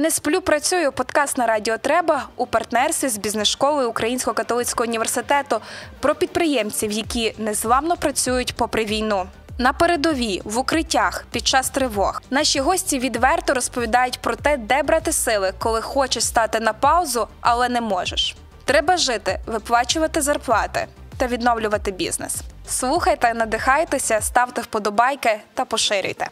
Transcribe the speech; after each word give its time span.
Не 0.00 0.10
сплю, 0.10 0.40
працюю. 0.40 0.92
Подкаст 0.92 1.38
на 1.38 1.46
радіо 1.46 1.78
Треба 1.78 2.28
у 2.36 2.46
партнерстві 2.46 3.08
з 3.08 3.18
бізнес-школою 3.18 3.90
Українського 3.90 4.34
католицького 4.34 4.88
університету 4.88 5.60
про 6.00 6.14
підприємців, 6.14 6.92
які 6.92 7.34
незламно 7.38 7.96
працюють 7.96 8.56
попри 8.56 8.84
війну. 8.84 9.26
На 9.58 9.72
передовій 9.72 10.42
в 10.44 10.58
укриттях 10.58 11.24
під 11.30 11.46
час 11.46 11.70
тривог 11.70 12.22
наші 12.30 12.60
гості 12.60 12.98
відверто 12.98 13.54
розповідають 13.54 14.18
про 14.18 14.36
те, 14.36 14.56
де 14.56 14.82
брати 14.82 15.12
сили, 15.12 15.52
коли 15.58 15.80
хочеш 15.80 16.24
стати 16.24 16.60
на 16.60 16.72
паузу, 16.72 17.28
але 17.40 17.68
не 17.68 17.80
можеш. 17.80 18.36
Треба 18.64 18.96
жити, 18.96 19.40
виплачувати 19.46 20.20
зарплати 20.20 20.86
та 21.16 21.26
відновлювати 21.26 21.90
бізнес. 21.90 22.36
Слухайте, 22.68 23.34
надихайтеся, 23.34 24.20
ставте 24.20 24.60
вподобайки 24.60 25.40
та 25.54 25.64
поширюйте. 25.64 26.28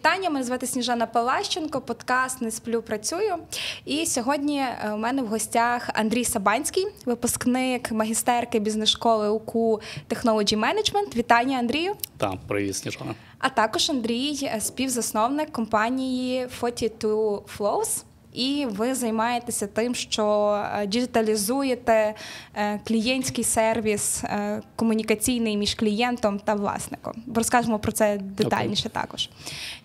Вітання, 0.00 0.30
мене 0.30 0.44
звати 0.44 0.66
Сніжана 0.66 1.06
Палащенко, 1.06 1.80
подкаст 1.80 2.40
Не 2.40 2.50
сплю, 2.50 2.82
працюю. 2.82 3.36
І 3.84 4.06
сьогодні 4.06 4.58
е, 4.58 4.92
у 4.94 4.96
мене 4.96 5.22
в 5.22 5.26
гостях 5.26 5.90
Андрій 5.94 6.24
Сабанський, 6.24 6.86
випускник 7.06 7.92
магістерки 7.92 8.58
бізнес-школи 8.58 9.28
УКУ 9.28 9.80
Technology 10.08 10.58
Management. 10.58 11.16
Вітання, 11.16 11.58
Андрію. 11.58 11.92
Так, 12.16 12.34
привіт, 12.48 12.76
Сніжана. 12.76 13.14
А 13.38 13.48
також 13.48 13.90
Андрій, 13.90 14.38
е, 14.42 14.60
співзасновник 14.60 15.52
компанії 15.52 16.48
42 16.60 17.42
Flows. 17.58 18.04
І 18.32 18.66
ви 18.70 18.94
займаєтеся 18.94 19.66
тим, 19.66 19.94
що 19.94 20.56
е, 20.74 20.86
діджиталізуєте 20.86 22.14
клієнтський 22.84 23.44
сервіс 23.44 24.24
комунікаційний 24.76 25.56
між 25.56 25.74
клієнтом 25.74 26.38
та 26.38 26.54
власником. 26.54 27.12
Розкажемо 27.34 27.78
про 27.78 27.92
це 27.92 28.18
детальніше 28.18 28.88
okay. 28.88 28.92
також. 28.92 29.28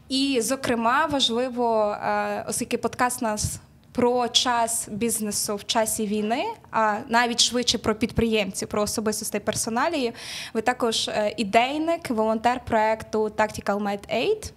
І, 0.10 0.42
зокрема, 0.42 1.06
важливо, 1.06 1.98
е, 2.02 2.46
оскільки 2.48 2.78
подкаст 2.78 3.22
нас 3.22 3.60
про 3.92 4.28
час 4.28 4.90
бізнесу 4.92 5.56
в 5.56 5.66
часі 5.66 6.08
війни, 6.08 6.44
а 6.72 6.98
навіть 7.10 7.40
швидше 7.40 7.78
про 7.78 7.96
підприємців, 7.96 8.68
про 8.68 8.82
особистостей 8.82 9.42
персоналії. 9.42 10.14
Ви 10.54 10.62
також 10.62 11.08
е, 11.08 11.34
ідейник, 11.38 12.10
волонтер 12.10 12.66
проекту 12.66 13.32
Tactical 13.38 13.84
Med 13.84 14.16
Aid, 14.16 14.52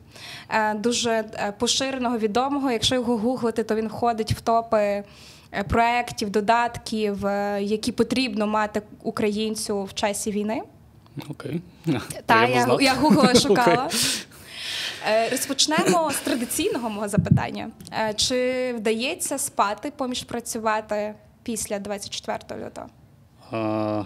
е, 0.49 0.75
дуже 0.75 1.25
поширеного 1.59 2.19
відомого. 2.19 2.71
Якщо 2.71 2.95
його 2.95 3.17
гуглити, 3.17 3.65
то 3.65 3.75
він 3.75 3.89
входить 3.89 4.33
в 4.33 4.41
топи. 4.41 5.05
Проєктів, 5.69 6.31
додатків, 6.31 7.25
які 7.61 7.93
потрібно 7.93 8.47
мати 8.47 8.83
українцю 9.03 9.83
в 9.83 9.95
часі 9.95 10.31
війни. 10.31 10.63
Окей. 11.31 11.61
Так, 12.27 12.51
я, 12.51 12.77
я 12.81 12.95
гуглила 12.95 13.35
шукала. 13.41 13.87
Okay. 13.87 14.28
Е, 15.07 15.29
розпочнемо 15.31 16.11
з 16.13 16.21
традиційного 16.21 16.91
мого 16.91 17.09
запитання. 17.09 17.71
Е, 17.93 18.15
чи 18.15 18.73
вдається 18.77 19.39
спати 19.39 19.93
поміж 19.97 20.23
працювати 20.25 21.15
після 21.43 21.79
24 21.79 22.65
лютого? 22.67 22.87
А, 23.51 24.05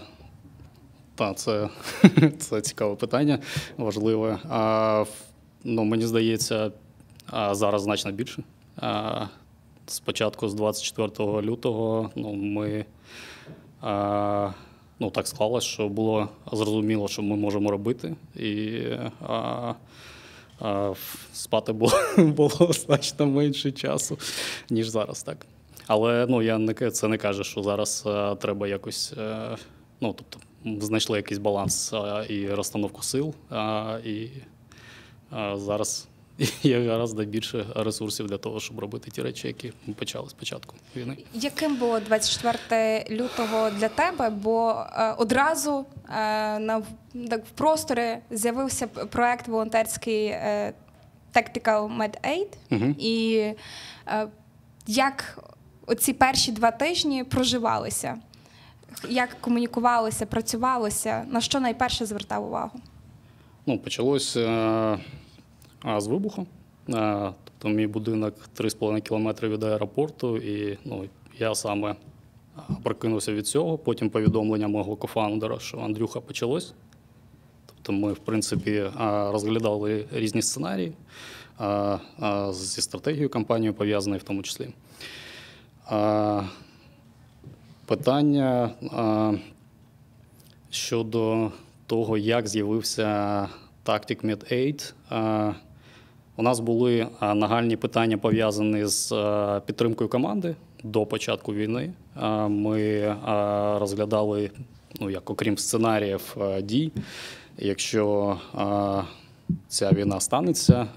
Так, 1.15 1.37
це 1.37 1.69
це 2.39 2.61
цікаве 2.61 2.95
питання, 2.95 3.39
важливе. 3.77 4.39
А, 4.49 5.05
ну, 5.63 5.83
Мені 5.83 6.05
здається, 6.05 6.71
зараз 7.51 7.81
значно 7.81 8.11
більше. 8.11 8.43
А, 8.77 9.25
Спочатку, 9.87 10.49
з 10.49 10.53
24 10.53 11.41
лютого, 11.41 12.11
ну, 12.15 12.33
ми 12.33 12.85
а, 13.81 14.51
ну, 14.99 15.09
так 15.09 15.27
склалось, 15.27 15.63
що 15.63 15.89
було 15.89 16.29
зрозуміло, 16.51 17.07
що 17.07 17.21
ми 17.21 17.35
можемо 17.35 17.71
робити. 17.71 18.15
І 18.35 18.81
а, 19.27 19.73
спати 21.33 21.73
було 21.73 21.93
було 22.17 22.69
значно 22.73 23.25
менше 23.25 23.71
часу, 23.71 24.19
ніж 24.69 24.87
зараз, 24.87 25.23
так. 25.23 25.45
Але 25.87 26.25
ну, 26.29 26.41
я 26.41 26.57
не 26.57 26.73
це 26.73 27.07
не 27.07 27.17
каже, 27.17 27.43
що 27.43 27.63
зараз 27.63 28.03
а, 28.05 28.35
треба 28.35 28.67
якось. 28.67 29.13
А, 29.17 29.55
ну, 30.01 30.15
тобто, 30.17 30.47
знайшли 30.85 31.17
якийсь 31.17 31.39
баланс 31.39 31.93
а, 31.93 32.23
і 32.29 32.47
розстановку 32.47 33.03
сил, 33.03 33.33
а, 33.49 33.97
і 34.05 34.29
а, 35.31 35.57
зараз 35.57 36.07
є 36.63 36.89
гораздо 36.89 37.25
більше 37.25 37.65
ресурсів 37.75 38.27
для 38.27 38.37
того, 38.37 38.59
щоб 38.59 38.79
робити 38.79 39.11
ті 39.11 39.21
речі, 39.21 39.47
які 39.47 39.73
ми 39.87 39.93
почали 39.93 40.29
спочатку 40.29 40.75
війни. 40.95 41.17
Яким 41.33 41.75
було 41.75 41.99
24 41.99 43.05
лютого 43.09 43.69
для 43.69 43.89
тебе? 43.89 44.29
Бо 44.29 44.85
е, 44.95 45.13
одразу 45.17 45.85
е, 46.09 46.59
на 46.59 46.81
так, 47.29 47.45
в 47.45 47.49
просторі 47.49 48.17
з'явився 48.31 48.87
проект 48.87 49.47
волонтерський 49.47 50.25
е, 50.25 50.73
Tactical 51.33 51.97
Med 51.97 52.13
Aid. 52.23 52.47
Угу. 52.71 52.95
і 52.99 53.43
як 54.87 55.39
оці 55.87 56.13
перші 56.13 56.51
два 56.51 56.71
тижні 56.71 57.23
проживалися? 57.23 58.17
Як 59.09 59.41
комунікувалося, 59.41 60.25
працювалося? 60.25 61.25
На 61.29 61.41
що 61.41 61.59
найперше 61.59 62.05
звертав 62.05 62.45
увагу? 62.45 62.79
Ну, 63.65 63.79
почалося. 63.79 64.99
А 65.83 66.01
з 66.01 66.07
вибуху. 66.07 66.47
Тобто 66.85 67.69
мій 67.69 67.87
будинок 67.87 68.33
3,5 68.57 69.01
кілометри 69.01 69.49
від 69.49 69.63
аеропорту, 69.63 70.37
і 70.37 70.77
ну, 70.85 71.05
я 71.39 71.55
саме 71.55 71.95
прокинувся 72.83 73.33
від 73.33 73.47
цього. 73.47 73.77
Потім 73.77 74.09
повідомлення 74.09 74.67
мого 74.67 74.95
кофаундера, 74.95 75.59
що 75.59 75.79
Андрюха 75.79 76.21
почалось. 76.21 76.73
Тобто 77.65 77.93
ми, 77.93 78.13
в 78.13 78.17
принципі, 78.17 78.83
розглядали 79.31 80.05
різні 80.13 80.41
сценарії 80.41 80.93
зі 82.51 82.81
стратегією 82.81 83.29
компанії, 83.29 83.71
пов'язаної 83.71 84.19
в 84.19 84.23
тому 84.23 84.43
числі. 84.43 84.69
Питання 87.85 88.69
щодо 90.69 91.51
того, 91.87 92.17
як 92.17 92.47
з'явився 92.47 93.49
Tactic 93.85 94.25
Med 94.25 94.51
8, 95.11 95.55
у 96.37 96.43
нас 96.43 96.59
були 96.59 97.07
нагальні 97.21 97.75
питання 97.75 98.17
пов'язані 98.17 98.85
з 98.85 99.13
підтримкою 99.65 100.09
команди 100.09 100.55
до 100.83 101.05
початку 101.05 101.53
війни. 101.53 101.93
Ми 102.49 103.15
розглядали, 103.79 104.51
ну 104.99 105.09
як 105.09 105.29
окрім 105.29 105.57
сценаріїв 105.57 106.37
дій, 106.61 106.91
якщо 107.57 108.37
ця 109.67 109.91
війна 109.91 110.19
станеться, 110.19 110.87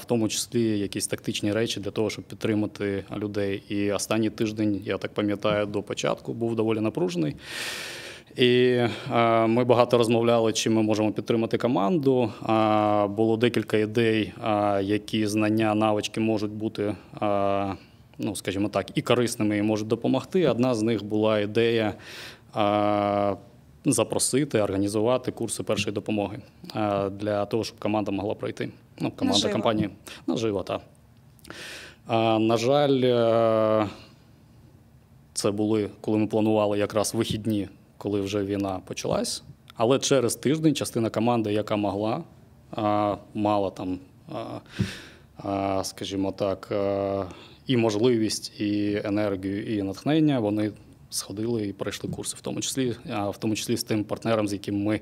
в 0.00 0.04
тому 0.04 0.28
числі 0.28 0.78
якісь 0.78 1.06
тактичні 1.06 1.52
речі 1.52 1.80
для 1.80 1.90
того, 1.90 2.10
щоб 2.10 2.24
підтримати 2.24 3.04
людей. 3.16 3.62
І 3.68 3.92
останній 3.92 4.30
тиждень, 4.30 4.80
я 4.84 4.98
так 4.98 5.14
пам'ятаю, 5.14 5.66
до 5.66 5.82
початку 5.82 6.34
був 6.34 6.56
доволі 6.56 6.80
напружений. 6.80 7.36
І 8.38 8.80
е, 9.12 9.46
ми 9.46 9.64
багато 9.64 9.98
розмовляли, 9.98 10.52
чим 10.52 10.74
ми 10.74 10.82
можемо 10.82 11.12
підтримати 11.12 11.58
команду. 11.58 12.32
Е, 12.48 13.06
було 13.06 13.36
декілька 13.36 13.76
ідей, 13.76 14.32
е, 14.44 14.82
які 14.82 15.26
знання, 15.26 15.74
навички 15.74 16.20
можуть 16.20 16.50
бути, 16.50 16.94
ну 18.18 18.36
скажімо 18.36 18.68
так, 18.68 18.86
і 18.94 19.02
корисними, 19.02 19.58
і 19.58 19.62
можуть 19.62 19.88
допомогти. 19.88 20.48
Одна 20.48 20.74
з 20.74 20.82
них 20.82 21.04
була 21.04 21.38
ідея. 21.38 21.94
Запросити, 23.84 24.60
організувати 24.60 25.32
курси 25.32 25.62
першої 25.62 25.94
допомоги 25.94 26.38
для 27.10 27.46
того, 27.46 27.64
щоб 27.64 27.78
команда 27.78 28.12
могла 28.12 28.34
пройти. 28.34 28.70
Ну, 29.00 29.10
команда 29.10 29.38
наживо. 29.38 29.52
компанії 29.52 29.90
наживо, 30.26 30.62
так. 30.62 30.80
На 32.40 32.56
жаль, 32.56 33.00
це 35.32 35.50
були, 35.50 35.90
коли 36.00 36.18
ми 36.18 36.26
планували 36.26 36.78
якраз 36.78 37.14
вихідні 37.14 37.68
коли 37.98 38.20
вже 38.20 38.44
війна 38.44 38.80
почалась. 38.84 39.42
Але 39.74 39.98
через 39.98 40.36
тиждень 40.36 40.74
частина 40.74 41.10
команди, 41.10 41.52
яка 41.52 41.76
могла, 41.76 42.24
мала 43.34 43.70
там, 43.70 43.98
скажімо 45.84 46.32
так, 46.32 46.72
і 47.66 47.76
можливість, 47.76 48.60
і 48.60 49.02
енергію, 49.04 49.76
і 49.76 49.82
натхнення, 49.82 50.40
вони 50.40 50.72
сходили 51.10 51.66
і 51.66 51.72
пройшли 51.72 52.10
курси, 52.10 52.36
в 52.36 52.40
тому 52.40 52.60
числі, 52.60 52.96
в 53.06 53.36
тому 53.38 53.54
числі 53.54 53.76
з 53.76 53.82
тим 53.82 54.04
партнером, 54.04 54.48
з 54.48 54.52
яким 54.52 54.82
ми 54.82 55.00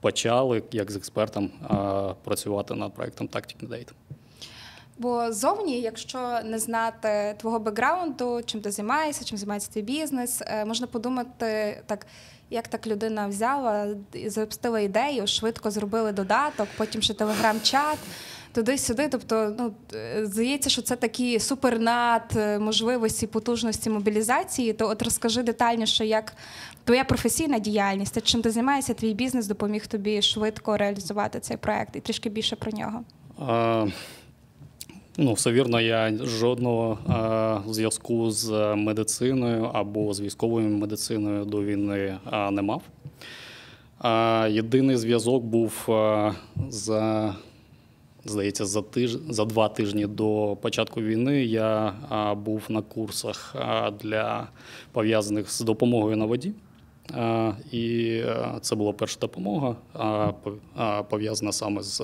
почали 0.00 0.62
як 0.72 0.90
з 0.90 0.96
експертом 0.96 1.50
працювати 2.24 2.74
над 2.74 2.94
проектом 2.94 3.28
Tactic 3.28 3.68
Date. 3.68 3.92
Бо 4.98 5.32
зовні, 5.32 5.80
якщо 5.80 6.40
не 6.44 6.58
знати 6.58 7.34
твого 7.38 7.58
бекграунду, 7.58 8.40
чим 8.46 8.60
ти 8.60 8.70
займаєшся, 8.70 9.24
чим 9.24 9.38
займається 9.38 9.72
твій 9.72 9.82
бізнес, 9.82 10.42
е, 10.46 10.64
можна 10.64 10.86
подумати 10.86 11.82
так. 11.86 12.06
Як 12.50 12.68
так 12.68 12.86
людина 12.86 13.28
взяла, 13.28 13.86
запустила 14.26 14.80
ідею, 14.80 15.26
швидко 15.26 15.70
зробили 15.70 16.12
додаток, 16.12 16.68
потім 16.76 17.02
ще 17.02 17.14
телеграм-чат. 17.14 17.98
туди-сюди. 18.52 19.08
Тобто, 19.08 19.54
ну 19.58 19.74
е, 19.94 20.26
здається, 20.26 20.70
що 20.70 20.82
це 20.82 20.96
такі 20.96 21.40
супернад 21.40 22.22
е, 22.36 22.58
можливості, 22.58 23.26
потужності 23.26 23.90
мобілізації. 23.90 24.72
То 24.72 24.88
от 24.88 25.02
розкажи 25.02 25.42
детальніше, 25.42 26.06
як 26.06 26.32
твоя 26.84 27.04
професійна 27.04 27.58
діяльність, 27.58 28.22
чим 28.22 28.42
ти 28.42 28.50
займаєшся, 28.50 28.94
твій 28.94 29.14
бізнес 29.14 29.46
допоміг 29.46 29.86
тобі 29.86 30.22
швидко 30.22 30.76
реалізувати 30.76 31.40
цей 31.40 31.56
проект 31.56 31.96
і 31.96 32.00
трішки 32.00 32.28
більше 32.30 32.56
про 32.56 32.72
нього. 32.72 33.04
А, 33.38 33.86
Ну, 35.20 35.32
все 35.32 35.52
вірно, 35.52 35.80
я 35.80 36.12
жодного 36.22 36.98
а, 37.06 37.60
зв'язку 37.68 38.30
з 38.30 38.74
медициною 38.76 39.70
або 39.72 40.14
з 40.14 40.20
військовою 40.20 40.68
медициною 40.68 41.44
до 41.44 41.64
війни 41.64 42.18
а, 42.24 42.50
не 42.50 42.62
мав. 42.62 42.82
А, 43.98 44.48
Єдиний 44.50 44.96
зв'язок 44.96 45.44
був 45.44 45.86
а, 45.88 46.32
за, 46.68 47.34
здається, 48.24 48.66
за 48.66 48.82
тиж... 48.82 49.18
за 49.28 49.44
два 49.44 49.68
тижні 49.68 50.06
до 50.06 50.56
початку 50.60 51.00
війни. 51.00 51.44
Я 51.44 51.94
а, 52.08 52.34
був 52.34 52.62
на 52.68 52.82
курсах 52.82 53.54
а, 53.58 53.90
для 53.90 54.48
пов'язаних 54.92 55.50
з 55.50 55.60
допомогою 55.60 56.16
на 56.16 56.24
воді. 56.24 56.52
І 57.72 58.20
це 58.60 58.74
була 58.74 58.92
перша 58.92 59.20
допомога, 59.20 59.76
пов'язана 61.08 61.52
саме 61.52 61.82
з 61.82 62.02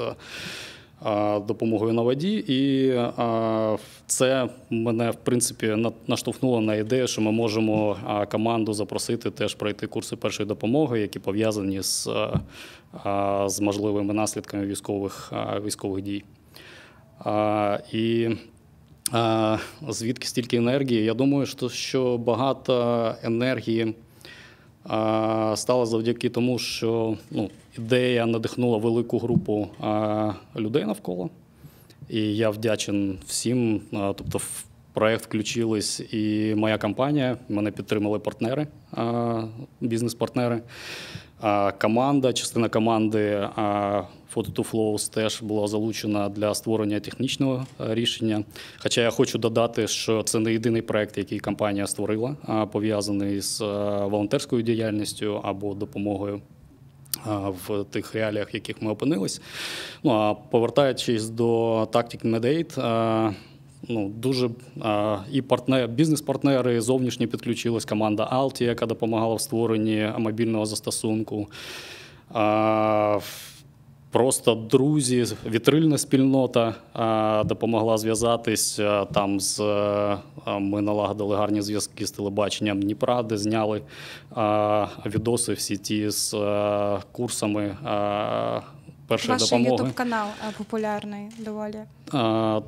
допомогою 1.47 1.93
на 1.93 2.03
воді. 2.03 2.45
І 2.49 2.93
це 4.07 4.49
мене, 4.71 5.11
в 5.11 5.15
принципі, 5.15 5.77
наштовхнуло 6.07 6.61
на 6.61 6.75
ідею, 6.75 7.07
що 7.07 7.21
ми 7.21 7.33
можемо 7.33 7.97
команду 8.31 8.73
запросити 8.73 9.31
теж 9.31 9.55
пройти 9.55 9.87
курси 9.87 10.17
першої 10.17 10.49
допомоги, 10.49 11.01
які 11.01 11.19
пов'язані 11.19 11.83
з, 11.83 12.09
з 13.47 13.61
можливими 13.61 14.15
наслідками 14.15 14.67
військових, 14.67 15.33
військових 15.65 16.05
дій. 16.05 16.25
І 17.93 18.29
звідки 19.89 20.27
стільки 20.27 20.57
енергії? 20.57 21.05
Я 21.05 21.15
думаю, 21.15 21.47
що 21.69 22.19
багато 22.19 23.15
енергії 23.23 23.95
а, 24.85 25.55
стало 25.57 25.87
завдяки 25.87 26.29
тому, 26.29 26.59
що 26.59 27.17
ну, 27.31 27.51
ідея 27.79 28.27
надихнула 28.27 28.79
велику 28.79 29.19
групу 29.19 29.69
людей 30.57 30.85
навколо. 30.85 31.31
І 32.09 32.37
я 32.37 32.51
вдячен 32.51 33.19
всім. 33.27 33.81
Тобто, 33.91 34.41
проект 34.95 35.25
включились 35.25 36.01
і 36.01 36.55
моя 36.57 36.79
компанія, 36.79 37.37
мене 37.49 37.71
підтримали 37.71 38.19
партнери, 38.19 38.67
бізнес-партнери. 39.81 40.63
Команда, 41.81 42.33
частина 42.33 42.69
команди 42.69 43.49
а, 43.57 44.03
Photo 44.35 44.53
to 44.53 44.71
Flows 44.71 45.15
теж 45.15 45.43
була 45.43 45.67
залучена 45.67 46.29
для 46.29 46.55
створення 46.55 47.01
технічного 47.01 47.67
е, 47.81 47.95
рішення. 47.95 48.45
Хоча 48.79 49.01
я 49.03 49.11
хочу 49.11 49.39
додати, 49.39 49.87
що 49.87 50.23
це 50.23 50.39
не 50.39 50.53
єдиний 50.53 50.83
проект, 50.83 51.19
який 51.19 51.39
компанія 51.39 51.87
створила, 51.87 52.37
пов'язаний 52.73 53.41
з 53.41 53.61
е, 53.61 53.65
волонтерською 54.05 54.63
діяльністю 54.63 55.41
або 55.45 55.75
допомогою 55.75 56.41
в 57.67 57.85
тих 57.85 58.15
реаліях, 58.15 58.53
в 58.53 58.55
яких 58.55 58.83
ми 58.83 58.91
опинились. 58.91 59.41
Ну 60.03 60.11
а 60.11 60.35
повертаючись 60.35 61.29
до 61.29 61.81
Tactic 61.83 62.27
Medate, 62.27 62.81
а, 62.81 63.33
ну 63.89 64.09
дуже 64.09 64.51
а, 64.81 65.19
і 65.33 65.43
партнер, 65.43 65.89
бізнес-партнери 65.89 66.81
зовнішні 66.81 67.27
підключились. 67.27 67.85
Команда 67.85 68.31
Alti, 68.33 68.63
яка 68.63 68.87
допомагала 68.87 69.35
в 69.35 69.41
створенні 69.41 70.13
мобільного 70.19 70.67
застосунку. 70.67 71.47
А, 72.33 73.19
Просто 74.15 74.55
друзі, 74.55 75.27
вітрильна 75.47 75.99
спільнота 75.99 76.75
а, 76.93 77.43
допомогла 77.47 77.99
зв'язатись 77.99 78.81
там 79.13 79.41
з 79.41 79.61
а, 79.61 80.19
ми 80.59 80.83
налагодили 80.83 81.37
гарні 81.37 81.63
зв'язки 81.63 82.07
з 82.07 82.11
телебаченням 82.11 82.83
Дніпра, 82.83 83.23
де 83.23 83.37
зняли 83.37 83.83
а, 84.35 84.87
відоси 85.07 85.53
всі 85.53 85.77
ті 85.77 86.11
з 86.11 86.35
курсами 87.13 87.77
першої 89.09 89.33
Ваш 89.39 89.43
допомоги. 89.43 89.71
ютуб 89.73 89.95
канал 89.95 90.29
популярний 90.59 91.29
доволі. 91.39 91.79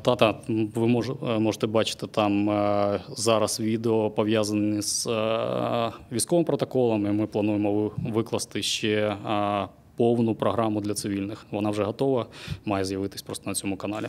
Та-та, 0.03 0.35
ви 0.49 0.87
мож, 0.87 1.11
можете 1.38 1.67
бачити 1.67 2.06
там 2.06 2.50
е, 2.50 3.00
зараз 3.09 3.61
відео 3.61 4.11
пов'язані 4.11 4.83
з 4.83 5.06
е, 5.06 5.91
військовим 6.12 6.44
протоколом. 6.44 7.06
і 7.06 7.11
Ми 7.11 7.27
плануємо 7.27 7.91
викласти 7.99 8.62
ще 8.62 9.17
е, 9.29 9.69
повну 9.97 10.35
програму 10.35 10.81
для 10.81 10.94
цивільних. 10.94 11.47
Вона 11.50 11.71
вже 11.71 11.85
готова, 11.85 12.27
має 12.65 12.85
з'явитись 12.85 13.23
просто 13.23 13.50
на 13.50 13.55
цьому 13.55 13.77
каналі. 13.77 14.06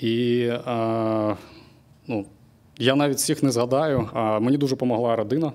І 0.00 0.40
е, 0.66 1.36
ну, 2.06 2.24
я 2.78 2.94
навіть 2.94 3.16
всіх 3.16 3.42
не 3.42 3.50
згадаю. 3.50 4.08
Мені 4.14 4.56
дуже 4.56 4.74
допомогла 4.74 5.16
родина. 5.16 5.52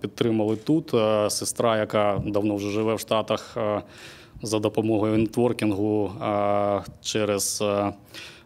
Підтримали 0.00 0.56
тут. 0.56 0.90
Сестра, 1.32 1.78
яка 1.78 2.22
давно 2.26 2.56
вже 2.56 2.70
живе 2.70 2.94
в 2.94 3.00
Штатах, 3.00 3.56
за 4.42 4.58
допомогою 4.58 5.18
нетворкінгу 5.18 6.12
через 7.02 7.64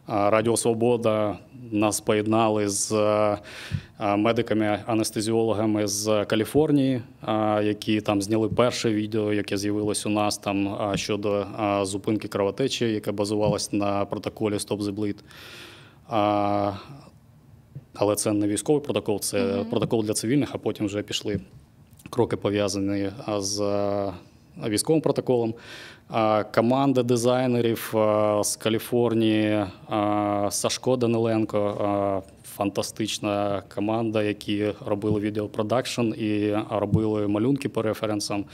Радіо 0.09 0.57
Свобода 0.57 1.39
нас 1.71 2.01
поєднали 2.01 2.69
з 2.69 2.93
медиками-анестезіологами 4.01 5.87
з 5.87 6.25
Каліфорнії, 6.25 7.03
які 7.63 8.01
там 8.01 8.23
зняли 8.23 8.49
перше 8.49 8.91
відео, 8.91 9.33
яке 9.33 9.57
з'явилось 9.57 10.07
у 10.07 10.09
нас 10.09 10.39
там 10.39 10.79
щодо 10.95 11.47
зупинки 11.83 12.29
кровотечі, 12.29 12.85
яка 12.85 13.13
базувалась 13.13 13.73
на 13.73 14.05
протоколі 14.05 14.55
Stop 14.55 14.79
the 14.79 14.95
Bleed. 14.95 15.17
Але 17.95 18.15
це 18.17 18.33
не 18.33 18.47
військовий 18.47 18.83
протокол, 18.83 19.21
це 19.21 19.65
протокол 19.71 20.05
для 20.05 20.13
цивільних, 20.13 20.51
а 20.53 20.59
потім 20.59 20.87
вже 20.87 21.03
пішли 21.03 21.41
кроки 22.11 22.37
пов'язані 22.37 23.11
з 23.39 23.61
військовим 24.69 25.03
протоколом. 25.03 25.55
Команда 26.55 27.03
дизайнерів 27.03 27.95
з 28.43 28.57
Каліфорнії, 28.57 29.65
Сашко 30.51 30.97
Даниленко, 30.97 32.23
фантастична 32.57 33.63
команда, 33.75 34.23
які 34.23 34.73
робили 34.87 35.21
відеопродакшн 35.21 36.03
і 36.03 36.57
робили 36.71 37.29
малюнки 37.29 37.69
по 37.69 37.83
референсам. 37.83 38.45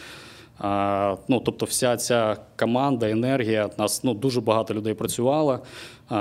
Ну, 1.28 1.42
тобто, 1.44 1.66
вся 1.66 1.96
ця 1.96 2.36
команда, 2.58 3.10
енергія, 3.10 3.70
нас 3.78 4.04
ну, 4.04 4.14
дуже 4.14 4.40
багато 4.40 4.74
людей 4.74 4.94
працювало. 4.94 5.58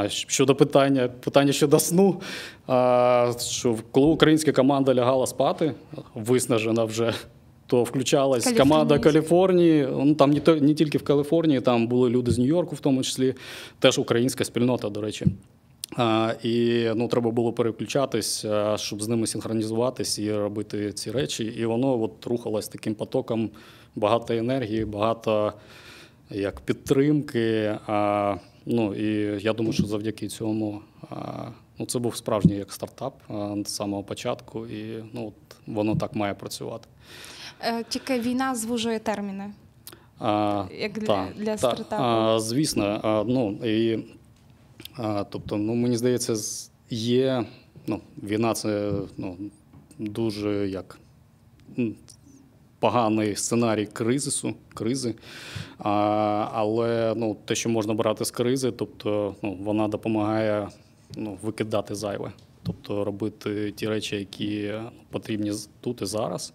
Щодо 0.08 0.56
питання, 0.56 1.08
питання 1.08 1.52
щодо 1.52 1.80
сну, 1.80 2.22
що 3.40 3.76
коли 3.92 4.08
українська 4.08 4.52
команда 4.52 4.94
лягала 4.94 5.28
спати, 5.28 5.74
виснажена 6.16 6.84
вже, 6.84 7.14
то 7.72 7.84
включалась 7.84 8.54
команда 8.54 9.00
Каліфорнії. 9.00 9.88
Ну, 9.92 10.16
там 10.16 10.32
не, 10.32 10.42
не 10.62 10.74
тільки 10.74 10.98
в 10.98 11.04
Каліфорнії, 11.04 11.62
там 11.62 11.88
були 11.88 12.10
люди 12.10 12.32
з 12.32 12.40
Нью-Йорку, 12.40 12.76
в 12.76 12.80
тому 12.80 13.04
числі, 13.04 13.34
теж 13.80 14.00
українська 14.00 14.44
спільнота, 14.44 14.90
до 14.90 15.02
речі. 15.02 15.26
А, 15.98 16.34
і 16.44 16.86
ну, 16.96 17.08
треба 17.08 17.32
було 17.32 17.54
переключатись, 17.54 18.46
а, 18.46 18.78
щоб 18.78 19.02
з 19.02 19.08
ними 19.08 19.28
синхронізуватись 19.28 20.20
і 20.20 20.34
робити 20.34 20.94
ці 20.94 21.12
речі. 21.12 21.44
І 21.44 21.66
воно 21.66 22.04
от 22.04 22.28
рухалось 22.28 22.68
таким 22.68 22.96
потоком 22.96 23.50
багато 23.96 24.34
енергії, 24.34 24.86
багато 24.86 25.54
як 26.30 26.62
підтримки. 26.62 27.78
А, 27.88 28.36
ну, 28.66 28.96
і 28.96 29.42
я 29.44 29.54
думаю, 29.54 29.74
що 29.74 29.86
завдяки 29.86 30.28
цьому 30.28 30.82
а, 31.10 31.16
ну, 31.80 31.86
це 31.86 32.00
був 32.00 32.16
справжній 32.16 32.56
як 32.56 32.74
стартап 32.74 33.14
а, 33.28 33.56
з 33.66 33.76
самого 33.76 34.04
початку, 34.04 34.68
і 34.68 35.04
ну, 35.14 35.28
от, 35.28 35.56
воно 35.68 35.96
так 35.96 36.16
має 36.16 36.34
працювати. 36.34 36.88
Е, 37.64 37.84
Тільки 37.90 38.20
війна 38.20 38.56
звужує 38.56 39.00
терміни. 39.00 39.54
А, 40.20 40.66
Як 40.80 40.94
для- 40.94 41.08
та, 41.08 41.28
для 41.38 41.58
стартапу. 41.58 42.04
А, 42.04 42.40
звісно, 42.40 43.00
а, 43.04 43.24
ну 43.28 43.52
і 43.52 44.00
а, 44.98 45.24
тобто, 45.24 45.58
ну 45.58 45.76
мені 45.76 45.98
здається, 45.98 46.36
є 46.90 47.46
ну, 47.88 48.02
війна 48.24 48.54
це 48.54 48.92
ну, 49.18 49.38
дуже 50.00 50.70
як 50.70 51.00
поганий 52.80 53.36
сценарій 53.36 53.86
кризису, 53.86 54.54
кризи. 54.74 55.16
А, 55.78 55.90
але 56.54 57.14
ну, 57.18 57.38
те, 57.46 57.56
що 57.56 57.70
можна 57.70 57.94
брати 57.94 58.26
з 58.26 58.32
кризи, 58.32 58.72
тобто 58.72 59.36
ну, 59.42 59.58
вона 59.62 59.88
допомагає 59.88 60.68
ну, 61.18 61.38
викидати 61.42 61.96
зайве. 61.96 62.32
Тобто 62.64 63.04
робити 63.04 63.72
ті 63.72 63.88
речі, 63.88 64.16
які 64.16 64.74
потрібні 65.10 65.52
тут 65.82 66.02
і 66.02 66.06
зараз. 66.06 66.54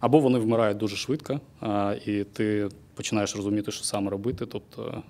Або 0.00 0.18
вони 0.18 0.38
вмирають 0.38 0.78
дуже 0.78 0.96
швидко, 0.96 1.40
і 2.06 2.24
ти 2.24 2.68
починаєш 2.94 3.36
розуміти, 3.36 3.70
що 3.70 3.84
саме 3.84 4.10
робити. 4.10 4.46
Тобто, 4.46 5.02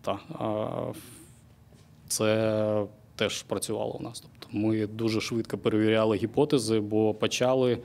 та, 0.00 0.18
це 2.08 2.84
теж 3.16 3.42
працювало 3.42 3.96
у 4.00 4.02
нас. 4.02 4.20
Тобто 4.20 4.58
ми 4.58 4.86
дуже 4.86 5.20
швидко 5.20 5.58
перевіряли 5.58 6.16
гіпотези, 6.16 6.80
бо 6.80 7.14
почали 7.14 7.78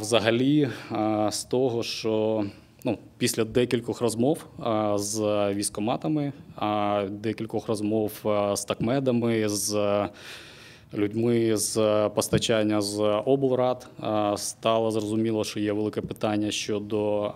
взагалі 0.00 0.68
з 1.30 1.44
того, 1.44 1.82
що 1.82 2.44
ну, 2.84 2.98
після 3.18 3.44
декількох 3.44 4.00
розмов 4.00 4.46
а, 4.58 4.98
з 4.98 5.20
військоматами, 5.54 6.32
а, 6.56 7.04
декількох 7.10 7.68
розмов 7.68 8.12
а, 8.24 8.56
з 8.56 8.64
такмедами, 8.64 9.48
з 9.48 10.08
людьми 10.94 11.56
з 11.56 12.08
постачання 12.14 12.80
з 12.80 13.22
облрад, 13.24 13.86
стало 14.36 14.90
зрозуміло, 14.90 15.44
що 15.44 15.60
є 15.60 15.72
велике 15.72 16.00
питання 16.00 16.50
щодо. 16.50 17.32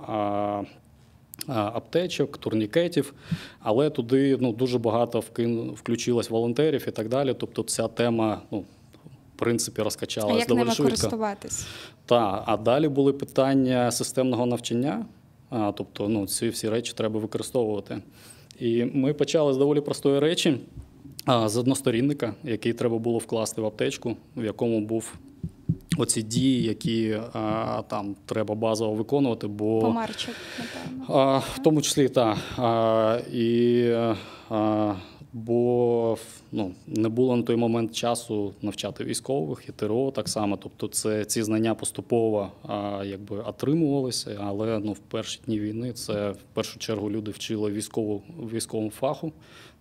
Аптечок, 1.48 2.38
турнікетів, 2.38 3.14
але 3.60 3.90
туди 3.90 4.36
ну, 4.40 4.52
дуже 4.52 4.78
багато 4.78 5.20
вкин... 5.20 5.70
включилось 5.70 6.30
волонтерів 6.30 6.84
і 6.88 6.90
так 6.90 7.08
далі. 7.08 7.34
Тобто 7.38 7.62
ця 7.62 7.88
тема 7.88 8.40
ну, 8.50 8.58
в 8.58 9.38
принципі 9.38 9.82
розкачалась 9.82 10.46
доволі 10.46 10.64
ними 10.64 10.74
швидко. 10.74 10.84
користуватись? 10.84 11.66
Так, 12.06 12.42
а 12.46 12.56
далі 12.56 12.88
були 12.88 13.12
питання 13.12 13.90
системного 13.90 14.46
навчання. 14.46 15.06
А, 15.50 15.72
тобто, 15.72 16.08
ну, 16.08 16.26
ці 16.26 16.48
всі 16.48 16.68
речі 16.68 16.92
треба 16.96 17.20
використовувати. 17.20 18.02
І 18.60 18.84
ми 18.84 19.12
почали 19.12 19.52
з 19.52 19.56
доволі 19.56 19.80
простої 19.80 20.18
речі, 20.18 20.60
з 21.28 21.56
односторінника, 21.56 22.34
який 22.44 22.72
треба 22.72 22.98
було 22.98 23.18
вкласти 23.18 23.60
в 23.60 23.66
аптечку, 23.66 24.16
в 24.36 24.44
якому 24.44 24.80
був 24.80 25.12
оці 25.96 26.22
дії, 26.22 26.62
які 26.62 27.20
а, 27.32 27.82
там 27.88 28.16
треба 28.26 28.54
базово 28.54 28.94
виконувати, 28.94 29.46
бо 29.46 29.80
Помарчик, 29.80 30.34
а, 31.08 31.38
в 31.38 31.58
тому 31.64 31.82
числі 31.82 32.08
так. 32.08 32.38
А, 32.56 33.18
і, 33.32 33.84
а, 34.50 34.94
бо 35.32 36.18
ну, 36.52 36.72
не 36.86 37.08
було 37.08 37.36
на 37.36 37.42
той 37.42 37.56
момент 37.56 37.94
часу 37.94 38.54
навчати 38.62 39.04
військових 39.04 39.68
і 39.68 39.72
ТРО 39.72 40.10
так 40.10 40.28
само. 40.28 40.56
Тобто, 40.56 40.88
це 40.88 41.24
ці 41.24 41.42
знання 41.42 41.74
поступово 41.74 42.52
а, 42.68 43.02
якби 43.04 43.38
отримувалися, 43.38 44.40
але 44.44 44.78
ну, 44.78 44.92
в 44.92 44.98
перші 44.98 45.40
дні 45.46 45.60
війни 45.60 45.92
це 45.92 46.30
в 46.30 46.42
першу 46.54 46.78
чергу 46.78 47.10
люди 47.10 47.30
вчили 47.30 47.72
військову 47.72 48.22
військовому 48.52 48.90
фаху. 48.90 49.32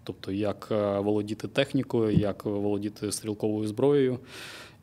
Тобто, 0.07 0.31
як 0.31 0.67
е, 0.71 0.99
володіти 0.99 1.47
технікою, 1.47 2.17
як 2.17 2.45
володіти 2.45 3.11
стрілковою 3.11 3.67
зброєю. 3.67 4.19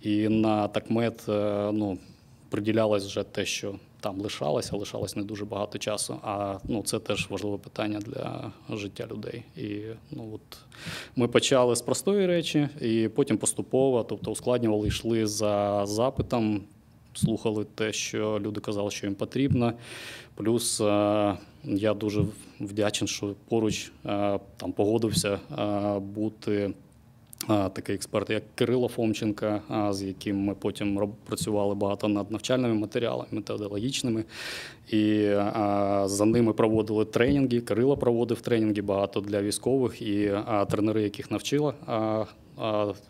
І 0.00 0.28
на 0.28 0.68
такмет 0.68 1.28
е, 1.28 1.70
ну, 1.72 1.98
приділялось 2.50 3.06
вже 3.06 3.22
те, 3.22 3.44
що 3.44 3.74
там 4.00 4.20
лишалося, 4.20 4.76
лишалось 4.76 5.16
не 5.16 5.22
дуже 5.22 5.44
багато 5.44 5.78
часу. 5.78 6.16
А 6.22 6.58
ну, 6.64 6.82
це 6.82 6.98
теж 6.98 7.30
важливе 7.30 7.58
питання 7.58 7.98
для 7.98 8.52
життя 8.76 9.06
людей. 9.10 9.42
І 9.56 9.80
ну, 10.10 10.30
от 10.34 10.58
ми 11.16 11.28
почали 11.28 11.76
з 11.76 11.82
простої 11.82 12.26
речі, 12.26 12.68
і 12.80 13.08
потім 13.08 13.38
поступово, 13.38 14.04
тобто 14.04 14.30
ускладнювали, 14.30 14.88
йшли 14.88 15.26
за 15.26 15.86
запитом, 15.86 16.64
слухали 17.14 17.66
те, 17.74 17.92
що 17.92 18.40
люди 18.42 18.60
казали, 18.60 18.90
що 18.90 19.06
їм 19.06 19.14
потрібно. 19.14 19.72
Плюс 20.34 20.80
е, 20.80 21.34
я 21.64 21.94
дуже 21.94 22.24
вдячний, 22.60 23.08
що 23.08 23.34
поруч 23.48 23.92
е, 24.06 24.38
там 24.56 24.72
погодився 24.72 25.38
е, 25.58 25.98
бути. 25.98 26.74
Такий 27.46 27.94
експерт, 27.94 28.30
як 28.30 28.42
Кирило 28.54 28.88
Фомченка, 28.88 29.62
з 29.90 30.02
яким 30.02 30.38
ми 30.38 30.54
потім 30.54 31.12
працювали 31.24 31.74
багато 31.74 32.08
над 32.08 32.30
навчальними 32.30 32.74
матеріалами, 32.74 33.28
методологічними. 33.30 34.24
І 34.90 35.30
за 36.04 36.24
ними 36.24 36.52
проводили 36.52 37.04
тренінги. 37.04 37.60
Кирило 37.60 37.96
проводив 37.96 38.40
тренінги 38.40 38.82
багато 38.82 39.20
для 39.20 39.42
військових, 39.42 40.02
і 40.02 40.32
тренери, 40.70 41.02
яких 41.02 41.30
навчила, 41.30 41.74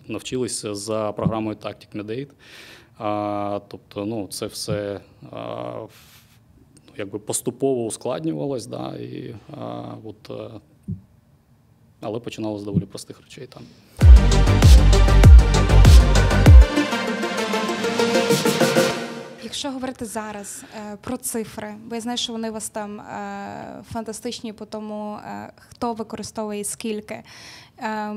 навчилися 0.08 0.75
за 0.75 1.12
програмою 1.12 1.56
Tactic 1.56 2.02
Medate. 2.02 2.30
А, 2.98 3.60
тобто, 3.68 4.06
ну, 4.06 4.26
це 4.26 4.46
все 4.46 5.00
а, 5.32 5.72
ну, 6.86 6.92
якби 6.96 7.18
поступово 7.18 7.84
ускладнювалось, 7.84 8.66
да, 8.66 8.96
і, 8.96 9.36
а, 9.56 9.94
от, 10.04 10.30
е, 10.30 10.60
але 12.00 12.20
починалося 12.20 12.62
з 12.62 12.64
доволі 12.64 12.86
простих 12.86 13.20
речей 13.20 13.46
там. 13.46 13.62
Якщо 19.42 19.70
говорити 19.70 20.04
зараз 20.04 20.64
е, 20.76 20.96
про 20.96 21.16
цифри, 21.16 21.74
бо 21.84 21.94
я 21.94 22.00
знаю, 22.00 22.18
що 22.18 22.32
вони 22.32 22.50
у 22.50 22.52
вас 22.52 22.68
там 22.68 23.00
е, 23.00 23.82
фантастичні 23.92 24.52
по 24.52 24.66
тому, 24.66 25.18
хто 25.68 25.92
використовує 25.92 26.64
скільки. 26.64 27.22
Е, 27.78 28.14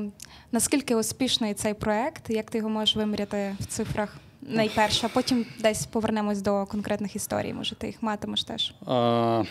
наскільки 0.52 0.96
успішний 0.96 1.54
цей 1.54 1.74
проект? 1.74 2.30
Як 2.30 2.50
ти 2.50 2.58
його 2.58 2.70
можеш 2.70 2.96
виміряти 2.96 3.56
в 3.60 3.66
цифрах? 3.66 4.16
Найперше, 4.42 5.06
а 5.06 5.08
потім 5.14 5.46
десь 5.60 5.86
повернемось 5.86 6.42
до 6.42 6.66
конкретних 6.66 7.16
історій. 7.16 7.52
Може, 7.52 7.74
ти 7.74 7.86
їх 7.86 8.02
матимеш 8.02 8.44
теж. 8.44 8.74
А, 8.86 9.42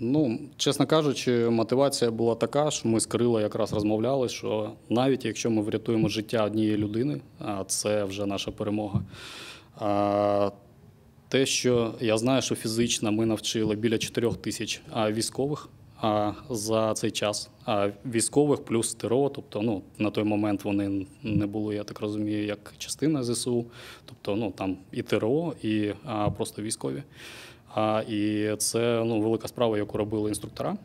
ну, 0.00 0.38
чесно 0.56 0.86
кажучи, 0.86 1.48
мотивація 1.48 2.10
була 2.10 2.34
така, 2.34 2.70
що 2.70 2.88
ми 2.88 3.00
з 3.00 3.06
Кирило 3.06 3.40
якраз 3.40 3.72
розмовляли, 3.72 4.28
що 4.28 4.72
навіть 4.88 5.24
якщо 5.24 5.50
ми 5.50 5.62
врятуємо 5.62 6.08
життя 6.08 6.44
однієї 6.44 6.76
людини, 6.76 7.20
а 7.38 7.64
це 7.64 8.04
вже 8.04 8.26
наша 8.26 8.50
перемога. 8.50 9.02
А, 9.78 10.50
те, 11.28 11.46
що 11.46 11.94
я 12.00 12.18
знаю, 12.18 12.42
що 12.42 12.54
фізично 12.54 13.12
ми 13.12 13.26
навчили 13.26 13.76
біля 13.76 13.98
4 13.98 14.32
тисяч 14.32 14.82
військових 14.96 15.68
за 16.50 16.94
цей 16.94 17.10
час. 17.10 17.50
Військових 18.06 18.64
плюс 18.64 18.94
ТРО, 18.94 19.28
тобто 19.28 19.62
ну, 19.62 19.82
на 19.98 20.10
той 20.10 20.24
момент 20.24 20.64
вони 20.64 21.06
не 21.22 21.46
були, 21.46 21.74
я 21.74 21.84
так 21.84 22.00
розумію, 22.00 22.44
як 22.46 22.74
частина 22.78 23.22
ЗСУ. 23.22 23.64
Тобто 24.06 24.36
ну, 24.36 24.50
там 24.50 24.76
і 24.92 25.02
ТРО, 25.02 25.54
і 25.62 25.92
просто 26.36 26.62
військові. 26.62 27.02
І 28.08 28.50
це 28.58 29.04
ну, 29.04 29.20
велика 29.20 29.48
справа, 29.48 29.78
яку 29.78 29.98
робили 29.98 30.28
інструктора. 30.28 30.76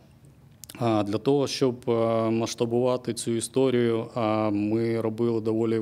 А, 0.79 1.03
Для 1.03 1.17
того, 1.17 1.47
щоб 1.47 1.75
е, 1.87 1.91
масштабувати 2.29 3.13
цю 3.13 3.31
історію, 3.31 4.07
ми 4.51 5.01
робили 5.01 5.41
доволі 5.41 5.81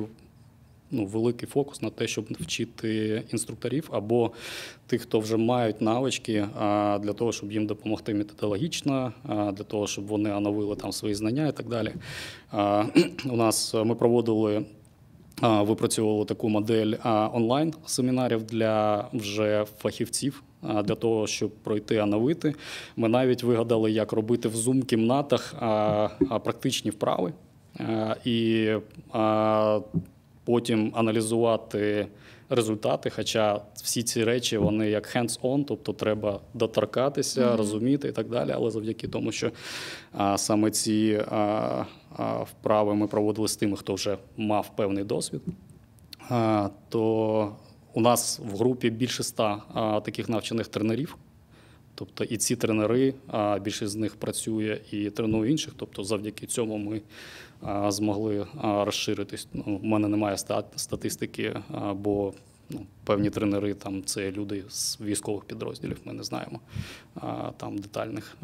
ну, 0.90 1.06
великий 1.06 1.48
фокус 1.48 1.82
на 1.82 1.90
те, 1.90 2.06
щоб 2.06 2.26
вчити 2.40 3.22
інструкторів 3.32 3.88
або 3.92 4.30
тих, 4.86 5.02
хто 5.02 5.20
вже 5.20 5.36
мають 5.36 5.80
навички, 5.80 6.48
для 7.00 7.12
того, 7.12 7.32
щоб 7.32 7.52
їм 7.52 7.66
допомогти 7.66 8.14
методологічно, 8.14 9.12
для 9.28 9.64
того, 9.64 9.86
щоб 9.86 10.06
вони 10.06 10.34
оновили 10.34 10.76
там 10.76 10.92
свої 10.92 11.14
знання 11.14 11.48
і 11.48 11.52
так 11.52 11.68
далі. 11.68 11.92
У 13.32 13.36
нас 13.36 13.74
е, 13.74 13.84
ми 13.84 13.94
проводили. 13.94 14.64
Випрацьовували 15.42 16.24
таку 16.24 16.48
модель 16.48 16.94
онлайн 17.32 17.74
семінарів 17.86 18.42
для 18.42 19.08
вже 19.12 19.64
фахівців 19.78 20.42
для 20.62 20.94
того, 20.94 21.26
щоб 21.26 21.50
пройти 21.50 22.00
оновити. 22.00 22.54
Ми 22.96 23.08
навіть 23.08 23.42
вигадали, 23.42 23.90
як 23.90 24.12
робити 24.12 24.48
в 24.48 24.56
зум-кімнатах 24.56 25.54
а, 25.60 26.08
а, 26.30 26.38
практичні 26.38 26.90
вправи. 26.90 27.32
І 28.24 28.68
потім 30.46 30.92
аналізувати 30.94 32.06
результати. 32.48 33.10
Хоча 33.10 33.60
всі 33.74 34.02
ці 34.02 34.24
речі 34.24 34.58
вони 34.58 34.90
як 34.90 35.16
hands-on, 35.16 35.64
тобто 35.64 35.92
треба 35.92 36.40
доторкатися, 36.54 37.46
Мгм. 37.46 37.56
розуміти 37.56 38.08
і 38.08 38.12
так 38.12 38.28
далі. 38.28 38.50
Але 38.54 38.70
завдяки 38.70 39.08
тому, 39.08 39.32
що 39.32 39.50
а, 40.12 40.38
саме 40.38 40.70
ці 40.70 41.22
а, 41.30 41.84
а, 42.16 42.42
вправи 42.42 42.94
ми 42.94 43.06
проводили 43.06 43.48
з 43.48 43.56
тими, 43.56 43.76
хто 43.76 43.94
вже 43.94 44.18
мав 44.36 44.76
певний 44.76 45.04
досвід, 45.04 45.40
а, 46.28 46.68
то 46.88 47.52
у 47.94 48.00
нас 48.00 48.40
в 48.52 48.56
групі 48.58 48.90
більше 48.90 49.22
ста 49.22 49.62
а, 49.74 50.00
таких 50.00 50.28
навчених 50.28 50.68
тренерів. 50.68 51.16
Тобто 51.98 52.24
і 52.24 52.36
ці 52.36 52.56
тренери, 52.56 53.14
а 53.26 53.58
більшість 53.58 53.92
з 53.92 53.96
них 53.96 54.16
працює 54.16 54.78
і 54.92 55.10
тренує 55.10 55.50
інших. 55.50 55.72
Тобто, 55.76 56.04
завдяки 56.04 56.46
цьому 56.46 56.78
ми 56.78 57.00
змогли 57.88 58.46
розширитись. 58.62 59.48
Ну, 59.52 59.80
у 59.82 59.86
мене 59.86 60.08
немає 60.08 60.34
ста- 60.34 60.64
статистики, 60.76 61.56
бо 61.94 62.32
ну, 62.70 62.80
певні 63.04 63.30
тренери 63.30 63.74
там 63.74 64.04
це 64.04 64.30
люди 64.30 64.64
з 64.68 65.00
військових 65.00 65.44
підрозділів. 65.44 65.98
Ми 66.04 66.12
не 66.12 66.22
знаємо 66.22 66.60
там 67.56 67.78
детальних 67.78 68.36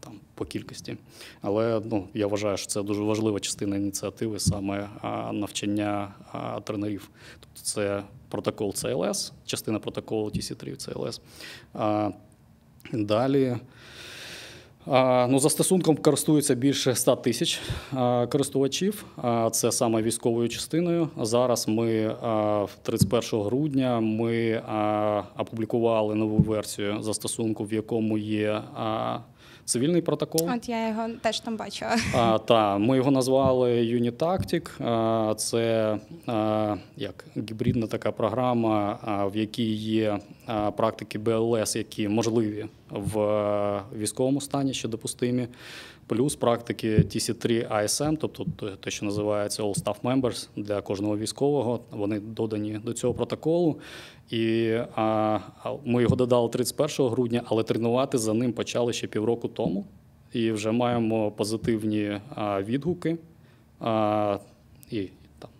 там 0.00 0.20
по 0.34 0.44
кількості. 0.44 0.96
Але 1.40 1.82
ну, 1.84 2.08
я 2.14 2.26
вважаю, 2.26 2.56
що 2.56 2.66
це 2.66 2.82
дуже 2.82 3.02
важлива 3.02 3.40
частина 3.40 3.76
ініціативи, 3.76 4.38
саме 4.38 4.88
навчання 5.32 6.14
тренерів. 6.64 7.10
Тобто 7.40 7.60
це 7.62 8.02
протокол 8.28 8.70
CLS, 8.70 9.32
частина 9.46 9.78
протоколу 9.78 10.28
TC3 10.28 10.76
CLS. 10.76 11.20
А, 11.74 12.10
Далі. 12.92 13.56
Ну, 14.86 15.38
застосунком 15.38 15.96
користується 15.96 16.54
більше 16.54 16.94
100 16.94 17.16
тисяч 17.16 17.60
користувачів. 18.30 19.04
Це 19.52 19.72
саме 19.72 20.02
військовою 20.02 20.48
частиною. 20.48 21.08
Зараз 21.20 21.68
ми 21.68 22.16
а, 22.22 22.62
в 22.64 22.76
31 22.82 23.40
грудня 23.40 24.00
ми 24.00 24.62
опублікували 25.38 26.14
нову 26.14 26.36
версію 26.36 27.02
застосунку, 27.02 27.64
в 27.64 27.72
якому 27.72 28.18
є 28.18 28.62
цивільний 29.64 30.02
протокол. 30.02 30.48
От 30.56 30.68
я 30.68 30.88
його 30.88 31.08
теж 31.20 31.40
там 31.40 31.56
бачила. 31.56 31.96
А, 32.16 32.38
та, 32.38 32.78
ми 32.78 32.96
його 32.96 33.10
назвали 33.10 33.82
Unitactic. 33.82 34.84
А, 34.84 35.34
Це 35.34 35.98
а, 36.26 36.76
як 36.96 37.24
гібридна 37.36 37.86
така 37.86 38.12
програма, 38.12 38.98
в 39.32 39.36
якій 39.36 39.72
є 39.74 40.18
практики 40.76 41.18
БЛС, 41.18 41.76
які 41.76 42.08
можливі 42.08 42.66
в 42.90 43.18
військовому 43.96 44.40
стані 44.40 44.74
ще 44.74 44.88
допустимі, 44.88 45.48
плюс 46.06 46.36
практики 46.36 46.96
TC3 46.96 47.68
ISM, 47.82 48.16
тобто 48.20 48.44
те, 48.70 48.90
що 48.90 49.06
називається 49.06 49.62
All 49.62 49.82
Staff 49.82 50.00
Members 50.02 50.48
для 50.56 50.80
кожного 50.80 51.18
військового. 51.18 51.80
Вони 51.90 52.20
додані 52.20 52.80
до 52.84 52.92
цього 52.92 53.14
протоколу. 53.14 53.78
І 54.30 54.76
а, 54.96 55.38
ми 55.84 56.02
його 56.02 56.16
додали 56.16 56.48
31 56.48 57.06
грудня, 57.08 57.42
але 57.44 57.62
тренувати 57.62 58.18
за 58.18 58.34
ним 58.34 58.52
почали 58.52 58.92
ще 58.92 59.06
півроку 59.06 59.48
тому. 59.48 59.84
І 60.32 60.52
вже 60.52 60.72
маємо 60.72 61.30
позитивні 61.30 62.20
а, 62.34 62.62
відгуки 62.62 63.18
а, 63.80 64.38
і 64.90 65.08
там 65.38 65.50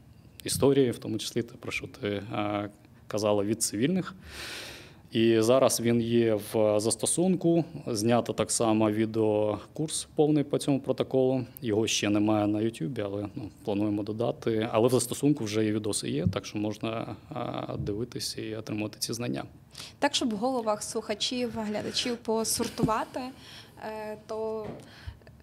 історії, 0.45 0.91
в 0.91 0.99
тому 0.99 1.19
числі 1.19 1.43
те, 1.43 1.55
про 1.61 1.73
що 1.73 1.87
ти 2.01 2.23
а, 2.33 2.69
казала 3.07 3.45
від 3.45 3.63
цивільних. 3.63 4.15
І 5.13 5.41
зараз 5.41 5.81
він 5.81 6.01
є 6.01 6.39
в 6.53 6.81
застосунку. 6.81 7.65
Знято 7.87 8.33
так 8.33 8.51
само 8.51 8.91
відеокурс 8.91 10.09
повний 10.15 10.45
по 10.45 10.59
цьому 10.59 10.81
протоколу. 10.81 11.45
Його 11.63 11.87
ще 11.87 12.11
немає 12.11 12.47
на 12.47 12.59
YouTube, 12.59 13.01
але 13.05 13.29
ну, 13.35 13.51
плануємо 13.65 14.03
додати. 14.03 14.69
Але 14.73 14.89
в 14.89 14.91
застосунку 14.91 15.45
вже 15.45 15.67
і 15.67 15.73
відоси 15.73 16.11
є, 16.11 16.27
так 16.27 16.47
що 16.47 16.59
можна 16.59 17.17
дивитися 17.79 18.41
і 18.41 18.57
отримати 18.57 18.99
ці 18.99 19.13
знання. 19.13 19.45
Так, 19.99 20.15
щоб 20.15 20.35
в 20.35 20.37
головах 20.37 20.83
слухачів, 20.83 21.53
глядачів 21.57 22.17
посортувати, 22.17 23.21
е, 23.85 24.17
то 24.27 24.67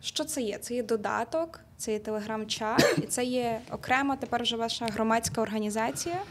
що 0.02 0.24
це 0.24 0.42
є? 0.42 0.58
Це 0.58 0.76
є 0.76 0.84
додаток, 0.84 1.60
це 1.78 1.92
є 1.94 2.00
телеграм-чат, 2.00 2.96
і 2.98 3.02
це 3.02 3.26
є 3.26 3.62
окрема 3.72 4.16
тепер 4.16 4.44
вже 4.44 4.56
ваша 4.56 4.86
громадська 4.86 5.42
організація, 5.42 6.22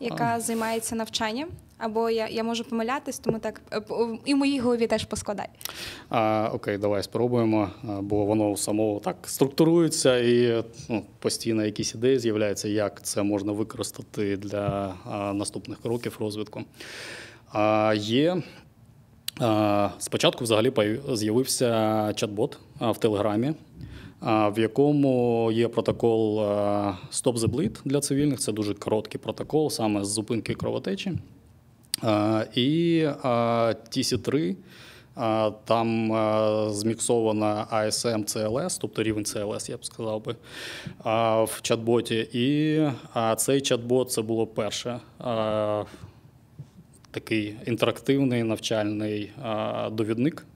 яка 0.00 0.34
а. 0.36 0.40
займається 0.40 0.94
навчанням. 0.94 1.48
Або 1.78 2.10
я 2.10 2.28
я 2.28 2.44
можу 2.44 2.64
помилятись, 2.64 3.18
тому 3.18 3.38
так 3.38 3.60
е, 3.72 3.82
і 4.24 4.34
в 4.34 4.36
моїй 4.36 4.60
голові 4.60 4.86
теж 4.86 5.04
поскладай. 5.04 5.48
А, 6.08 6.50
Окей, 6.52 6.78
давай 6.78 7.02
спробуємо, 7.02 7.70
бо 8.00 8.24
воно 8.24 8.56
само 8.56 9.00
так 9.04 9.16
структурується 9.24 10.18
і 10.18 10.64
ну, 10.88 11.04
постійно 11.18 11.64
якісь 11.64 11.94
ідеї 11.94 12.18
з'являються, 12.18 12.68
як 12.68 13.02
це 13.02 13.22
можна 13.22 13.52
використати 13.52 14.36
для 14.36 14.94
а, 15.04 15.32
наступних 15.32 15.80
кроків 15.80 16.16
розвитку. 16.20 16.62
А, 17.52 17.94
Є 17.96 18.42
а, 19.40 19.90
спочатку 19.98 20.44
взагалі 20.44 20.72
з'явився 21.12 21.66
чат-бот 22.16 22.56
в 22.80 22.98
Телеграмі. 22.98 23.54
В 24.22 24.54
якому 24.60 25.52
є 25.52 25.68
протокол 25.68 26.40
Stop 27.10 27.36
the 27.36 27.48
Bleed 27.48 27.76
для 27.84 28.00
цивільних, 28.00 28.38
це 28.38 28.52
дуже 28.52 28.74
короткий 28.74 29.20
протокол, 29.20 29.70
саме 29.70 30.04
з 30.04 30.08
зупинки 30.08 30.54
кровотечі. 30.54 31.12
І 32.54 33.00
TC3 33.90 34.54
там 35.64 36.12
зміксована 36.72 37.66
ASM 37.72 38.24
CLS, 38.24 38.78
тобто 38.80 39.02
рівень 39.02 39.24
CLS, 39.24 39.70
я 39.70 39.76
б 39.76 39.84
сказав 39.84 40.24
би, 40.24 40.36
в 41.44 41.60
чат-боті. 41.62 42.28
І 42.32 42.78
цей 43.36 43.60
чат-бот 43.60 44.04
це 44.04 44.22
було 44.22 44.46
перше. 44.46 45.00
Такий 47.10 47.56
інтерактивний 47.66 48.42
навчальний 48.42 49.32
довідник, 49.92 50.46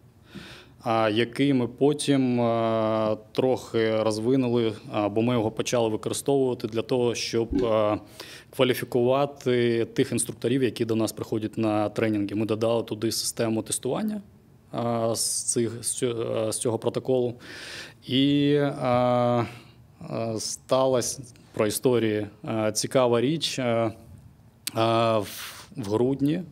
який 1.12 1.54
ми 1.54 1.66
потім 1.66 2.36
трохи 3.32 4.02
розвинули, 4.02 4.72
бо 5.10 5.22
ми 5.22 5.34
його 5.34 5.50
почали 5.50 5.88
використовувати 5.88 6.68
для 6.68 6.82
того, 6.82 7.14
щоб 7.14 7.48
кваліфікувати 8.50 9.84
тих 9.84 10.12
інструкторів, 10.12 10.62
які 10.62 10.84
до 10.84 10.96
нас 10.96 11.12
приходять 11.12 11.58
на 11.58 11.88
тренінги. 11.88 12.34
Ми 12.34 12.46
додали 12.46 12.82
туди 12.82 13.12
систему 13.12 13.62
тестування 13.62 14.22
з 15.14 15.42
цих, 15.44 15.84
з 15.84 16.58
цього 16.58 16.78
протоколу. 16.78 17.34
І 18.06 18.60
сталася 20.38 21.22
про 21.52 21.66
історії 21.66 22.26
цікава 22.72 23.20
річ. 23.20 23.58
В 24.74 25.26
грудні 25.76 26.42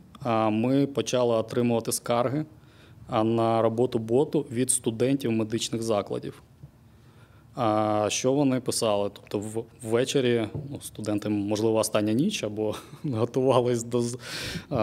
ми 0.51 0.87
почали 0.87 1.35
отримувати 1.35 1.93
скарги 1.93 2.45
на 3.11 3.63
роботу 3.63 3.99
боту 3.99 4.47
від 4.53 4.71
студентів 4.71 5.33
медичних 5.33 5.83
закладів. 5.83 6.43
А 7.55 8.07
що 8.11 8.33
вони 8.33 8.61
писали? 8.61 9.11
Тобто, 9.13 9.65
ввечері 9.83 10.49
ну, 10.71 10.81
студенти, 10.81 11.29
можливо, 11.29 11.79
остання 11.79 12.13
ніч 12.13 12.45
або 12.45 12.75
готувались 13.05 13.83
до 13.83 14.03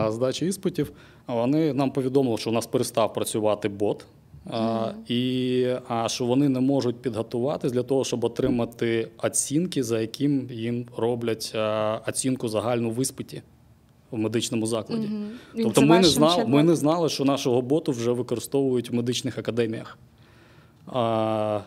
здачі 0.10 0.46
іспитів. 0.46 0.92
Вони 1.28 1.74
нам 1.74 1.92
повідомили, 1.92 2.38
що 2.38 2.50
у 2.50 2.54
нас 2.54 2.68
перестав 2.68 3.14
працювати 3.14 3.70
бот, 3.70 4.06
а, 4.50 4.92
і 5.08 5.68
а 5.88 6.10
що 6.10 6.26
вони 6.26 6.50
не 6.50 6.60
можуть 6.60 6.96
підготуватись 6.96 7.72
для 7.72 7.84
того, 7.84 8.04
щоб 8.04 8.24
отримати 8.24 9.08
оцінки, 9.18 9.84
за 9.84 10.02
яким 10.02 10.50
їм 10.52 10.86
роблять 10.98 11.52
а, 11.56 12.00
оцінку 12.08 12.48
загальну 12.48 12.92
в 12.92 13.02
іспиті 13.02 13.42
в 14.14 14.20
медичному 14.20 14.66
закладі. 14.66 15.08
Mm-hmm. 15.08 15.64
Тобто, 15.64 15.82
ми 15.82 16.00
не 16.00 16.04
знали, 16.04 16.46
ми 16.46 16.64
не 16.64 16.76
знали, 16.76 17.10
що 17.10 17.26
нашого 17.26 17.62
боту 17.62 17.92
вже 17.92 18.12
використовують 18.12 18.90
в 18.90 18.94
медичних 18.94 19.38
академіях. 19.38 19.98
А, 20.88 21.60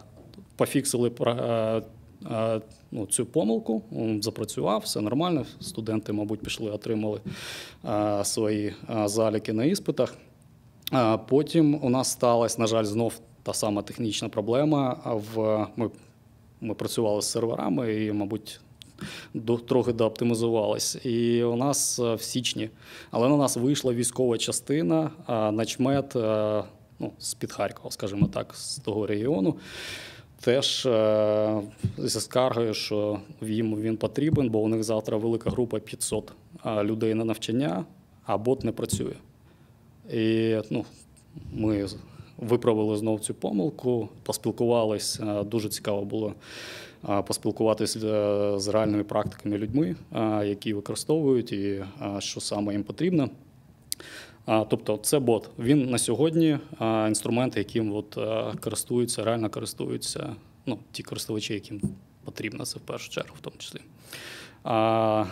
пофіксили 0.56 1.12
е, 1.20 1.82
е, 2.30 2.60
ну, 2.90 3.06
цю 3.06 3.26
помилку, 3.26 3.82
він 3.92 4.22
запрацював, 4.22 4.80
все 4.80 5.00
нормально. 5.00 5.44
Студенти, 5.60 6.12
мабуть, 6.12 6.40
пішли, 6.40 6.70
отримали 6.70 7.20
е, 7.84 8.24
свої 8.24 8.74
заліки 9.04 9.52
на 9.52 9.64
іспитах. 9.64 10.14
Потім 11.28 11.84
у 11.84 11.90
нас 11.90 12.10
сталася, 12.10 12.60
на 12.60 12.66
жаль, 12.66 12.84
знов 12.84 13.20
та 13.42 13.52
сама 13.52 13.82
технічна 13.82 14.28
проблема. 14.28 15.00
В 15.34 15.66
Ми 15.76 15.90
ми 16.60 16.74
працювали 16.74 17.22
з 17.22 17.30
серверами 17.30 18.04
і, 18.04 18.12
мабуть, 18.12 18.60
трохи 19.68 19.92
дооптимізувались. 19.92 20.98
І 21.04 21.42
у 21.42 21.56
нас 21.56 21.98
в 21.98 22.20
січні, 22.20 22.70
але 23.10 23.28
на 23.28 23.36
нас 23.36 23.56
вийшла 23.56 23.92
військова 23.92 24.38
частина, 24.38 25.10
начмет 25.52 26.14
ну, 26.98 27.12
з-під 27.18 27.52
Харкова, 27.52 27.90
скажімо 27.90 28.28
так, 28.32 28.54
з 28.54 28.76
того 28.78 29.06
регіону 29.06 29.56
теж 30.40 30.86
е, 30.86 31.62
зі 31.98 32.20
скаргою, 32.20 32.74
що 32.74 33.20
їм 33.42 33.80
він 33.80 33.96
потрібен, 33.96 34.50
бо 34.50 34.58
у 34.58 34.68
них 34.68 34.84
завтра 34.84 35.16
велика 35.16 35.50
група 35.50 35.78
500 35.78 36.32
людей 36.82 37.14
на 37.14 37.24
навчання, 37.24 37.84
а 38.24 38.38
бот 38.38 38.64
не 38.64 38.72
працює. 38.72 39.14
І 40.12 40.56
ну, 40.70 40.84
ми 41.52 41.86
виправили 42.36 42.96
знову 42.96 43.18
цю 43.18 43.34
помилку, 43.34 44.08
поспілкувалися. 44.22 45.42
Дуже 45.42 45.68
цікаво 45.68 46.04
було 46.04 46.34
поспілкуватися 47.26 47.98
е, 47.98 48.58
з 48.58 48.68
реальними 48.68 49.04
практиками 49.04 49.58
людьми, 49.58 49.96
які 50.44 50.74
використовують 50.74 51.52
і 51.52 51.84
що 52.18 52.40
саме 52.40 52.72
їм 52.72 52.84
потрібно. 52.84 53.30
Тобто 54.46 54.96
це 55.02 55.18
бот. 55.18 55.50
Він 55.58 55.90
на 55.90 55.98
сьогодні 55.98 56.58
інструмент, 57.08 57.56
яким 57.56 57.92
от 57.94 58.18
користуються, 58.60 59.24
реально 59.24 59.50
користуються 59.50 60.36
ну, 60.66 60.78
ті 60.92 61.02
користувачі, 61.02 61.54
яким 61.54 61.80
потрібно 62.24 62.64
це 62.64 62.78
в 62.78 62.82
першу 62.82 63.10
чергу, 63.10 63.34
в 63.38 63.40
тому 63.40 63.56
числі. 63.58 63.80
А, 64.64 65.24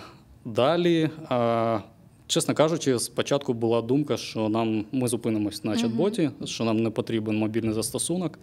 Далі, 0.45 1.11
а, 1.29 1.81
чесно 2.27 2.55
кажучи, 2.55 2.99
спочатку 2.99 3.53
була 3.53 3.83
думка, 3.83 4.17
що 4.17 4.49
нам 4.49 4.85
ми 4.93 5.09
зупинимось 5.09 5.65
на 5.65 5.75
чат-боті, 5.75 6.31
що 6.47 6.65
нам 6.65 6.83
не 6.83 6.91
потрібен 6.91 7.37
мобільний 7.37 7.73
застосунок. 7.73 8.39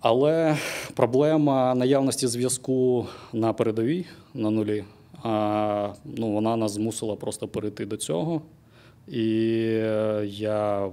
Але 0.00 0.56
проблема 0.94 1.74
наявності 1.74 2.26
зв'язку 2.26 3.06
на 3.32 3.52
передовій 3.52 4.06
на 4.34 4.50
нулі, 4.50 4.84
ну, 6.04 6.32
вона 6.32 6.56
нас 6.56 6.72
змусила 6.72 7.16
просто 7.16 7.48
перейти 7.48 7.86
до 7.86 7.96
цього. 7.96 8.42
І 9.08 9.56
е, 9.66 10.24
я 10.26 10.90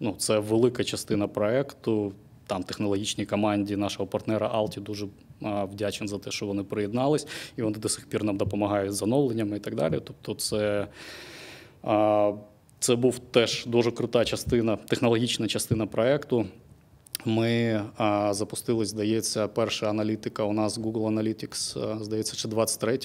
ну, 0.00 0.14
це 0.18 0.38
велика 0.38 0.84
частина 0.84 1.28
проекту. 1.28 2.12
Там 2.46 2.62
технологічній 2.62 3.26
команді 3.26 3.76
нашого 3.76 4.06
партнера 4.06 4.48
Алті 4.48 4.80
дуже 4.80 5.06
вдячен 5.40 6.08
за 6.08 6.18
те, 6.18 6.30
що 6.30 6.46
вони 6.46 6.62
приєднались, 6.62 7.26
і 7.56 7.62
вони 7.62 7.78
до 7.78 7.88
сих 7.88 8.06
пір 8.06 8.24
нам 8.24 8.36
допомагають 8.36 8.92
з 8.92 9.02
оновленнями 9.02 9.56
і 9.56 9.60
так 9.60 9.74
далі. 9.74 10.00
Тобто, 10.04 10.34
це 10.34 10.86
це 12.78 12.96
був 12.96 13.18
теж 13.18 13.66
дуже 13.66 13.90
крута 13.90 14.24
частина, 14.24 14.76
технологічна 14.76 15.48
частина 15.48 15.86
проекту. 15.86 16.46
Ми 17.24 17.82
а, 17.96 18.34
запустили, 18.34 18.84
здається, 18.84 19.48
перша 19.48 19.90
аналітика 19.90 20.42
у 20.44 20.52
нас 20.52 20.78
Google 20.78 21.14
Analytics, 21.14 22.02
здається, 22.04 22.36
ще 22.36 22.48
23 22.48 22.98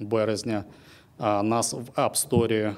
березня. 0.00 0.64
А, 1.18 1.42
Нас 1.42 1.72
в 1.72 2.00
App 2.00 2.28
Store 2.28 2.74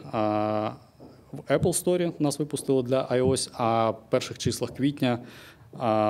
в 1.33 1.41
Apple 1.53 1.85
Store 1.85 2.13
нас 2.19 2.39
випустили 2.39 2.83
для 2.83 3.07
iOS, 3.07 3.51
а 3.53 3.91
в 3.91 4.11
перших 4.11 4.39
числах 4.39 4.71
квітня 4.71 5.19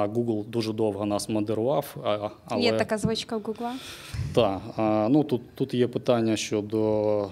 Google 0.07 0.47
дуже 0.47 0.73
довго 0.73 1.07
нас 1.07 1.29
модерував. 1.29 1.97
Але... 2.49 2.63
Є 2.63 2.73
така 2.73 2.99
звичка 2.99 3.37
в 3.37 3.41
Google? 3.41 3.71
Так. 4.35 4.61
Ну, 5.11 5.25
Тут 5.25 5.55
тут 5.55 5.75
є 5.75 5.89
питання 5.89 6.37
щодо 6.37 7.31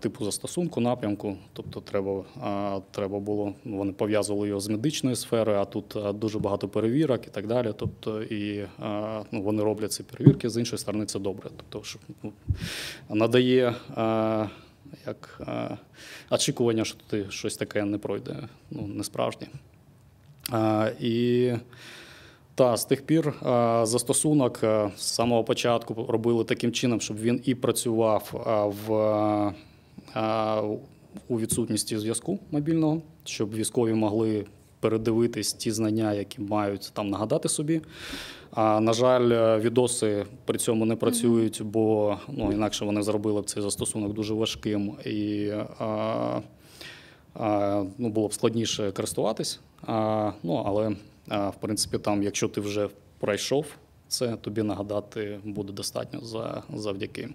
типу 0.00 0.24
застосунку, 0.24 0.80
напрямку. 0.80 1.36
Тобто, 1.52 1.80
треба 1.80 2.24
треба 2.90 3.18
було 3.20 3.54
вони 3.64 3.92
пов'язували 3.92 4.48
його 4.48 4.60
з 4.60 4.68
медичною 4.68 5.16
сферою, 5.16 5.58
а 5.58 5.64
тут 5.64 5.96
дуже 6.14 6.38
багато 6.38 6.68
перевірок 6.68 7.26
і 7.26 7.30
так 7.30 7.46
далі. 7.46 7.72
Тобто, 7.76 8.22
і 8.22 8.66
ну, 9.32 9.42
вони 9.42 9.62
роблять 9.62 9.92
ці 9.92 10.02
перевірки. 10.02 10.50
З 10.50 10.56
іншої 10.56 10.78
сторони, 10.78 11.06
це 11.06 11.18
добре. 11.18 11.50
Тобто, 11.56 11.86
що 11.88 11.98
ну, 12.22 12.32
надає. 13.10 13.74
Як 15.06 15.40
очікування, 16.30 16.84
що 16.84 16.96
ти 17.06 17.26
щось 17.30 17.56
таке 17.56 17.84
не 17.84 17.98
пройде, 17.98 18.36
ну 18.70 18.86
не 18.86 19.04
справжнє. 19.04 19.46
І 21.00 21.52
та 22.56 22.76
з 22.76 22.84
тих 22.84 23.06
пір 23.06 23.28
е, 23.28 23.32
застосунок 23.86 24.60
е, 24.62 24.90
з 24.96 25.02
самого 25.02 25.44
початку 25.44 26.06
робили 26.08 26.44
таким 26.44 26.72
чином, 26.72 27.00
щоб 27.00 27.18
він 27.18 27.40
і 27.44 27.54
працював 27.54 28.32
е, 28.34 28.72
в, 28.86 29.54
у 31.28 31.38
відсутності 31.40 31.98
зв'язку 31.98 32.38
мобільного, 32.50 33.02
щоб 33.24 33.54
військові 33.54 33.94
могли 33.94 34.46
передивитись 34.80 35.52
ті 35.52 35.70
знання, 35.70 36.12
які 36.12 36.40
мають 36.40 36.90
там 36.94 37.10
нагадати 37.10 37.48
собі. 37.48 37.80
А 38.50 38.80
на 38.80 38.92
жаль, 38.92 39.58
відоси 39.60 40.24
при 40.44 40.58
цьому 40.58 40.84
не 40.84 40.96
працюють, 40.96 41.62
бо 41.64 42.16
ну 42.28 42.52
інакше 42.52 42.84
вони 42.84 43.02
зробили 43.02 43.40
б 43.40 43.44
цей 43.44 43.62
застосунок 43.62 44.12
дуже 44.14 44.34
важким 44.34 44.92
і 45.04 45.46
е, 45.46 45.66
ну, 47.98 48.08
було 48.08 48.28
б 48.28 48.34
складніше 48.34 48.92
користуватись. 48.92 49.60
Ну, 50.42 50.64
але 50.66 50.88
в 51.28 51.54
принципі, 51.60 51.98
там, 51.98 52.22
якщо 52.22 52.48
ти 52.48 52.60
вже 52.60 52.88
пройшов 53.18 53.66
це, 54.08 54.36
тобі 54.36 54.62
нагадати 54.62 55.40
буде 55.44 55.72
достатньо 55.72 56.20
за, 56.20 56.62
завдяки 56.74 57.28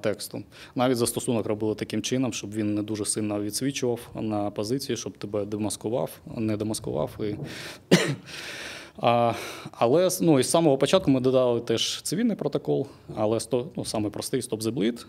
тексту. 0.00 0.42
Навіть 0.74 0.96
застосунок 0.96 1.46
робили 1.46 1.74
таким 1.74 2.02
чином, 2.02 2.32
щоб 2.32 2.54
він 2.54 2.74
не 2.74 2.82
дуже 2.82 3.04
сильно 3.04 3.42
відсвічував 3.42 4.00
на 4.14 4.50
позиції, 4.50 4.96
щоб 4.96 5.18
тебе 5.18 5.44
демаскував, 5.44 6.10
не 6.36 6.56
демаскував. 6.56 7.10
І... 7.20 7.34
А, 9.00 9.32
Але 9.72 10.08
ну, 10.20 10.40
із 10.40 10.50
самого 10.50 10.78
початку 10.78 11.10
ми 11.10 11.20
додали 11.20 11.60
теж 11.60 12.02
цивільний 12.02 12.36
протокол, 12.36 12.86
але 13.16 13.40
сто, 13.40 13.68
ну, 13.76 13.84
саме 13.84 14.10
простий 14.10 14.40
Bleed. 14.40 15.06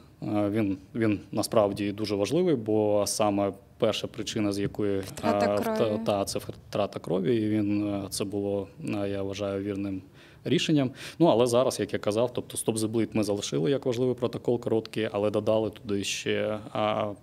Він, 0.50 0.78
він 0.96 1.20
насправді 1.32 1.92
дуже 1.92 2.16
важливий, 2.16 2.56
бо 2.56 3.04
саме 3.08 3.54
перша 3.80 4.08
причина, 4.08 4.52
з 4.52 4.60
якої 4.60 5.00
Втрата 5.00 5.58
крові. 5.58 5.78
та, 5.78 5.98
та 5.98 6.26
це 6.26 6.40
втрата 6.40 7.00
крові, 7.00 7.38
і 7.38 7.50
він 7.50 7.88
е, 7.88 8.08
це 8.10 8.24
було, 8.24 8.68
е, 8.86 9.10
я 9.10 9.24
вважаю, 9.24 9.64
вірним 9.64 10.02
рішенням. 10.44 10.92
Ну 11.20 11.26
але 11.26 11.48
зараз, 11.48 11.80
як 11.80 11.94
я 11.94 12.00
казав, 12.00 12.34
тобто 12.34 12.58
Stop 12.58 12.78
the 12.78 12.88
Bleed 12.88 13.10
ми 13.14 13.24
залишили 13.24 13.72
як 13.72 13.86
важливий 13.86 14.16
протокол 14.16 14.60
короткий, 14.60 15.10
але 15.12 15.30
додали 15.30 15.70
туди 15.70 16.04
ще 16.04 16.60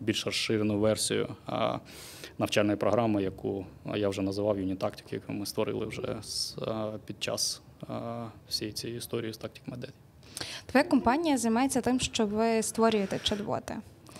більш 0.01 0.27
розширену 0.27 0.79
версію 0.79 1.29
навчальної 2.39 2.77
програми, 2.77 3.23
яку 3.23 3.67
я 3.95 4.09
вже 4.09 4.23
називав 4.23 4.59
Tactic, 4.59 5.03
яку 5.11 5.33
ми 5.33 5.47
створили 5.47 5.87
вже 5.87 6.17
з, 6.23 6.57
а, 6.67 6.93
під 7.07 7.23
час 7.23 7.63
всієї 8.49 8.73
цієї 8.73 8.99
історії 8.99 9.33
з 9.33 9.39
Tactic 9.39 9.73
Med. 9.73 9.89
Твоя 10.67 10.85
компанія 10.85 11.39
займається 11.39 11.81
тим, 11.81 12.01
що 12.01 12.27
ви 12.27 12.63
створюєте 12.63 13.17
чат-боти. 13.17 13.73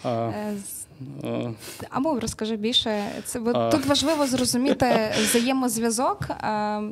Е, 0.05 0.09
а, 0.09 0.55
Або 1.91 2.21
розкажи 2.21 2.57
більше. 2.57 3.05
Це 3.25 3.41
бо 3.41 3.71
тут 3.71 3.87
важливо 3.87 4.27
зрозуміти 4.27 5.13
взаємозв'язок. 5.23 6.21
е, 6.31 6.83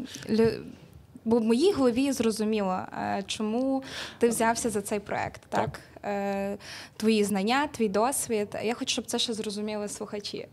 Бо 1.27 1.39
в 1.39 1.45
моїй 1.45 1.73
голові 1.73 2.13
зрозуміло, 2.13 2.79
е, 2.93 3.25
чому 3.27 3.83
ти 4.19 4.29
взявся 4.29 4.71
за 4.71 4.83
цей 4.83 5.01
проект. 5.01 5.41
Так, 5.49 5.81
так? 6.03 6.59
твої 6.97 7.25
знання, 7.25 7.67
твій 7.67 7.89
досвід. 7.89 8.49
Я 8.65 8.75
хочу, 8.75 8.93
щоб 8.93 9.05
це 9.07 9.19
ще 9.19 9.33
зрозуміли 9.33 9.89
слухачі. 9.89 10.47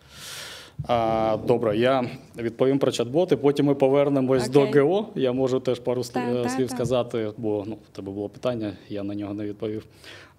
А, 0.88 1.38
добре, 1.48 1.78
я 1.78 2.10
відповім 2.38 2.80
про 2.80 2.92
чат-боти, 2.92 3.36
потім 3.36 3.66
ми 3.66 3.76
повернемось 3.76 4.50
okay. 4.50 4.74
до 4.74 4.86
ГО. 4.86 5.08
Я 5.16 5.32
можу 5.32 5.60
теж 5.60 5.80
пару 5.80 6.04
Так, 6.04 6.50
слів, 6.50 6.68
так. 6.68 6.76
сказати, 6.76 7.32
бо 7.38 7.64
ну, 7.68 7.78
в 7.92 7.96
тебе 7.96 8.12
було 8.12 8.30
питання, 8.30 8.74
я 8.90 9.04
на 9.04 9.16
нього 9.16 9.34
не 9.34 9.46
відповів. 9.46 9.86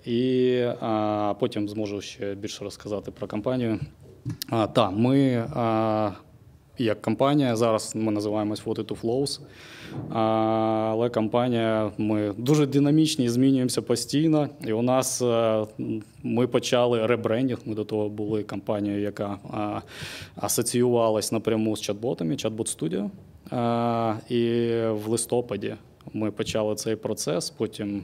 І 0.05 0.53
а, 0.81 1.35
потім 1.41 1.69
зможу 1.69 2.01
ще 2.01 2.35
більше 2.35 2.65
розказати 2.65 3.11
про 3.11 3.27
компанію. 3.27 3.81
А, 4.51 4.67
Та 4.67 4.91
ми 4.91 5.49
а, 5.55 6.11
як 6.79 7.03
компанія, 7.03 7.57
зараз 7.57 7.93
ми 7.97 8.13
називаємось 8.13 8.61
42 8.61 8.97
Flows. 9.03 9.41
Але 10.11 11.09
компанія, 11.09 11.91
ми 11.99 12.35
дуже 12.39 12.67
динамічні, 12.67 13.29
змінюємося 13.29 13.83
постійно. 13.83 14.49
І 14.67 14.73
у 14.73 14.83
нас 14.83 15.23
е, 15.23 15.67
ми 16.23 16.47
почали 16.47 17.07
ребрендінг. 17.07 17.59
Ми 17.65 17.75
до 17.75 17.85
того 17.85 18.09
були 18.09 18.43
компанією, 18.43 19.03
яка 19.03 19.39
асоціювалась 20.37 21.33
напряму 21.33 21.77
з 21.77 21.91
чат-ботами, 21.91 22.47
чат-бот 22.47 22.79
Studio. 22.79 23.11
І 24.29 24.61
в 24.91 25.09
листопаді 25.09 25.75
ми 26.13 26.31
почали 26.31 26.75
цей 26.75 26.97
процес. 26.97 27.51
Потім, 27.51 28.03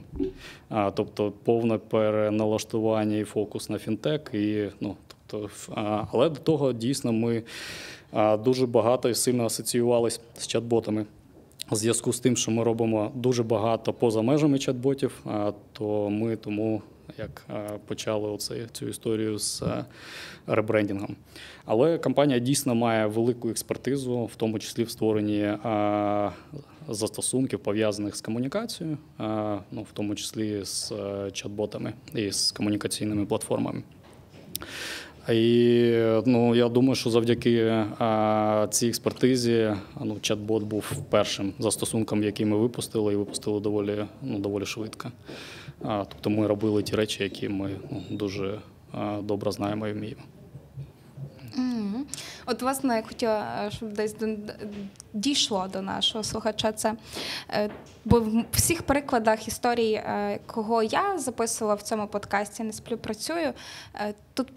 а, 0.69 0.91
тобто, 0.91 1.33
повне 1.43 1.77
переналаштування 1.77 3.17
і 3.17 3.23
фокус 3.23 3.69
на 3.69 3.77
фінтек. 3.77 4.31
І, 4.33 4.65
ну, 4.79 4.95
тобто, 5.27 5.49
а, 5.75 6.03
але 6.11 6.29
до 6.29 6.35
того 6.35 6.73
дійсно 6.73 7.11
ми 7.11 7.43
дуже 8.43 8.65
багато 8.65 9.09
і 9.09 9.15
сильно 9.15 9.45
асоціювалися 9.45 10.19
з 10.37 10.55
чат-ботами. 10.55 11.05
В 11.71 11.75
зв'язку 11.75 12.13
з 12.13 12.19
тим, 12.19 12.37
що 12.37 12.51
ми 12.51 12.63
робимо 12.63 13.11
дуже 13.15 13.43
багато 13.43 13.93
поза 13.93 14.21
межами 14.21 14.57
чат-ботів, 14.57 15.11
то 15.73 16.09
ми 16.09 16.35
тому 16.35 16.81
як 17.17 17.45
почали 17.85 18.29
оце, 18.29 18.67
цю 18.71 18.87
історію 18.87 19.39
з 19.39 19.61
а, 19.61 19.85
ребрендінгом. 20.47 21.15
Але 21.65 21.97
компанія 21.97 22.39
дійсно 22.39 22.75
має 22.75 23.05
велику 23.05 23.49
експертизу, 23.49 24.25
в 24.25 24.35
тому 24.35 24.59
числі 24.59 24.83
в 24.83 24.89
створенні 24.89 25.53
застосунків, 26.89 27.59
пов'язаних 27.59 28.15
з 28.15 28.21
комунікацією, 28.21 28.97
ну, 29.71 29.81
в 29.81 29.91
тому 29.93 30.15
числі 30.15 30.65
з 30.65 30.91
е, 30.91 30.95
чат-ботами 31.25 31.93
і 32.15 32.31
з 32.31 32.51
комунікаційними 32.51 33.25
платформами. 33.25 33.83
І 35.31 35.93
ну, 36.25 36.55
я 36.55 36.69
думаю, 36.69 36.95
що 36.95 37.09
завдяки 37.09 37.85
цій 38.69 38.87
експертизі 38.87 39.73
ну, 40.01 40.13
чат-бот 40.13 40.63
був 40.63 40.91
першим 41.09 41.53
застосунком, 41.59 42.23
який 42.23 42.45
ми 42.45 42.57
випустили, 42.57 43.13
і 43.13 43.15
випустили 43.15 43.59
доволі, 43.59 44.05
ну, 44.21 44.39
доволі 44.39 44.65
швидко. 44.65 45.11
Тобто 45.81 46.29
ми 46.29 46.47
робили 46.47 46.83
ті 46.83 46.95
речі, 46.95 47.23
які 47.23 47.49
ми 47.49 47.71
ну, 47.91 48.01
дуже 48.09 48.59
добре 49.23 49.51
знаємо 49.51 49.87
і 49.87 49.93
вміємо. 49.93 50.21
От, 52.51 52.61
власне, 52.61 52.95
я 52.95 53.01
хотіла, 53.01 53.69
щоб 53.71 53.93
десь 53.93 54.15
дійшло 55.13 55.67
до 55.73 55.81
нашого 55.81 56.23
слухача 56.23 56.71
це. 56.71 56.95
Е, 57.49 57.69
Бо 58.05 58.19
в 58.19 58.45
всіх 58.51 58.83
прикладах 58.83 59.47
історій, 59.47 59.91
е, 59.91 60.39
кого 60.45 60.83
я 60.83 61.17
записувала 61.17 61.75
в 61.75 61.81
цьому 61.81 62.07
подкасті, 62.07 62.63
не 62.63 62.73
співпрацюю, 62.73 63.53
е, 63.95 64.13
тут 64.33 64.47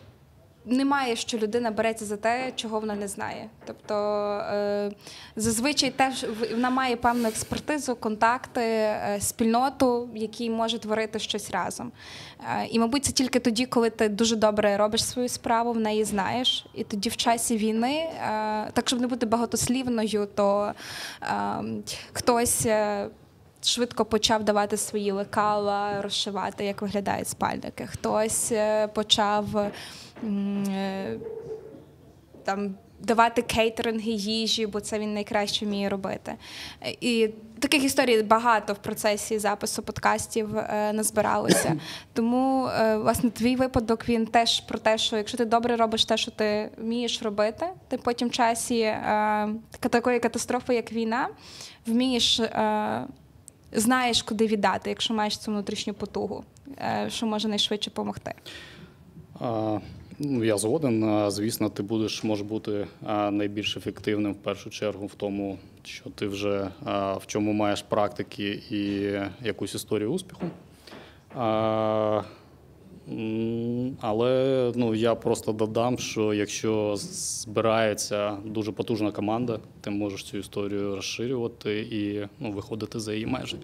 немає, 0.64 1.16
що 1.16 1.38
людина 1.38 1.70
береться 1.70 2.04
за 2.04 2.16
те, 2.16 2.52
чого 2.56 2.80
вона 2.80 2.94
не 2.94 3.08
знає. 3.08 3.48
Тобто 3.66 3.94
е, 4.52 4.92
зазвичай 5.36 5.90
теж 5.90 6.26
вона 6.52 6.70
має 6.70 6.96
певну 6.96 7.28
експертизу, 7.28 7.96
контакти, 7.96 8.60
е, 8.60 9.18
спільноту, 9.20 10.08
які 10.14 10.50
може 10.50 10.78
творити 10.78 11.18
щось 11.18 11.50
разом. 11.50 11.92
Е, 12.60 12.66
І, 12.70 12.78
мабуть, 12.78 13.04
це 13.04 13.12
тільки 13.12 13.38
тоді, 13.38 13.66
коли 13.66 13.90
ти 13.90 14.08
дуже 14.08 14.36
добре 14.36 14.76
робиш 14.76 15.04
свою 15.04 15.28
справу, 15.28 15.72
в 15.72 15.80
неї 15.80 16.04
знаєш. 16.04 16.66
І 16.74 16.84
тоді 16.84 17.08
в 17.08 17.16
часі 17.16 17.56
війни, 17.56 18.10
так 18.72 18.82
щоб 18.86 19.00
не 19.00 19.06
бути 19.06 19.26
багатослівною, 19.26 20.28
то 20.34 20.72
е, 21.22 21.26
хтось. 22.12 22.66
Швидко 23.64 24.04
почав 24.04 24.44
давати 24.44 24.76
свої 24.76 25.12
лекала, 25.12 26.02
розшивати, 26.02 26.64
як 26.64 26.82
виглядають 26.82 27.28
спальники. 27.28 27.86
Хтось 27.86 28.52
е, 28.52 28.88
почав 28.88 29.56
е, 29.56 31.16
там 32.44 32.74
давати 33.00 33.42
кейтеринги 33.42 34.10
їжі, 34.10 34.66
бо 34.66 34.80
це 34.80 34.98
він 34.98 35.14
найкраще 35.14 35.66
вміє 35.66 35.88
робити. 35.88 36.34
І 37.00 37.30
таких 37.58 37.84
історій 37.84 38.22
багато 38.22 38.72
в 38.72 38.78
процесі 38.78 39.38
запису 39.38 39.82
подкастів 39.82 40.56
е, 40.56 40.92
назбиралося. 40.92 41.76
Тому, 42.12 42.68
власне, 42.96 43.30
твій 43.30 43.56
випадок 43.56 44.08
він 44.08 44.26
теж 44.26 44.60
про 44.60 44.78
те, 44.78 44.98
що 44.98 45.16
якщо 45.16 45.38
ти 45.38 45.44
добре 45.44 45.76
робиш 45.76 46.04
те, 46.04 46.16
що 46.16 46.30
ти 46.30 46.70
вмієш 46.78 47.22
робити, 47.22 47.66
ти 47.88 47.96
потім 47.98 48.28
в 48.28 48.32
часі 48.32 48.94
такої 49.80 50.20
катастрофи, 50.20 50.74
як 50.74 50.92
війна, 50.92 51.28
вмієш. 51.86 52.40
Знаєш, 53.72 54.22
куди 54.22 54.46
віддати, 54.46 54.90
якщо 54.90 55.14
маєш 55.14 55.38
цю 55.38 55.50
внутрішню 55.50 55.94
потугу, 55.94 56.44
е, 56.78 57.06
що 57.10 57.26
може 57.26 57.48
найшвидше 57.48 57.90
допомогти. 57.90 58.34
Ну, 60.18 60.44
я 60.44 60.58
згоден. 60.58 61.30
Звісно, 61.30 61.68
ти 61.68 61.82
будеш 61.82 62.24
може 62.24 62.44
бути 62.44 62.86
найбільш 63.30 63.76
ефективним 63.76 64.32
в 64.32 64.36
першу 64.36 64.70
чергу 64.70 65.06
в 65.06 65.14
тому, 65.14 65.58
що 65.84 66.10
ти 66.10 66.26
вже 66.26 66.68
в 67.16 67.22
чому 67.26 67.52
маєш 67.52 67.82
практики 67.82 68.62
і 68.70 69.12
якусь 69.46 69.74
історію 69.74 70.12
успіху. 70.12 70.46
Але 74.00 74.72
ну 74.74 74.94
я 74.94 75.14
просто 75.14 75.52
додам, 75.52 75.98
що 75.98 76.34
якщо 76.34 76.94
збирається 76.96 78.36
дуже 78.44 78.72
потужна 78.72 79.12
команда, 79.12 79.58
ти 79.80 79.90
можеш 79.90 80.24
цю 80.24 80.38
історію 80.38 80.96
розширювати 80.96 81.80
і 81.80 82.28
ну, 82.40 82.52
виходити 82.52 83.00
за 83.00 83.14
її 83.14 83.26
межі. 83.26 83.56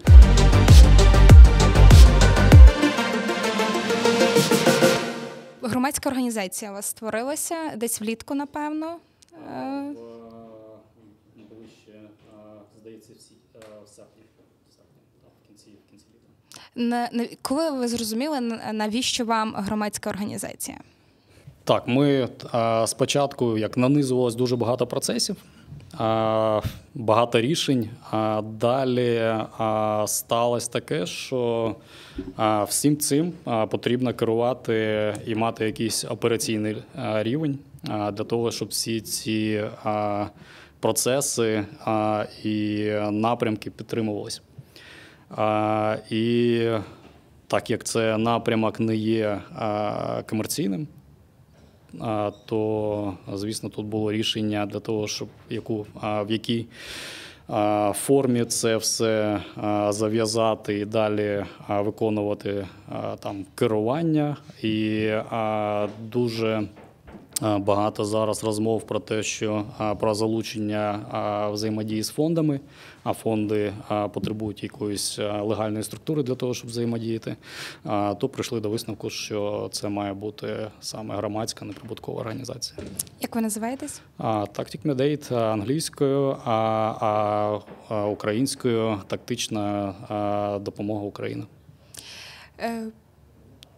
Громадська 5.61 6.09
організація 6.09 6.71
у 6.71 6.73
вас 6.73 6.85
створилася 6.85 7.55
десь 7.77 8.01
влітку, 8.01 8.35
напевно. 8.35 8.97
Е, 9.33 9.93
ближче, 11.49 12.09
здається, 12.81 13.13
всі 13.17 13.33
в 13.85 13.89
серпні, 13.89 14.23
в 15.43 15.47
кінці 15.47 15.69
в 15.85 15.89
кінці 15.89 16.05
літа. 16.13 16.61
Коли 17.41 17.71
ви 17.71 17.87
зрозуміли, 17.87 18.39
навіщо 18.73 19.25
вам 19.25 19.53
громадська 19.57 20.09
організація? 20.09 20.77
Так, 21.63 21.87
ми 21.87 22.27
спочатку 22.85 23.57
як 23.57 23.77
нанизувалось 23.77 24.35
дуже 24.35 24.55
багато 24.55 24.87
процесів, 24.87 25.35
багато 26.93 27.41
рішень. 27.41 27.89
А 28.11 28.41
далі 28.41 29.35
сталося 30.07 30.71
таке, 30.71 31.05
що 31.05 31.75
всім 32.67 32.97
цим 32.97 33.33
потрібно 33.69 34.13
керувати 34.13 35.13
і 35.25 35.35
мати 35.35 35.65
якийсь 35.65 36.05
операційний 36.05 36.77
рівень 36.95 37.59
для 37.83 38.11
того, 38.11 38.51
щоб 38.51 38.67
всі 38.67 39.01
ці 39.01 39.63
процеси 40.79 41.65
і 42.43 42.85
напрямки 43.11 43.69
підтримувалися. 43.71 44.41
І 46.09 46.65
так 47.47 47.69
як 47.69 47.83
це 47.83 48.17
напрямок 48.17 48.79
не 48.79 48.95
є 48.95 49.41
комерційним 50.29 50.87
то 52.45 53.13
звісно 53.33 53.69
тут 53.69 53.85
було 53.85 54.11
рішення 54.11 54.65
для 54.65 54.79
того, 54.79 55.07
щоб 55.07 55.27
яку 55.49 55.85
в 56.01 56.31
якій 56.31 56.65
формі 57.93 58.45
це 58.45 58.77
все 58.77 59.41
зав'язати 59.89 60.79
і 60.79 60.85
далі 60.85 61.45
виконувати 61.69 62.67
там 63.19 63.45
керування 63.55 64.37
і 64.61 65.09
дуже. 66.01 66.67
Багато 67.41 68.05
зараз 68.05 68.43
розмов 68.43 68.83
про 68.83 68.99
те, 68.99 69.23
що 69.23 69.65
про 69.99 70.13
залучення 70.13 70.99
взаємодії 71.53 72.03
з 72.03 72.09
фондами, 72.09 72.59
а 73.03 73.13
фонди 73.13 73.73
потребують 74.13 74.63
якоїсь 74.63 75.19
легальної 75.19 75.83
структури 75.83 76.23
для 76.23 76.35
того, 76.35 76.53
щоб 76.53 76.69
взаємодіяти, 76.69 77.35
то 78.19 78.29
прийшли 78.29 78.59
до 78.59 78.69
висновку, 78.69 79.09
що 79.09 79.69
це 79.71 79.89
має 79.89 80.13
бути 80.13 80.71
саме 80.81 81.15
громадська 81.15 81.65
неприбуткова 81.65 82.21
організація. 82.21 82.79
Як 83.21 83.35
ви 83.35 83.41
називаєтесь? 83.41 84.01
Tactic 84.19 84.81
Medate 84.85 85.35
англійською, 85.35 86.37
а 86.45 87.59
українською 88.11 89.01
тактична 89.07 89.93
допомога 90.61 91.03
України. 91.03 91.43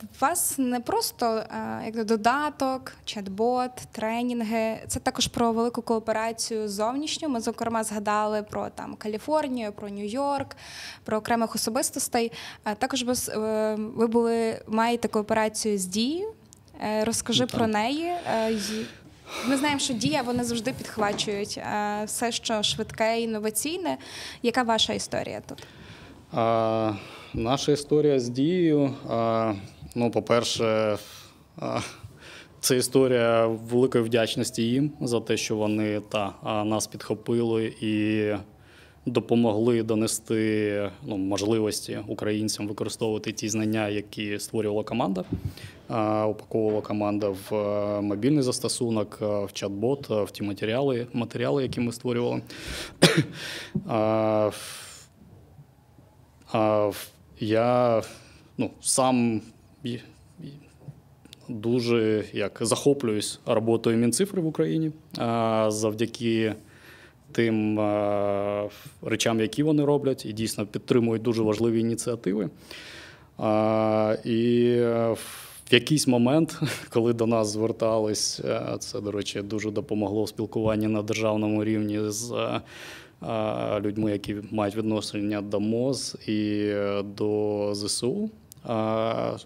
Е, 0.02 0.06
у 0.20 0.22
вас 0.22 0.58
не 0.58 0.80
просто 0.80 1.44
як 1.86 2.06
додаток, 2.06 2.94
чат-бот, 3.06 3.70
тренінги. 3.92 4.78
Це 4.88 5.00
також 5.00 5.28
про 5.28 5.52
велику 5.52 5.82
кооперацію 5.82 6.70
зовнішню. 6.70 7.30
Ми, 7.30 7.40
зокрема, 7.40 7.84
згадали 7.84 8.44
про 8.44 8.70
там 8.70 8.96
Каліфорнію, 8.96 9.72
про 9.72 9.90
Нью-Йорк, 9.90 10.56
про 11.04 11.18
окремих 11.18 11.56
особистостей. 11.56 12.32
Також 12.78 13.04
е, 13.04 13.76
ви 13.78 14.08
були 14.08 14.62
маєте 14.68 15.08
кооперацію 15.08 15.78
з 15.78 15.86
дією. 15.86 16.34
Е, 16.84 17.04
розкажи 17.04 17.44
ну, 17.44 17.58
про 17.58 17.68
неї. 17.68 18.06
Е, 18.06 18.60
ми 19.48 19.58
знаємо, 19.58 19.80
що 19.80 19.94
дія 19.94 20.22
вони 20.22 20.44
завжди 20.44 20.74
підхвачують 20.74 21.60
все, 22.06 22.32
що 22.32 22.64
швидке 22.64 23.20
і 23.20 23.24
інноваційне. 23.24 23.98
Яка 24.44 24.64
ваша 24.64 24.94
історія 24.94 25.42
тут? 25.48 25.64
А, 26.34 26.94
Наша 27.34 27.72
історія 27.72 28.20
з 28.20 28.30
дією. 28.30 28.94
А... 29.10 29.54
Ну, 29.96 30.12
по-перше, 30.12 30.98
це 32.60 32.78
історія 32.78 33.48
великої 33.48 34.04
вдячності 34.04 34.64
їм 34.64 34.92
за 35.02 35.20
те, 35.20 35.38
що 35.38 35.56
вони 35.56 36.00
та 36.00 36.34
нас 36.66 36.88
підхопили 36.88 37.74
і 37.82 38.26
допомогли 39.06 39.84
донести 39.84 40.92
ну, 41.04 41.18
можливості 41.18 42.00
українцям 42.08 42.68
використовувати 42.68 43.32
ті 43.32 43.50
знання, 43.50 43.90
які 43.90 44.40
створювала 44.40 44.84
команда. 44.84 45.24
Упаковувала 46.30 46.82
команда 46.82 47.36
в 47.50 47.52
мобільний 48.02 48.44
застосунок, 48.44 49.18
в 49.22 49.50
чат-бот, 49.54 50.26
в 50.26 50.32
ті 50.32 50.44
матеріали, 50.44 51.08
матеріали, 51.14 51.64
які 51.64 51.80
ми 51.80 51.92
створювали. 51.92 52.42
Я 57.40 58.02
ну, 58.58 58.72
сам 58.82 59.42
дуже 61.50 62.26
як 62.34 62.58
захоплююсь 62.62 63.39
роботою 63.46 63.98
Мінцифри 63.98 64.41
в 64.41 64.46
Україні 64.46 64.91
завдяки 65.67 66.56
тим 67.32 67.80
речам, 69.02 69.39
які 69.39 69.63
вони 69.63 69.86
роблять, 69.86 70.26
і 70.26 70.34
дійсно 70.34 70.65
підтримують 70.65 71.22
дуже 71.22 71.41
важливі 71.41 71.80
ініціативи. 71.80 72.50
І 74.26 74.76
в 75.65 75.74
якийсь 75.74 76.08
момент, 76.08 76.60
коли 76.89 77.13
до 77.13 77.26
нас 77.26 77.48
звертались, 77.48 78.41
це, 78.80 79.02
до 79.02 79.12
речі, 79.12 79.41
дуже 79.41 79.72
допомогло 79.72 80.24
в 80.24 80.30
спілкуванні 80.30 80.88
на 80.88 81.02
державному 81.02 81.63
рівні 81.63 82.00
з 82.04 82.34
людьми, 83.80 84.12
які 84.12 84.36
мають 84.52 84.76
відношення 84.76 85.41
до 85.41 85.60
МОЗ 85.60 86.17
і 86.28 86.72
до 87.04 87.70
ЗСУ. 87.74 88.30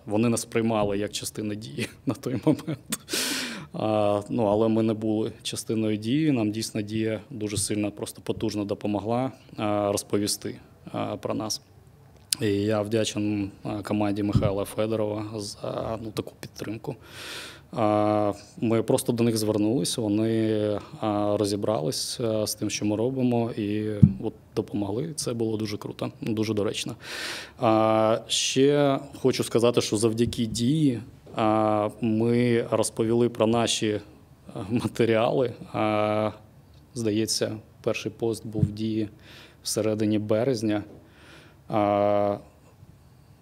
Вони 0.05 0.29
нас 0.29 0.45
приймали 0.45 0.97
як 0.97 1.11
частину 1.11 1.55
дії 1.55 1.89
на 2.05 2.13
той 2.13 2.41
момент. 2.45 2.99
Ну, 4.29 4.45
Але 4.45 4.67
ми 4.67 4.83
не 4.83 4.93
були 4.93 5.31
частиною 5.43 5.97
дії. 5.97 6.31
Нам 6.31 6.51
дійсно 6.51 6.81
дія 6.81 7.21
дуже 7.29 7.57
сильно, 7.57 7.91
просто 7.91 8.21
потужно 8.21 8.65
допомогла 8.65 9.31
розповісти 9.91 10.55
про 11.21 11.33
нас. 11.33 11.61
І 12.41 12.47
я 12.47 12.81
вдячен 12.81 13.51
команді 13.83 14.23
Михайла 14.23 14.65
Федорова 14.65 15.25
за 15.35 15.99
ну, 16.03 16.11
таку 16.11 16.33
підтримку. 16.39 16.95
Ми 18.61 18.83
просто 18.83 19.11
до 19.11 19.23
них 19.23 19.37
звернулися, 19.37 20.01
вони 20.01 20.79
розібралися 21.33 22.45
з 22.47 22.55
тим, 22.55 22.69
що 22.69 22.85
ми 22.85 22.95
робимо, 22.95 23.51
і 23.51 23.89
от 24.23 24.33
допомогли. 24.55 25.13
Це 25.15 25.33
було 25.33 25.57
дуже 25.57 25.77
круто, 25.77 26.11
дуже 26.21 26.53
доречно. 26.53 26.95
Ще 28.27 28.99
хочу 29.21 29.43
сказати, 29.43 29.81
що 29.81 29.97
завдяки 29.97 30.45
дії 30.45 31.01
ми 32.01 32.65
розповіли 32.71 33.29
про 33.29 33.47
наші 33.47 33.99
матеріали. 34.69 35.53
Здається, 36.93 37.57
перший 37.81 38.11
пост 38.11 38.47
був 38.47 38.61
в 38.61 38.71
дії 38.71 39.09
всередині 39.63 40.19
березня. 40.19 40.83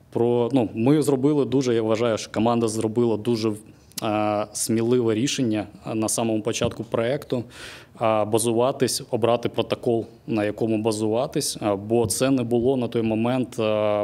Про 0.09 0.49
ну, 0.53 0.69
ми 0.73 1.01
зробили 1.01 1.45
дуже. 1.45 1.75
Я 1.75 1.81
вважаю, 1.81 2.17
що 2.17 2.31
команда 2.31 2.67
зробила 2.67 3.17
дуже 3.17 3.53
сміливе 4.53 5.13
рішення 5.13 5.67
на 5.93 6.09
самому 6.09 6.41
початку 6.41 6.83
проекту 6.83 7.43
базуватись, 8.01 9.01
обрати 9.11 9.49
протокол, 9.49 10.05
на 10.27 10.43
якому 10.43 10.77
базуватись, 10.77 11.57
бо 11.87 12.07
це 12.07 12.29
не 12.29 12.43
було 12.43 12.77
на 12.77 12.87
той 12.87 13.01
момент 13.01 13.55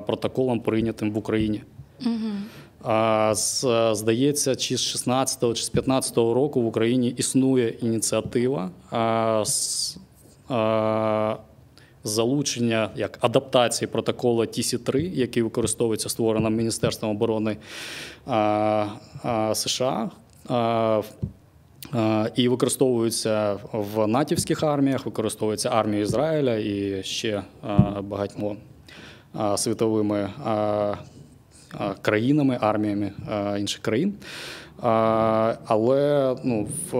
протоколом 0.05 0.59
прийнятим 0.59 1.11
в 1.11 1.17
Україні. 1.17 1.61
Угу. 2.05 3.35
Здається, 3.91 4.55
чи 4.55 4.77
з 4.77 4.81
16 4.81 5.57
чи 5.57 5.63
з 5.63 5.69
15 5.69 6.17
року 6.17 6.61
в 6.61 6.65
Україні 6.65 7.13
існує 7.17 7.69
ініціатива 7.69 8.69
залучення 12.09 12.89
як 12.95 13.17
адаптації 13.21 13.87
протоколу 13.87 14.41
TC3, 14.41 14.97
який 14.97 15.43
використовується 15.43 16.09
створеним 16.09 16.55
Міністерством 16.55 17.11
оборони 17.11 17.57
США. 19.53 20.09
І 22.35 22.47
використовуються 22.47 23.57
в 23.73 24.07
натівських 24.07 24.63
арміях, 24.63 25.05
використовується 25.05 25.69
армія 25.69 26.01
Ізраїля 26.01 26.55
і 26.55 27.03
ще 27.03 27.43
багатьма 28.03 28.55
світовими 29.55 30.29
країнами, 32.01 32.57
арміями 32.61 33.11
інших 33.59 33.81
країн. 33.81 34.13
Але 35.65 36.35
ну, 36.43 36.67
в 36.91 36.97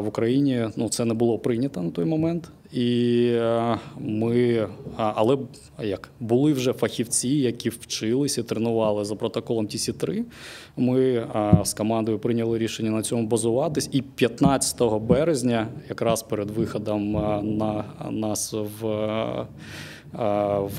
в 0.00 0.08
Україні 0.08 0.68
ну, 0.76 0.88
це 0.88 1.04
не 1.04 1.14
було 1.14 1.38
прийнято 1.38 1.82
на 1.82 1.90
той 1.90 2.04
момент. 2.04 2.50
І 2.72 3.30
е, 3.34 3.78
ми, 3.98 4.68
але 4.96 5.38
як 5.82 6.08
були 6.20 6.52
вже 6.52 6.72
фахівці, 6.72 7.28
які 7.28 7.68
вчилися, 7.68 8.42
тренували 8.42 9.04
за 9.04 9.14
протоколом 9.14 9.66
TC3. 9.66 10.22
Ми 10.76 11.26
з 11.64 11.74
командою 11.74 12.18
прийняли 12.18 12.58
рішення 12.58 12.90
на 12.90 13.02
цьому 13.02 13.26
базуватись. 13.26 13.88
І 13.92 14.02
15 14.02 14.82
березня, 15.00 15.68
якраз 15.88 16.22
перед 16.22 16.50
виходом 16.50 17.12
на 17.58 17.84
нас 18.10 18.54
в 18.80 18.84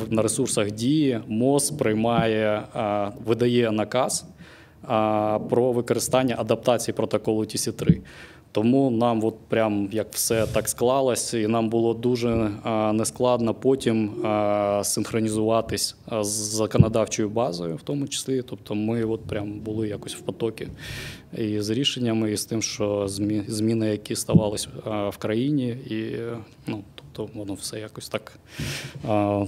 на 0.09 0.21
ресурсах 0.21 0.71
дії, 0.71 1.19
МОЗ 1.27 1.71
приймає, 1.71 2.63
видає 3.25 3.71
наказ 3.71 4.25
про 5.49 5.71
використання 5.71 6.35
адаптації 6.39 6.95
протоколу 6.95 7.41
TC3. 7.41 7.99
Тому 8.51 8.91
нам 8.91 9.23
от 9.23 9.35
прям 9.47 9.89
як 9.91 10.07
все 10.13 10.47
так 10.47 10.69
склалось, 10.69 11.33
і 11.33 11.47
нам 11.47 11.69
було 11.69 11.93
дуже 11.93 12.51
нескладно 12.93 13.53
потім 13.53 14.11
синхронізуватись 14.83 15.95
з 16.21 16.27
законодавчою 16.27 17.29
базою, 17.29 17.75
в 17.75 17.81
тому 17.81 18.07
числі. 18.07 18.41
Тобто, 18.41 18.75
ми 18.75 19.03
от 19.03 19.21
прям 19.21 19.59
були 19.59 19.87
якось 19.87 20.15
в 20.15 20.19
потокі 20.19 20.67
і 21.37 21.61
з 21.61 21.69
рішеннями, 21.69 22.31
і 22.31 22.37
з 22.37 22.45
тим, 22.45 22.61
що 22.61 23.07
зміни, 23.47 23.87
які 23.87 24.15
ставались 24.15 24.67
в 24.85 25.17
країні, 25.17 25.67
і 25.67 26.15
ну 26.67 26.83
тобто 26.95 27.39
воно 27.39 27.53
все 27.53 27.79
якось 27.79 28.09
так 28.09 28.39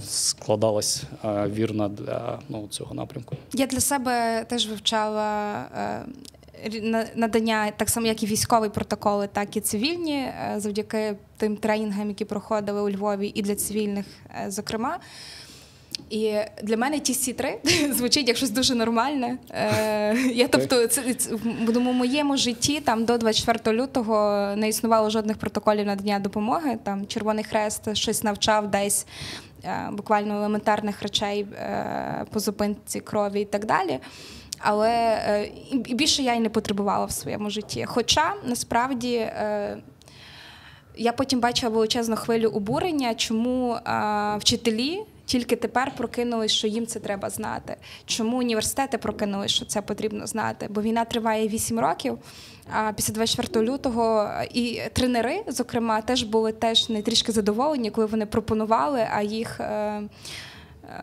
складалось 0.06 1.04
вірно 1.46 1.88
для 1.88 2.38
ну, 2.48 2.66
цього 2.70 2.94
напрямку. 2.94 3.36
Я 3.52 3.66
для 3.66 3.80
себе 3.80 4.44
теж 4.48 4.68
вивчала 4.68 5.54
е, 5.76 6.04
надання, 7.14 7.72
так 7.76 7.90
само, 7.90 8.06
як 8.06 8.22
і 8.22 8.26
військові 8.26 8.68
протоколи, 8.68 9.28
так 9.32 9.56
і 9.56 9.60
цивільні, 9.60 10.16
е, 10.16 10.54
завдяки 10.56 11.14
тим 11.36 11.56
тренінгам, 11.56 12.08
які 12.08 12.24
проходили 12.24 12.82
у 12.82 12.90
Львові, 12.90 13.32
і 13.34 13.42
для 13.42 13.54
цивільних, 13.54 14.06
е, 14.44 14.50
зокрема. 14.50 14.98
І 16.10 16.34
для 16.62 16.76
мене 16.76 16.98
ті 16.98 17.14
сі 17.14 17.32
3 17.32 17.58
звучить 17.92 18.28
як 18.28 18.36
щось 18.36 18.50
дуже 18.50 18.74
нормальне. 18.74 19.38
Е, 19.50 20.16
я 20.34 20.48
тобто, 20.48 20.86
це, 20.86 21.14
це 21.14 21.34
в 21.34 21.80
моєму 21.80 22.36
житті 22.36 22.80
там 22.80 23.04
до 23.04 23.18
24 23.18 23.78
лютого 23.82 24.46
не 24.56 24.68
існувало 24.68 25.10
жодних 25.10 25.36
протоколів 25.36 25.86
надання 25.86 26.18
допомоги. 26.18 26.78
Там 26.82 27.06
Червоний 27.06 27.44
Хрест 27.44 27.96
щось 27.96 28.22
навчав 28.22 28.70
десь 28.70 29.06
буквально 29.92 30.34
елементарних 30.34 31.02
речей 31.02 31.46
по 32.30 32.40
зупинці 32.40 33.00
крові 33.00 33.40
і 33.40 33.44
так 33.44 33.66
далі 33.66 34.00
але 34.62 34.90
е, 34.90 35.50
і 35.70 35.94
більше 35.94 36.22
я 36.22 36.34
й 36.34 36.40
не 36.40 36.48
потребувала 36.48 37.04
в 37.04 37.12
своєму 37.12 37.50
житті. 37.50 37.84
Хоча 37.88 38.34
насправді. 38.44 39.14
Е, 39.14 39.76
я 40.96 41.12
потім 41.12 41.40
бачила 41.40 41.72
величезну 41.72 42.16
хвилю 42.16 42.48
обурення, 42.48 43.14
чому 43.14 43.78
а, 43.84 44.36
вчителі 44.36 45.02
тільки 45.24 45.56
тепер 45.56 45.92
прокинулись, 45.96 46.52
що 46.52 46.66
їм 46.66 46.86
це 46.86 47.00
треба 47.00 47.30
знати. 47.30 47.76
Чому 48.06 48.38
університети 48.38 48.98
прокинулись, 48.98 49.50
що 49.50 49.64
це 49.64 49.82
потрібно 49.82 50.26
знати? 50.26 50.66
Бо 50.70 50.82
війна 50.82 51.04
триває 51.04 51.48
8 51.48 51.80
років. 51.80 52.18
А 52.72 52.92
після 52.92 53.14
24 53.14 53.66
лютого 53.66 54.30
і 54.54 54.80
тренери, 54.92 55.42
зокрема, 55.48 56.00
теж 56.00 56.22
були 56.22 56.52
теж 56.52 56.88
не 56.88 57.02
трішки 57.02 57.32
задоволені, 57.32 57.90
коли 57.90 58.06
вони 58.06 58.26
пропонували, 58.26 59.06
а 59.14 59.22
їх. 59.22 59.60
Е, 59.60 59.62
Е, 59.62 60.02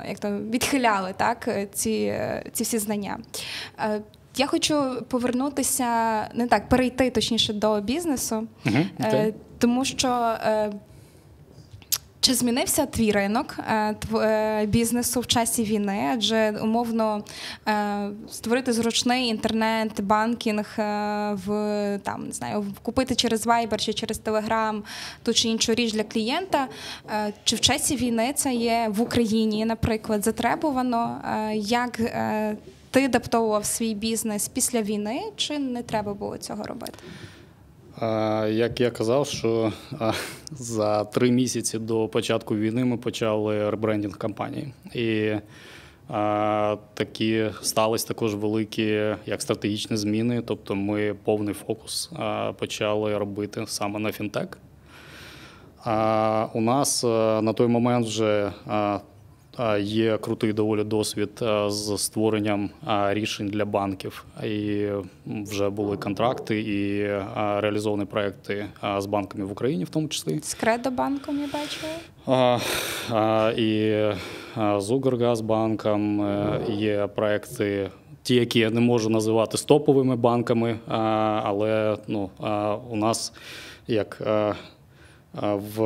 як 0.08 0.19
там 0.19 0.52
відхиляли 0.52 1.13
так, 1.17 1.47
е, 1.47 1.67
ці, 1.73 1.91
е, 1.91 2.43
ці 2.54 2.63
всі 2.63 2.78
знання. 2.78 3.17
Я 4.36 4.47
хочу 4.47 5.06
повернутися, 5.10 5.86
не 6.34 6.47
так, 6.47 6.69
перейти 6.69 7.10
точніше 7.10 7.54
до 7.54 7.82
бізнесу, 7.82 8.47
угу, 8.65 8.78
тому 9.58 9.86
що 9.86 10.38
чи 12.21 12.34
змінився 12.34 12.86
твій 12.86 13.12
ринок 13.12 13.55
е, 13.60 13.95
е, 14.15 14.65
бізнесу 14.65 15.19
в 15.19 15.27
часі 15.27 15.63
війни? 15.63 16.10
Адже 16.13 16.51
умовно 16.62 17.23
е, 17.67 18.10
створити 18.32 18.73
зручний 18.73 19.27
інтернет, 19.27 20.01
банкінг 20.01 20.73
в 21.45 21.99
там 22.03 22.25
не 22.27 22.32
знаю, 22.32 22.65
купити 22.82 23.15
через 23.15 23.47
Viber 23.47 23.77
чи 23.77 23.93
через 23.93 24.21
Telegram 24.21 24.82
ту 25.23 25.34
чи 25.34 25.49
іншу 25.49 25.73
річ 25.73 25.93
для 25.93 26.03
клієнта? 26.03 26.67
Чи 27.43 27.55
в 27.55 27.60
часі 27.60 27.95
війни 27.95 28.34
це 28.36 28.53
є 28.53 28.88
в 28.89 29.01
Україні, 29.01 29.65
наприклад, 29.65 30.23
затребувано? 30.23 31.21
Як 31.53 31.99
ти 32.91 33.05
адаптовував 33.05 33.65
свій 33.65 33.93
бізнес 33.93 34.47
після 34.47 34.82
війни, 34.82 35.21
чи 35.36 35.60
не 35.60 35.84
треба 35.84 36.13
було 36.13 36.38
цього 36.38 36.63
робити? 36.63 36.93
Як 38.49 38.79
я 38.79 38.91
казав, 38.91 39.27
що 39.27 39.71
за 40.51 41.03
три 41.03 41.31
місяці 41.31 41.79
до 41.79 42.07
початку 42.07 42.55
війни 42.55 42.85
ми 42.85 42.97
почали 42.97 43.69
ребрендінг 43.69 44.17
кампанії. 44.17 44.73
І 44.93 45.33
такі 46.93 47.45
стались 47.62 48.03
також 48.03 48.35
великі 48.35 49.15
як 49.25 49.41
стратегічні 49.41 49.97
зміни. 49.97 50.41
Тобто 50.45 50.75
ми 50.75 51.15
повний 51.23 51.53
фокус 51.53 52.12
почали 52.57 53.17
робити 53.17 53.63
саме 53.67 53.99
на 53.99 54.12
фінтек. 54.12 54.57
У 56.53 56.62
нас 56.62 57.03
на 57.43 57.53
той 57.53 57.67
момент 57.67 58.07
вже 58.07 58.51
Є 59.80 60.17
крутий 60.17 60.54
доволі 60.54 60.84
досвід 60.84 61.30
з 61.67 61.98
створенням 61.98 62.69
рішень 63.10 63.48
для 63.48 63.65
банків, 63.65 64.26
і 64.43 64.88
вже 65.28 65.69
були 65.69 65.98
контракти 65.98 66.62
і 66.62 67.08
реалізовані 67.36 68.06
проекти 68.06 68.65
з 68.98 69.06
банками 69.06 69.45
в 69.45 69.52
Україні, 69.52 69.84
в 69.84 69.89
тому 69.89 70.08
числі 70.08 70.39
з 70.43 70.54
Кредобанком 70.54 71.39
я 71.39 71.48
бачила. 71.54 72.60
І 73.58 74.02
з 74.80 74.91
Укргазбанком 74.91 76.22
е, 76.22 76.62
є 76.69 77.08
проекти. 77.15 77.89
Ті, 78.24 78.36
які 78.36 78.60
я 78.60 78.69
не 78.69 78.80
можу 78.80 79.10
називати 79.10 79.58
стоповими 79.58 80.15
банками, 80.15 80.80
але 81.43 81.98
ну, 82.08 82.30
у 82.89 82.95
нас 82.95 83.34
як 83.88 84.22
в 85.43 85.82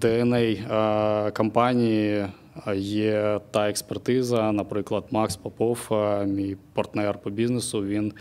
DNA 0.00 1.32
компанії 1.32 2.26
Є 2.76 3.40
та 3.50 3.68
експертиза, 3.68 4.52
наприклад, 4.52 5.04
Макс 5.10 5.36
Попов, 5.36 5.88
мій 6.26 6.56
партнер 6.72 7.18
по 7.18 7.30
бізнесу. 7.30 7.84
Він 7.84 8.12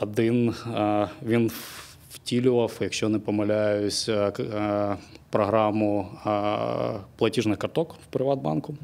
один 0.00 0.54
він 1.22 1.50
втілював, 2.10 2.72
якщо 2.80 3.08
не 3.08 3.18
помиляюсь, 3.18 4.10
програму 5.30 6.08
платіжних 7.16 7.58
карток 7.58 7.94
в 7.94 8.06
Приватбанку. 8.12 8.74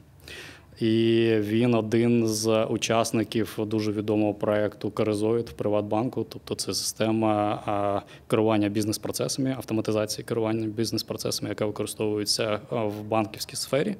І 0.80 1.34
він 1.38 1.74
один 1.74 2.28
з 2.28 2.64
учасників 2.64 3.58
дуже 3.66 3.92
відомого 3.92 4.34
проєкту 4.34 4.90
Каризоїд 4.90 5.48
в 5.48 5.52
Приватбанку. 5.52 6.26
Тобто 6.28 6.54
це 6.54 6.74
система 6.74 8.02
керування 8.26 8.68
бізнес-процесами, 8.68 9.54
автоматизації 9.56 10.24
керування 10.24 10.66
бізнес-процесами, 10.66 11.48
яка 11.48 11.66
використовується 11.66 12.60
в 12.70 13.02
банківській 13.02 13.56
сфері. 13.56 13.96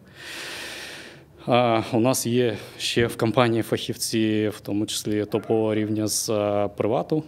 У 1.92 2.00
нас 2.00 2.26
є 2.26 2.56
ще 2.78 3.06
в 3.06 3.16
компанії 3.16 3.62
фахівці, 3.62 4.48
в 4.48 4.60
тому 4.60 4.86
числі 4.86 5.24
топового 5.24 5.74
рівня 5.74 6.06
з 6.06 6.26
привату 6.76 7.24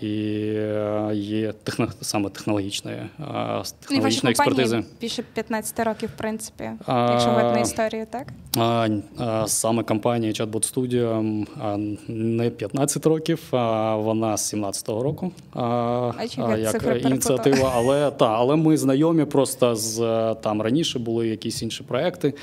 і 0.00 0.42
е, 0.56 1.10
є 1.14 1.52
техно, 1.52 1.88
саме 2.00 2.30
технологічної 2.30 3.02
технологічної 3.80 4.32
експертизи. 4.32 4.84
Більше 5.00 5.22
15 5.34 5.86
років, 5.86 6.10
в 6.14 6.18
принципі, 6.18 6.70
якщо 6.88 7.28
на 7.28 7.60
історію, 7.60 8.06
так? 8.10 8.26
Саме 9.46 9.82
компанія 9.82 10.32
Chatbot 10.32 10.74
Studio 10.74 11.46
не 12.08 12.50
15 12.50 13.06
років, 13.06 13.42
а 13.50 13.96
вона 13.96 14.36
з 14.36 14.54
17-го 14.54 15.02
року. 15.02 15.32
А 15.54 16.12
як 16.58 17.04
ініціатива, 17.04 17.72
але 17.74 18.10
та, 18.10 18.26
але 18.26 18.56
ми 18.56 18.76
знайомі 18.76 19.24
просто 19.24 19.74
з 19.74 19.96
там 20.42 20.62
раніше 20.62 20.98
були 20.98 21.28
якісь 21.28 21.62
інші 21.62 21.82
проекти. 21.82 22.34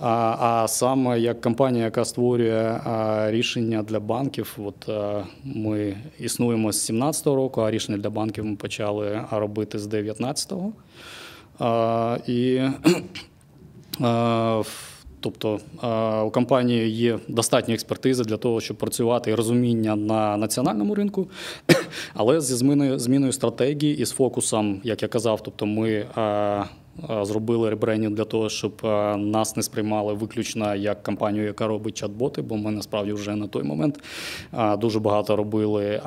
А 0.00 0.36
а 0.40 0.68
саме 0.68 1.20
як 1.20 1.40
компанія, 1.40 1.84
яка 1.84 2.04
створює 2.04 2.80
рішення 3.26 3.82
для 3.82 4.00
банків, 4.00 4.58
от 4.64 4.88
ми 5.44 5.96
існуємо 6.24 6.72
з 6.72 6.90
17-го 6.90 7.36
року, 7.36 7.60
а 7.60 7.70
рішення 7.70 7.98
для 7.98 8.10
банків 8.10 8.44
ми 8.44 8.56
почали 8.56 9.20
робити 9.30 9.78
з 9.78 9.86
19-го. 9.86 10.72
І 12.26 12.60
Тобто 15.24 15.60
у 16.26 16.30
компанії 16.30 16.90
є 16.90 17.18
достатня 17.28 17.74
експертиза 17.74 18.24
для 18.24 18.36
того, 18.36 18.60
щоб 18.60 18.76
працювати 18.76 19.30
і 19.30 19.34
розуміння 19.34 19.96
на 19.96 20.36
національному 20.36 20.94
ринку, 20.94 21.28
але 22.14 22.40
зі 22.40 22.54
зміною 22.54 22.98
зміною 22.98 23.32
стратегії 23.32 23.98
і 23.98 24.04
з 24.04 24.10
фокусом, 24.10 24.80
як 24.84 25.02
я 25.02 25.08
казав, 25.08 25.42
тобто 25.42 25.66
ми 25.66 26.06
зробили 27.22 27.70
ребрендінг 27.70 28.14
для 28.14 28.24
того, 28.24 28.48
щоб 28.48 28.72
нас 29.16 29.56
не 29.56 29.62
сприймали 29.62 30.14
виключно 30.14 30.74
як 30.74 31.02
компанію, 31.02 31.44
яка 31.44 31.66
робить 31.66 32.04
чат-боти, 32.04 32.42
бо 32.42 32.56
ми 32.56 32.70
насправді 32.70 33.12
вже 33.12 33.36
на 33.36 33.46
той 33.46 33.62
момент 33.62 33.98
дуже 34.78 35.00
багато 35.00 35.36
робили 35.36 36.00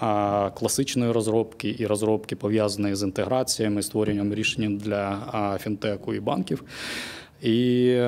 класичної 0.54 1.12
розробки 1.12 1.76
і 1.80 1.86
розробки 1.86 2.36
пов'язаної 2.36 2.96
з 2.96 3.04
інтеграціями, 3.04 3.82
створенням 3.82 4.34
рішень 4.34 4.78
для 4.78 5.20
фінтеку 5.62 6.14
і 6.14 6.20
банків. 6.20 6.64
І, 7.42 8.02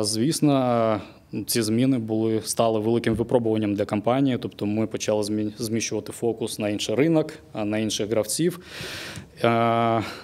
звісно, 0.00 1.00
ці 1.46 1.62
зміни 1.62 1.98
були 1.98 2.40
стали 2.44 2.80
великим 2.80 3.14
випробуванням 3.14 3.74
для 3.74 3.84
компанії. 3.84 4.38
Тобто, 4.38 4.66
ми 4.66 4.86
почали 4.86 5.22
зміщувати 5.58 6.12
фокус 6.12 6.58
на 6.58 6.68
інший 6.68 6.94
ринок, 6.94 7.34
на 7.54 7.78
інших 7.78 8.10
гравців. 8.10 8.60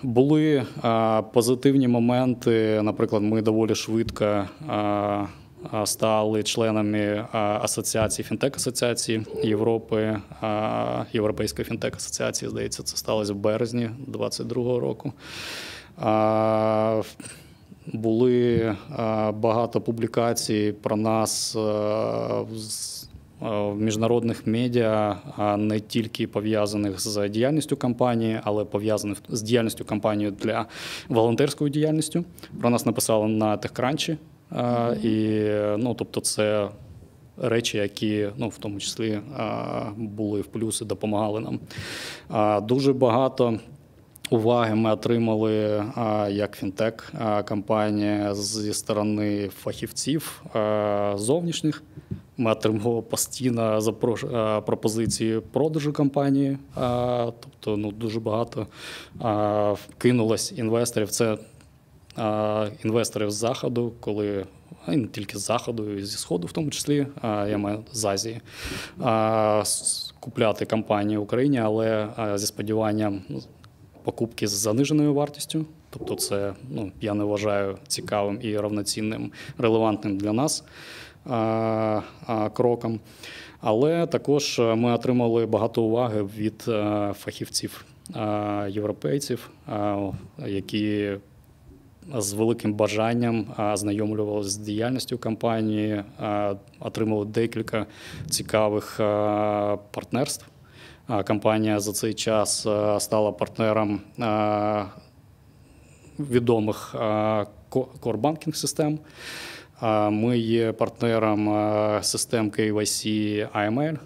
Були 0.03 0.67
позитивні 1.33 1.89
моменти. 1.89 2.81
Наприклад, 2.83 3.23
ми 3.23 3.43
доволі 3.43 3.75
швидко. 3.75 4.49
Стали 5.85 6.43
членами 6.43 7.27
асоціації 7.33 8.29
фінтек-асоціації 8.31 9.27
Європи, 9.45 10.19
Європейської 11.13 11.69
фінтек-асоціації. 11.69 12.49
Здається, 12.49 12.83
це 12.83 12.97
сталося 12.97 13.33
в 13.33 13.37
березні 13.37 13.91
2022 14.07 14.81
року. 14.81 15.13
Були 17.93 18.77
багато 19.35 19.81
публікацій 19.81 20.75
про 20.83 20.97
нас 20.97 21.55
в 23.41 23.75
міжнародних 23.77 24.47
медіа, 24.47 25.17
не 25.59 25.81
тільки 25.81 26.27
пов'язаних 26.27 27.01
з 27.01 27.29
діяльністю 27.29 27.77
компанії, 27.77 28.41
але 28.45 28.65
пов'язаних 28.65 29.19
з 29.29 29.43
діяльністю 29.43 29.85
компанії 29.85 30.31
для 30.31 30.67
волонтерською 31.09 31.71
діяльністю. 31.71 32.25
Про 32.61 32.71
нас 32.71 32.87
написали 32.87 33.29
на 33.29 33.57
техкранчі. 33.57 34.17
І 35.03 35.41
ну, 35.79 35.95
тобто, 35.99 36.21
це 36.21 36.69
речі, 37.43 37.79
які 37.79 38.29
ну, 38.37 38.49
в 38.49 38.59
тому 38.59 38.81
числі 38.81 39.21
були 39.97 40.41
в 40.41 40.47
плюси, 40.47 40.85
допомагали 40.85 41.41
нам. 41.41 41.61
Дуже 42.63 42.93
багато. 42.93 43.59
Уваги 44.31 44.75
ми 44.75 44.93
отримали 44.93 45.85
як 46.31 46.57
фінтек 46.57 47.13
компанія 47.49 48.35
зі 48.35 48.73
сторони 48.73 49.49
фахівців 49.49 50.43
зовнішніх. 51.15 51.83
Ми 52.37 52.53
отримували 52.53 53.03
постійно 53.03 53.81
запрош... 53.81 54.25
пропозиції 54.67 55.41
продажу 55.41 55.93
компанії, 55.93 56.59
тобто 57.41 57.77
ну, 57.77 57.93
дуже 57.93 58.21
багато 58.21 58.67
кинулось 59.99 60.53
інвесторів. 60.57 61.11
Це 61.11 61.39
інвесторів 62.85 63.31
з 63.31 63.35
заходу, 63.35 63.93
коли 64.01 64.47
не 64.87 65.07
тільки 65.07 65.39
з 65.39 65.45
заходу, 65.45 65.93
і 65.93 66.05
зі 66.05 66.17
сходу, 66.17 66.47
в 66.47 66.53
тому 66.53 66.71
числі 66.71 67.07
я 67.23 67.59
маю 67.59 67.85
з 67.93 68.05
Азії 68.05 68.41
купляти 70.21 70.67
компанії 70.67 71.19
в 71.19 71.23
Україні, 71.23 71.59
але 71.59 72.09
зі 72.35 72.47
сподіванням 72.47 73.23
покупки 74.09 74.49
з 74.49 74.51
заниженою 74.51 75.15
вартістю. 75.15 75.65
Тобто, 75.91 76.15
це 76.15 76.55
ну, 76.71 76.93
я 77.01 77.15
не 77.15 77.25
вважаю 77.25 77.79
цікавим 77.89 78.39
і 78.43 78.59
равноцінним, 78.59 79.33
релевантним 79.59 80.19
для 80.19 80.33
нас 80.33 80.65
а, 81.27 82.01
а, 82.27 82.49
кроком. 82.51 83.01
Але 83.61 84.07
також 84.07 84.59
ми 84.59 84.93
отримали 84.93 85.47
багато 85.47 85.83
уваги 85.83 86.23
від 86.23 86.65
а, 86.69 87.13
фахівців 87.19 87.85
європейців, 88.69 89.51
які 90.47 91.17
з 92.17 92.33
великим 92.33 92.75
бажанням 92.75 93.47
знайомлювалися 93.75 94.51
з 94.51 94.57
діяльністю 94.57 95.19
компанії, 95.19 96.05
отримали 96.81 97.27
декілька 97.27 97.87
цікавих 98.31 98.97
партнерств. 99.91 100.47
Компанія 101.27 101.81
за 101.81 101.93
цей 101.93 102.15
час 102.15 102.67
стала 102.99 103.33
партнером 103.33 104.01
відомих 106.19 106.95
корбанкінг 108.01 108.57
систем. 108.57 108.99
Ми 110.11 110.39
є 110.39 110.73
партнером 110.73 111.47
систем 112.03 112.51
KYC 112.51 113.09
AML, 113.53 113.99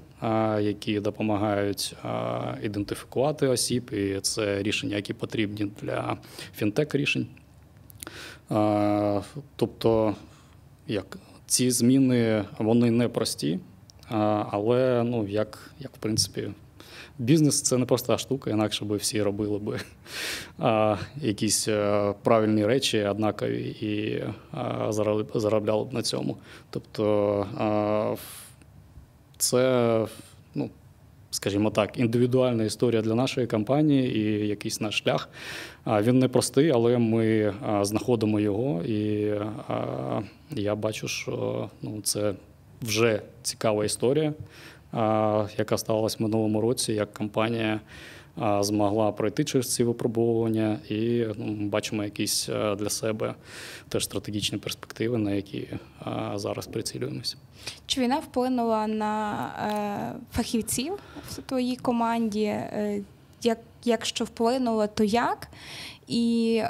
які 0.61 1.01
допомагають 1.01 1.97
ідентифікувати 2.63 3.47
осіб, 3.47 3.91
і 3.93 4.21
це 4.21 4.63
рішення, 4.63 4.97
які 4.97 5.15
потрібні 5.15 5.73
для 5.83 6.17
фінтек 6.57 6.95
рішень. 6.95 7.27
Тобто, 9.57 10.15
як 10.87 11.19
ці 11.47 11.71
зміни 11.71 12.45
вони 12.59 12.91
не 12.91 13.09
прості, 13.09 13.61
але 14.51 15.03
ну, 15.07 15.29
як, 15.29 15.71
як 15.81 15.93
в 15.93 15.99
принципі. 15.99 16.51
Бізнес 17.23 17.63
це 17.63 17.79
не 17.79 17.85
проста 17.85 18.19
штука, 18.19 18.51
інакше 18.51 18.85
би 18.85 18.97
всі 18.97 19.23
робили 19.23 19.59
би 19.59 19.81
а, 20.59 20.97
якісь 21.17 21.69
а, 21.69 22.15
правильні 22.23 22.67
речі, 22.67 23.05
однакові 23.05 23.63
і 23.81 24.25
а, 24.53 24.93
заробляли 25.35 25.85
б 25.85 25.93
на 25.93 26.03
цьому. 26.03 26.37
Тобто 26.71 27.47
а, 27.59 28.15
це, 29.37 30.07
ну, 30.55 30.71
скажімо 31.31 31.71
так, 31.71 31.99
індивідуальна 31.99 32.65
історія 32.65 33.03
для 33.03 33.15
нашої 33.15 33.47
компанії 33.47 34.17
і 34.17 34.49
якийсь 34.49 34.81
наш 34.81 34.99
шлях. 34.99 35.29
А, 35.85 36.03
він 36.03 36.19
не 36.19 36.29
простий, 36.29 36.71
але 36.71 36.99
ми 36.99 37.55
знаходимо 37.83 38.41
його, 38.41 38.83
і 38.83 39.33
я 40.51 40.75
бачу, 40.75 41.09
що 41.09 41.71
ну, 41.83 42.01
це 42.03 42.35
вже 42.83 43.23
цікава 43.43 43.85
історія 43.85 44.33
яка 45.59 45.79
сталася 45.79 46.17
в 46.21 46.23
минулому 46.23 46.61
році, 46.61 46.93
як 46.93 47.15
компанія 47.15 47.81
змогла 48.61 49.13
пройти 49.13 49.45
через 49.45 49.75
ці 49.75 49.85
випробовування, 49.85 50.79
і 50.89 51.27
ну, 51.37 51.69
бачимо 51.69 52.05
якісь 52.05 52.47
для 52.79 52.91
себе 52.91 53.35
теж 53.89 54.05
стратегічні 54.05 54.59
перспективи, 54.59 55.19
на 55.19 55.31
які 55.31 55.69
зараз 56.35 56.67
прицілюємося. 56.67 57.37
Чи 57.87 58.01
війна 58.01 58.19
вплинула 58.19 58.87
на 58.87 59.35
е, 60.17 60.37
фахівців 60.37 60.93
в 61.31 61.37
твоїй 61.37 61.77
команді? 61.77 62.45
Е, 62.45 63.03
як, 63.43 63.59
Якщо 63.85 64.25
вплинула, 64.25 64.87
то 64.87 65.05
як? 65.05 65.49
І 66.09 66.63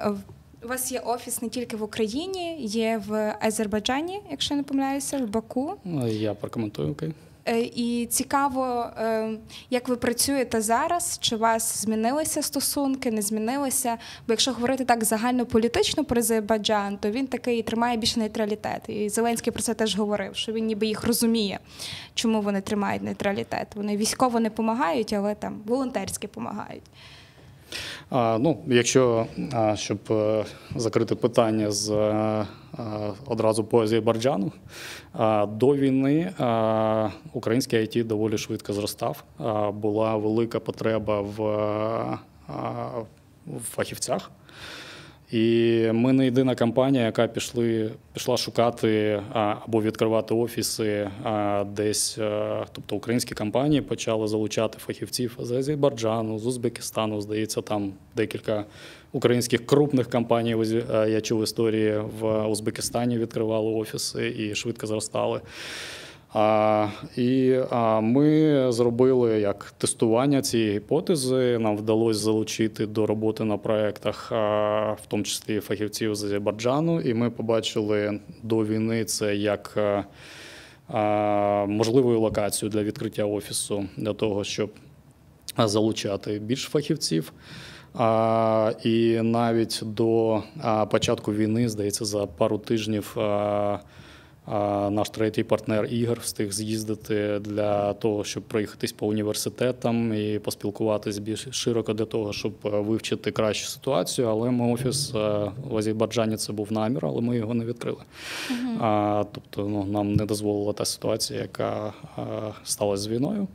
у 0.64 0.68
вас 0.68 0.92
є 0.92 1.00
офіс 1.00 1.42
не 1.42 1.48
тільки 1.48 1.76
в 1.76 1.82
Україні, 1.82 2.56
є 2.60 3.02
в 3.06 3.36
Азербайджані, 3.40 4.20
якщо 4.30 4.54
не 4.54 4.62
помиляюся, 4.62 5.18
в 5.18 5.28
Баку. 5.28 5.74
Ну, 5.84 6.08
я 6.08 6.34
прокоментую 6.34 6.92
окей. 6.92 7.12
Е, 7.48 7.60
і 7.60 8.06
цікаво, 8.06 8.90
е, 8.98 9.30
як 9.70 9.88
ви 9.88 9.96
працюєте 9.96 10.60
зараз, 10.60 11.18
чи 11.20 11.36
у 11.36 11.38
вас 11.38 11.82
змінилися 11.82 12.42
стосунки, 12.42 13.10
не 13.10 13.22
змінилися? 13.22 13.98
Бо 14.26 14.32
якщо 14.32 14.52
говорити 14.52 14.84
так 14.84 15.04
загальнополітично 15.04 16.04
про 16.04 16.18
Азербайджан, 16.18 16.96
то 16.96 17.10
він 17.10 17.26
такий 17.26 17.62
тримає 17.62 17.96
більше 17.96 18.18
нейтралітет. 18.18 18.82
І 18.88 19.08
Зеленський 19.08 19.52
про 19.52 19.62
це 19.62 19.74
теж 19.74 19.96
говорив, 19.96 20.36
що 20.36 20.52
він 20.52 20.66
ніби 20.66 20.86
їх 20.86 21.04
розуміє, 21.04 21.58
чому 22.14 22.40
вони 22.40 22.60
тримають 22.60 23.02
нейтралітет. 23.02 23.66
Вони 23.74 23.96
військово 23.96 24.40
не 24.40 24.48
допомагають, 24.48 25.12
але 25.12 25.34
там 25.34 25.60
волонтерськи 25.66 26.26
допомагають. 26.26 26.84
Ну, 28.10 28.58
Якщо 28.66 29.26
щоб 29.74 29.98
е, 30.10 30.44
закрити 30.76 31.14
питання 31.14 31.70
з 31.70 31.90
е, 31.90 32.46
одразу 33.26 33.64
поезії 33.64 34.00
Барджану, 34.00 34.52
до 35.48 35.74
війни 35.76 36.32
український 37.32 37.80
IT 37.80 38.04
доволі 38.04 38.38
швидко 38.38 38.72
зростав. 38.72 39.24
Була 39.72 40.16
велика 40.16 40.60
потреба 40.60 41.20
в 41.20 42.18
фахівцях. 43.70 44.30
І 45.32 45.88
ми 45.92 46.12
не 46.12 46.24
єдина 46.24 46.54
компанія, 46.54 47.04
яка 47.04 47.26
пішли, 47.26 47.90
пішла 48.12 48.36
шукати 48.36 49.22
або 49.32 49.82
відкривати 49.82 50.34
офіси 50.34 51.10
десь. 51.66 52.18
Тобто 52.72 52.96
українські 52.96 53.34
компанії 53.34 53.82
почали 53.82 54.28
залучати 54.28 54.78
фахівців 54.78 55.36
з 55.38 55.50
Азербайджану, 55.50 56.38
з 56.38 56.46
Узбекистану. 56.46 57.20
Здається, 57.20 57.62
там 57.62 57.92
декілька 58.16 58.64
українських 59.12 59.66
крупних 59.66 60.10
компаній. 60.10 60.56
Я 61.08 61.20
чув 61.20 61.42
історії 61.42 62.00
в 62.20 62.46
Узбекистані 62.46 63.18
відкривали 63.18 63.70
офіси 63.70 64.34
і 64.38 64.54
швидко 64.54 64.86
зростали. 64.86 65.40
А, 66.32 66.88
І 67.16 67.58
а, 67.70 68.00
ми 68.00 68.66
зробили 68.72 69.40
як 69.40 69.74
тестування 69.78 70.42
цієї 70.42 70.72
гіпотези. 70.72 71.58
Нам 71.58 71.76
вдалося 71.76 72.20
залучити 72.20 72.86
до 72.86 73.06
роботи 73.06 73.44
на 73.44 73.56
проєктах, 73.56 74.30
в 75.02 75.06
тому 75.08 75.22
числі 75.22 75.60
фахівців 75.60 76.14
з 76.14 76.24
Азербайджану. 76.24 77.00
І 77.00 77.14
ми 77.14 77.30
побачили 77.30 78.20
до 78.42 78.64
війни 78.64 79.04
це 79.04 79.36
як 79.36 79.78
а, 80.88 81.64
можливу 81.68 82.18
локацію 82.18 82.68
для 82.68 82.82
відкриття 82.82 83.24
офісу 83.24 83.84
для 83.96 84.12
того, 84.12 84.44
щоб 84.44 84.70
залучати 85.58 86.38
більш 86.38 86.62
фахівців. 86.62 87.32
А, 87.94 88.72
І 88.84 89.20
навіть 89.22 89.80
до 89.82 90.42
початку 90.90 91.32
війни, 91.32 91.68
здається, 91.68 92.04
за 92.04 92.26
пару 92.26 92.58
тижнів. 92.58 93.16
А, 93.18 93.78
наш 94.90 95.10
третій 95.10 95.42
партнер 95.42 95.84
Ігор 95.84 96.20
встиг 96.20 96.52
з'їздити 96.52 97.38
для 97.38 97.92
того, 97.92 98.24
щоб 98.24 98.42
проїхатись 98.42 98.92
по 98.92 99.06
університетам 99.06 100.14
і 100.14 100.38
поспілкуватись 100.38 101.18
більш 101.18 101.48
широко 101.50 101.92
для 101.92 102.04
того, 102.04 102.32
щоб 102.32 102.52
е, 102.64 102.68
вивчити 102.68 103.30
кращу 103.30 103.68
ситуацію. 103.68 104.28
Але 104.28 104.50
ми 104.50 104.72
офіс 104.72 105.14
е, 105.14 105.50
в 105.70 105.76
Азербайджані 105.76 106.36
це 106.36 106.52
був 106.52 106.72
намір, 106.72 107.06
але 107.06 107.20
ми 107.20 107.36
його 107.36 107.54
не 107.54 107.64
відкрили. 107.64 108.02
А, 108.80 109.24
Тобто, 109.32 109.68
ну 109.68 109.84
нам 109.84 110.12
не 110.12 110.26
дозволила 110.26 110.72
та 110.72 110.84
ситуація, 110.84 111.40
яка 111.40 111.92
а, 112.16 112.22
сталася 112.64 113.02
з 113.02 113.08
війною. 113.08 113.48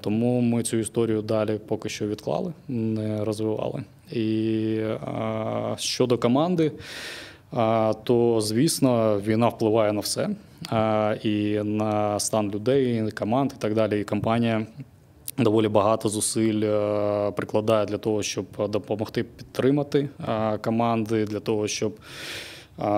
Тому 0.00 0.40
ми 0.40 0.62
цю 0.62 0.76
історію 0.76 1.22
далі 1.22 1.60
поки 1.66 1.88
що 1.88 2.06
відклали, 2.06 2.52
не 2.68 3.24
розвивали. 3.24 3.84
І 4.12 4.80
щодо 5.76 6.18
команди 6.18 6.72
то 8.04 8.40
звісно 8.40 9.20
війна 9.20 9.48
впливає 9.48 9.92
на 9.92 10.00
все 10.00 10.28
і 11.22 11.60
на 11.64 12.20
стан 12.20 12.50
людей, 12.50 13.10
команд 13.10 13.52
і 13.56 13.60
так 13.60 13.74
далі. 13.74 14.00
І 14.00 14.04
компанія 14.04 14.66
доволі 15.38 15.68
багато 15.68 16.08
зусиль 16.08 16.62
е, 16.64 17.30
прикладає 17.30 17.86
для 17.86 17.98
того, 17.98 18.22
щоб 18.22 18.46
допомогти 18.68 19.22
підтримати 19.22 20.08
команди, 20.62 21.24
для 21.24 21.40
того, 21.40 21.68
щоб 21.68 21.96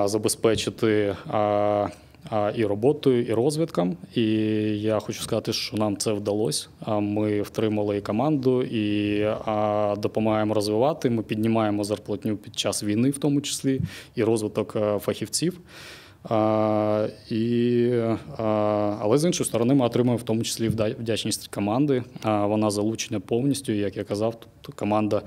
забезпечити 0.04 1.16
і 2.54 2.64
роботою, 2.64 3.24
і 3.24 3.32
розвитком. 3.32 3.96
І 4.14 4.22
я 4.80 4.98
хочу 4.98 5.22
сказати, 5.22 5.52
що 5.52 5.76
нам 5.76 5.96
це 5.96 6.12
вдалося. 6.12 6.68
Ми 6.86 7.42
втримали 7.42 7.96
і 7.96 8.00
команду 8.00 8.62
і 8.62 9.20
допомагаємо 9.96 10.54
розвивати. 10.54 11.10
Ми 11.10 11.22
піднімаємо 11.22 11.84
зарплатню 11.84 12.36
під 12.36 12.58
час 12.58 12.84
війни, 12.84 13.10
в 13.10 13.18
тому 13.18 13.40
числі, 13.40 13.80
і 14.14 14.24
розвиток 14.24 14.76
е, 14.76 14.98
фахівців. 14.98 15.60
А, 16.28 17.08
і, 17.30 17.90
а, 18.36 18.42
Але 19.00 19.18
з 19.18 19.24
іншої 19.24 19.48
сторони, 19.48 19.74
ми 19.74 19.84
отримуємо 19.84 20.16
в 20.16 20.22
тому 20.22 20.42
числі 20.42 20.68
вдячність 20.68 21.48
команди. 21.48 22.02
А, 22.22 22.46
Вона 22.46 22.70
залучена 22.70 23.20
повністю, 23.20 23.72
як 23.72 23.96
я 23.96 24.04
казав, 24.04 24.40
тобто 24.40 24.72
команда 24.78 25.22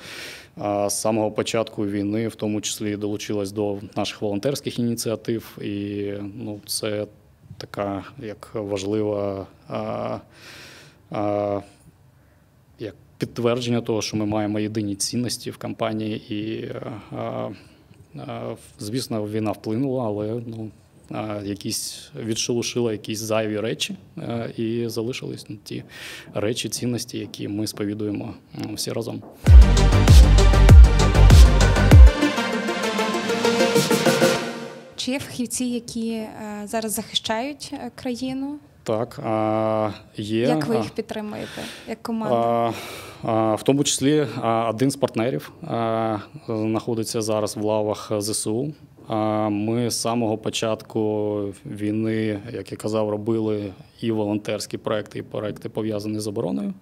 а, 0.58 0.90
з 0.90 1.02
самого 1.02 1.32
початку 1.32 1.86
війни, 1.88 2.28
в 2.28 2.36
тому 2.36 2.62
числі, 2.62 2.96
долучилась 2.96 3.52
до 3.52 3.78
наших 3.96 4.22
волонтерських 4.22 4.80
ініціатив, 4.80 5.58
і 5.62 6.14
ну, 6.36 6.60
це 6.66 7.08
така 7.58 8.04
як 8.20 8.52
важлива 8.54 9.48
а, 9.68 10.18
а, 11.12 11.60
як 12.80 12.96
підтвердження 13.18 13.82
того, 13.82 14.02
що 14.02 14.18
ми 14.18 14.26
маємо 14.26 14.60
єдині 14.60 14.96
цінності 14.96 15.52
в 15.52 15.58
компанії 15.58 16.34
і. 16.34 16.70
А, 17.18 17.50
Звісно, 18.80 19.28
війна 19.28 19.52
вплинула, 19.52 20.06
але 20.06 20.42
ну 20.46 20.72
якісь 21.44 22.10
відшелушила 22.16 22.92
якісь 22.92 23.20
зайві 23.20 23.60
речі 23.60 23.96
і 24.58 24.84
залишились 24.88 25.48
ті 25.64 25.84
речі, 26.34 26.70
цінності, 26.70 27.18
які 27.18 27.48
ми 27.48 27.68
сповідуємо 27.68 28.34
всі 28.76 28.92
разом. 28.92 29.24
Чи 34.96 35.12
є 35.12 35.20
фахівці, 35.20 35.66
які 35.66 36.12
е, 36.12 36.30
зараз 36.66 36.92
захищають 36.94 37.70
е, 37.74 37.92
країну? 37.96 38.60
Так, 38.84 39.20
є. 40.18 40.40
Як 40.40 40.68
ви 40.68 40.76
їх 40.76 40.90
підтримуєте? 40.90 41.62
Як 41.88 42.04
команда? 42.04 42.74
В 43.56 43.64
тому 43.64 43.84
числі 43.84 44.28
один 44.70 44.92
з 44.92 44.96
партнерів 44.96 45.52
знаходиться 46.48 47.22
зараз 47.22 47.58
в 47.58 47.62
лавах 47.62 48.12
ЗСУ. 48.18 48.74
Ми 49.50 49.90
з 49.90 50.02
самого 50.02 50.38
початку 50.38 51.42
війни, 51.66 52.40
як 52.54 52.72
я 52.72 52.78
казав, 52.78 53.10
робили 53.10 53.74
і 54.02 54.12
волонтерські 54.12 54.78
проекти, 54.78 55.20
і 55.20 55.22
проекти 55.22 55.70
пов'язані 55.70 56.20
з 56.20 56.28
обороною. 56.28 56.74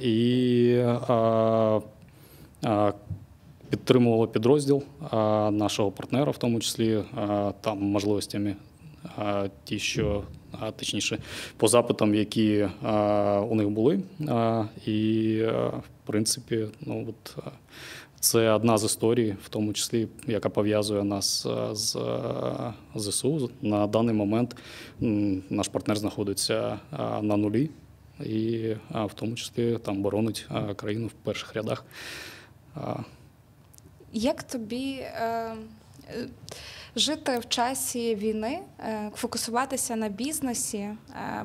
І 0.00 0.82
підтримували 3.70 4.26
підрозділ 4.26 4.82
нашого 5.50 5.90
партнера, 5.90 6.32
в 6.32 6.38
тому 6.38 6.60
числі 6.60 7.02
там 7.60 7.82
можливостями, 7.82 8.56
ті, 9.64 9.78
що 9.78 10.22
точніше, 10.76 11.18
по 11.56 11.68
запитам, 11.68 12.14
які 12.14 12.68
у 13.48 13.54
них 13.54 13.68
були. 13.68 14.00
І, 14.86 15.40
в 15.78 16.06
принципі, 16.06 16.66
ну 16.80 17.06
от. 17.08 17.36
Це 18.20 18.50
одна 18.50 18.78
з 18.78 18.84
історій, 18.84 19.36
в 19.44 19.48
тому 19.48 19.72
числі, 19.72 20.08
яка 20.26 20.48
пов'язує 20.48 21.04
нас 21.04 21.46
е, 21.46 21.74
з 21.74 21.96
е, 21.96 22.72
ЗСУ. 22.94 23.50
На 23.62 23.86
даний 23.86 24.14
момент 24.14 24.56
наш 25.50 25.68
партнер 25.68 25.96
знаходиться 25.96 26.78
е, 26.92 26.96
на 27.22 27.36
нулі, 27.36 27.70
і 28.20 28.74
в 28.90 29.14
тому 29.14 29.34
числі 29.34 29.78
там 29.78 30.02
боронить 30.02 30.46
країну 30.76 31.06
в 31.06 31.12
перших 31.12 31.54
рядах. 31.54 31.84
Як 34.12 34.42
тобі 34.42 35.04
жити 36.96 37.38
в 37.38 37.48
часі 37.48 38.14
війни, 38.14 38.58
фокусуватися 39.14 39.96
на 39.96 40.08
бізнесі, 40.08 40.88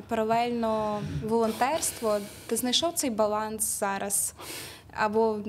паралельно 0.07 1.01
волонтерство? 1.23 2.19
Ти 2.47 2.55
знайшов 2.55 2.93
цей 2.93 3.09
баланс 3.09 3.79
зараз? 3.79 4.33
Або 4.91 5.39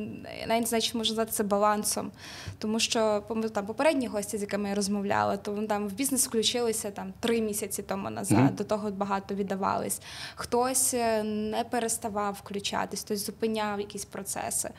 навіть 0.46 0.84
чи 0.84 0.98
можна 0.98 1.12
назвати 1.12 1.32
це 1.32 1.42
балансом, 1.42 2.10
тому 2.58 2.80
що 2.80 3.22
там 3.52 3.66
попередні 3.66 4.06
гості, 4.06 4.38
з 4.38 4.40
якими 4.40 4.68
я 4.68 4.74
розмовляла, 4.74 5.36
то 5.36 5.52
вони 5.52 5.66
там 5.66 5.88
в 5.88 5.92
бізнес 5.92 6.26
включилися 6.26 6.90
там 6.90 7.12
три 7.20 7.40
місяці 7.40 7.82
тому 7.82 8.10
назад. 8.10 8.38
Mm-hmm. 8.38 8.56
До 8.56 8.64
того 8.64 8.90
багато 8.90 9.34
віддавались. 9.34 10.00
Хтось 10.34 10.94
е, 10.94 11.22
не 11.22 11.64
переставав 11.64 12.34
включатись, 12.34 13.00
хтось 13.00 13.26
зупиняв 13.26 13.80
якісь 13.80 14.04
процеси. 14.04 14.70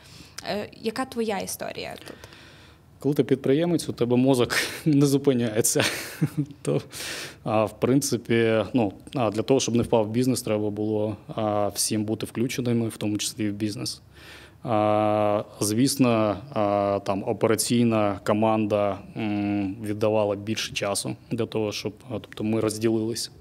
Е, 0.49 0.69
яка 0.71 1.05
твоя 1.05 1.37
історія 1.37 1.95
тут? 2.07 2.15
Коли 3.03 3.15
ти 3.15 3.23
підприємець, 3.23 3.89
у 3.89 3.93
тебе 3.93 4.17
мозок 4.17 4.55
не 4.85 5.05
зупиняється. 5.05 5.83
То, 6.61 6.81
а, 7.43 7.65
в 7.65 7.79
принципі, 7.79 8.65
ну, 8.73 8.93
для 9.13 9.41
того, 9.41 9.59
щоб 9.59 9.75
не 9.75 9.83
впав 9.83 10.05
в 10.05 10.09
бізнес, 10.09 10.41
треба 10.41 10.69
було 10.69 11.17
а, 11.27 11.67
всім 11.67 12.03
бути 12.03 12.25
включеними, 12.25 12.87
в 12.87 12.97
тому 12.97 13.17
числі 13.17 13.45
і 13.45 13.49
в 13.49 13.53
бізнес. 13.53 14.01
Звісно, 15.59 16.37
там 17.03 17.23
операційна 17.27 18.19
команда 18.25 18.97
віддавала 19.81 20.35
більше 20.35 20.73
часу 20.73 21.15
для 21.31 21.45
того, 21.45 21.71
щоб 21.71 21.93
тобто 22.09 22.43
ми 22.43 22.59
розділилися 22.59 23.31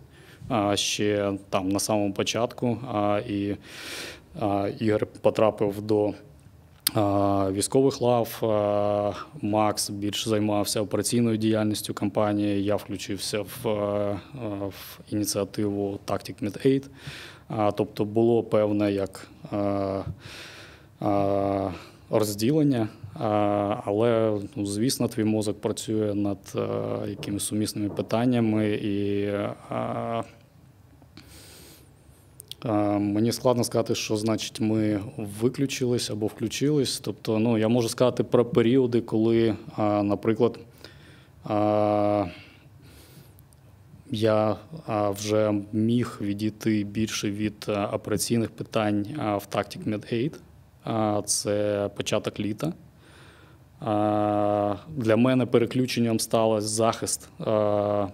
ще 0.74 1.32
там 1.50 1.68
на 1.68 1.78
самому 1.78 2.12
початку. 2.12 2.78
І 3.28 3.54
Ігор 4.78 5.06
потрапив 5.06 5.82
до 5.82 6.12
військових 7.52 8.00
лав. 8.00 8.38
Макс 9.42 9.90
більше 9.90 10.30
займався 10.30 10.80
операційною 10.80 11.36
діяльністю 11.36 11.94
компанії. 11.94 12.64
Я 12.64 12.76
включився 12.76 13.40
в, 13.42 13.66
в 14.68 15.00
ініціативу 15.10 15.98
Tactic 16.06 16.44
Med 16.44 16.66
8. 16.66 16.82
Тобто 17.76 18.04
було 18.04 18.42
певне 18.42 18.92
як 18.92 19.28
розділення, 22.10 22.88
але, 23.84 24.38
ну, 24.56 24.66
звісно, 24.66 25.08
твій 25.08 25.24
мозок 25.24 25.60
працює 25.60 26.14
над 26.14 26.38
якимись 27.08 27.44
сумісними 27.44 27.88
питаннями 27.88 28.70
і. 28.70 29.28
Мені 32.98 33.32
складно 33.32 33.64
сказати, 33.64 33.94
що 33.94 34.16
значить 34.16 34.60
ми 34.60 35.00
виключились 35.16 36.10
або 36.10 36.26
включились. 36.26 37.00
Тобто, 37.00 37.38
ну 37.38 37.58
я 37.58 37.68
можу 37.68 37.88
сказати 37.88 38.24
про 38.24 38.44
періоди, 38.44 39.00
коли, 39.00 39.56
наприклад, 39.78 40.58
я 44.10 44.56
вже 44.88 45.54
міг 45.72 46.18
відійти 46.20 46.84
більше 46.84 47.30
від 47.30 47.66
операційних 47.92 48.50
питань 48.50 49.06
в 49.16 49.56
Tactic 49.56 49.88
Med 49.88 50.12
8 50.12 50.30
це 51.24 51.90
початок 51.96 52.40
літа. 52.40 52.72
Для 54.96 55.16
мене 55.16 55.46
переключенням 55.46 56.20
стало 56.20 56.60
захист 56.60 57.28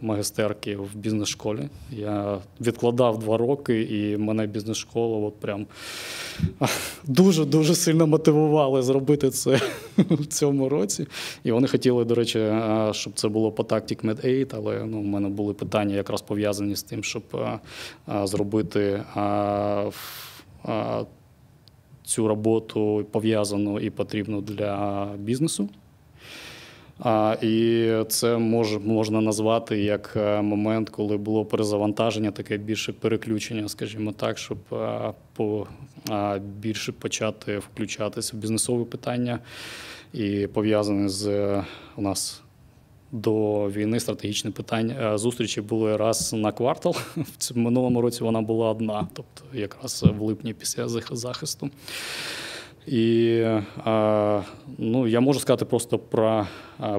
магистерки 0.01 0.77
в 0.77 0.97
бізнес-школі. 0.97 1.69
Я 1.91 2.39
відкладав 2.61 3.19
два 3.19 3.37
роки, 3.37 3.83
і 3.83 4.17
мене 4.17 4.47
бізнес-школа 4.47 5.19
от 5.19 5.41
прям 5.41 5.67
дуже-дуже 7.05 7.75
сильно 7.75 8.07
мотивували 8.07 8.83
зробити 8.83 9.31
це 9.31 9.61
в 9.97 10.27
цьому 10.27 10.69
році. 10.69 11.07
І 11.45 11.53
вони 11.53 11.69
хотіли, 11.69 12.05
до 12.05 12.15
речі, 12.15 12.53
щоб 12.93 13.13
це 13.15 13.29
було 13.29 13.53
по 13.53 13.63
Tactic 13.63 14.07
Med 14.07 14.25
8, 14.25 14.49
але 14.53 14.85
ну, 14.85 15.01
в 15.01 15.05
мене 15.05 15.29
були 15.29 15.55
питання 15.55 15.95
якраз 15.95 16.23
пов'язані 16.23 16.77
з 16.77 16.83
тим, 16.83 17.05
щоб 17.05 17.23
зробити 18.25 19.03
цю 22.09 22.29
роботу 22.29 23.07
пов'язану 23.11 23.81
і 23.81 23.91
потрібну 23.91 24.41
для 24.41 25.07
бізнесу. 25.19 25.69
А, 26.99 27.37
І 27.43 27.93
це 28.09 28.39
мож, 28.39 28.79
можна 28.79 29.21
назвати 29.21 29.83
як 29.83 30.13
е, 30.17 30.43
момент, 30.43 30.91
коли 30.91 31.17
було 31.17 31.45
перезавантаження, 31.45 32.31
таке 32.31 32.57
більше 32.57 32.93
переключення, 32.93 33.69
скажімо 33.69 34.13
так, 34.13 34.39
щоб 34.39 34.59
а, 34.71 35.13
по, 35.37 35.67
а, 36.09 36.39
більше 36.39 36.93
почати 36.93 37.59
включатися 37.59 38.37
в 38.37 38.41
бізнесові 38.41 38.85
питання 38.85 39.39
і 40.13 40.47
пов'язані 40.47 41.09
з 41.09 41.27
у 41.97 42.03
нас. 42.03 42.43
До 43.13 43.65
війни 43.71 44.01
стратегічні 44.01 44.51
питання 44.51 45.19
зустрічі 45.19 45.61
були 45.61 45.97
раз 45.97 46.33
на 46.33 46.53
квартал. 46.53 46.97
В 47.51 47.57
минулому 47.57 48.01
році 48.01 48.25
вона 48.25 48.43
була 48.43 48.71
одна, 48.71 49.09
тобто 49.13 49.57
якраз 49.59 50.05
в 50.19 50.23
липні 50.23 50.55
після 50.55 50.89
захисту. 51.11 51.71
І 52.87 53.45
ну, 54.79 55.07
я 55.07 55.21
можу 55.21 55.41
сказати 55.41 55.65
просто 55.65 55.99
про 55.99 56.47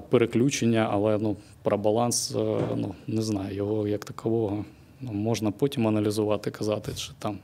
переключення, 0.10 0.90
але 0.92 1.18
ну, 1.18 1.36
про 1.64 1.78
баланс 1.78 2.36
ну, 2.76 2.96
не 3.08 3.22
знаю, 3.22 3.56
його 3.56 3.88
як 3.88 4.06
такового 4.06 4.66
ну, 5.02 5.12
можна 5.12 5.52
потім 5.52 5.88
аналізувати, 5.88 6.52
казати, 6.52 6.92
чи 6.96 7.12
там 7.20 7.38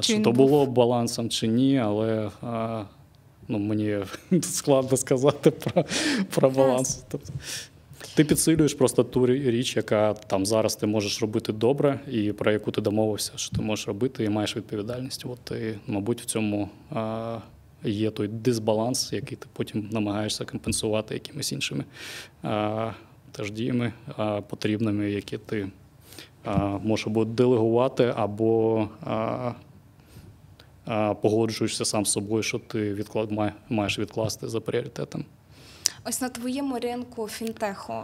чи, 0.00 0.14
чи 0.14 0.22
то 0.22 0.32
було 0.32 0.66
балансом, 0.66 1.28
чи 1.28 1.46
ні, 1.46 1.78
але 1.78 2.30
ну, 3.48 3.58
мені 3.58 3.98
складно 4.42 4.96
сказати 4.96 5.50
про 5.50 5.84
про 6.34 6.50
баланс. 6.50 7.04
Ти 8.16 8.24
підсилюєш 8.24 8.74
просто 8.74 9.04
ту 9.04 9.26
річ, 9.26 9.76
яка 9.76 10.14
там 10.14 10.46
зараз 10.46 10.76
ти 10.76 10.86
можеш 10.86 11.22
робити 11.22 11.52
добре, 11.52 12.00
і 12.10 12.32
про 12.32 12.52
яку 12.52 12.70
ти 12.70 12.80
домовився, 12.80 13.32
що 13.36 13.56
ти 13.56 13.62
можеш 13.62 13.88
робити, 13.88 14.24
і 14.24 14.28
маєш 14.28 14.56
відповідальність. 14.56 15.26
От 15.26 15.38
ти, 15.40 15.78
мабуть, 15.86 16.20
в 16.20 16.24
цьому 16.24 16.68
є 17.84 18.10
той 18.10 18.28
дисбаланс, 18.28 19.12
який 19.12 19.38
ти 19.38 19.46
потім 19.52 19.88
намагаєшся 19.92 20.44
компенсувати 20.44 21.14
якимись 21.14 21.52
іншими 21.52 21.84
а, 22.42 22.90
теж 23.32 23.50
діями 23.50 23.92
а, 24.16 24.40
потрібними, 24.40 25.10
які 25.10 25.38
ти 25.38 25.68
а, 26.44 26.58
можеш 26.58 27.06
або 27.06 27.24
делегувати, 27.24 28.12
або 28.16 28.88
а, 29.00 29.52
а, 30.84 31.14
погоджуєшся 31.14 31.84
сам 31.84 32.06
з 32.06 32.12
собою, 32.12 32.42
що 32.42 32.58
ти 32.58 32.94
відклад, 32.94 33.30
маєш 33.68 33.98
відкласти 33.98 34.48
за 34.48 34.60
пріоритетом. 34.60 35.24
Ось 36.08 36.20
на 36.20 36.28
твоєму 36.28 36.78
ринку 36.78 37.28
фінтеху, 37.28 37.94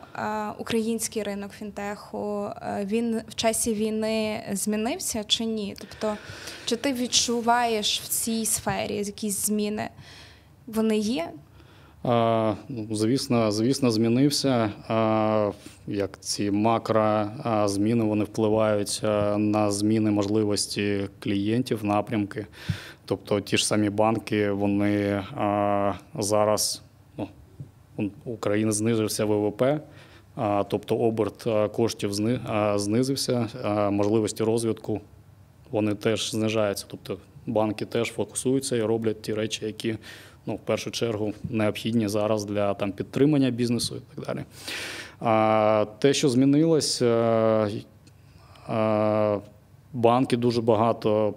український 0.58 1.22
ринок 1.22 1.52
фінтеху, 1.52 2.50
він 2.84 3.20
в 3.28 3.34
часі 3.34 3.74
війни 3.74 4.42
змінився 4.52 5.24
чи 5.24 5.44
ні? 5.44 5.74
Тобто, 5.78 6.16
чи 6.64 6.76
ти 6.76 6.92
відчуваєш 6.92 8.00
в 8.00 8.08
цій 8.08 8.46
сфері 8.46 8.96
якісь 8.96 9.46
зміни? 9.46 9.88
Вони 10.66 10.98
є? 10.98 11.30
А, 12.02 12.54
ну, 12.68 12.88
Звісно, 12.96 13.52
звісно, 13.52 13.90
змінився. 13.90 14.72
А, 14.88 15.50
Як 15.86 16.20
ці 16.20 16.50
макро 16.50 17.30
зміни 17.64 18.04
вони 18.04 18.24
впливають 18.24 19.00
на 19.36 19.70
зміни 19.70 20.10
можливості 20.10 21.08
клієнтів, 21.20 21.84
напрямки. 21.84 22.46
Тобто 23.04 23.40
ті 23.40 23.56
ж 23.56 23.66
самі 23.66 23.90
банки, 23.90 24.50
вони 24.50 25.24
а, 25.36 25.92
зараз 26.14 26.82
України 28.24 28.72
знизився 28.72 29.24
ВВП, 29.24 29.62
тобто 30.68 30.96
оберт 30.96 31.46
коштів 31.72 32.10
знизився, 32.76 33.48
можливості 33.90 34.44
розвитку 34.44 35.00
вони 35.70 35.94
теж 35.94 36.30
знижаються. 36.30 36.86
Тобто 36.88 37.18
банки 37.46 37.84
теж 37.84 38.12
фокусуються 38.12 38.76
і 38.76 38.82
роблять 38.82 39.22
ті 39.22 39.34
речі, 39.34 39.64
які 39.66 39.96
ну, 40.46 40.54
в 40.54 40.58
першу 40.58 40.90
чергу 40.90 41.32
необхідні 41.50 42.08
зараз 42.08 42.44
для 42.44 42.74
там, 42.74 42.92
підтримання 42.92 43.50
бізнесу 43.50 43.96
і 43.96 44.14
так 44.14 44.26
далі. 44.26 44.44
А 45.20 45.86
те, 45.98 46.14
що 46.14 46.28
змінилось, 46.28 47.02
банки 49.92 50.36
дуже 50.36 50.62
багато 50.62 51.34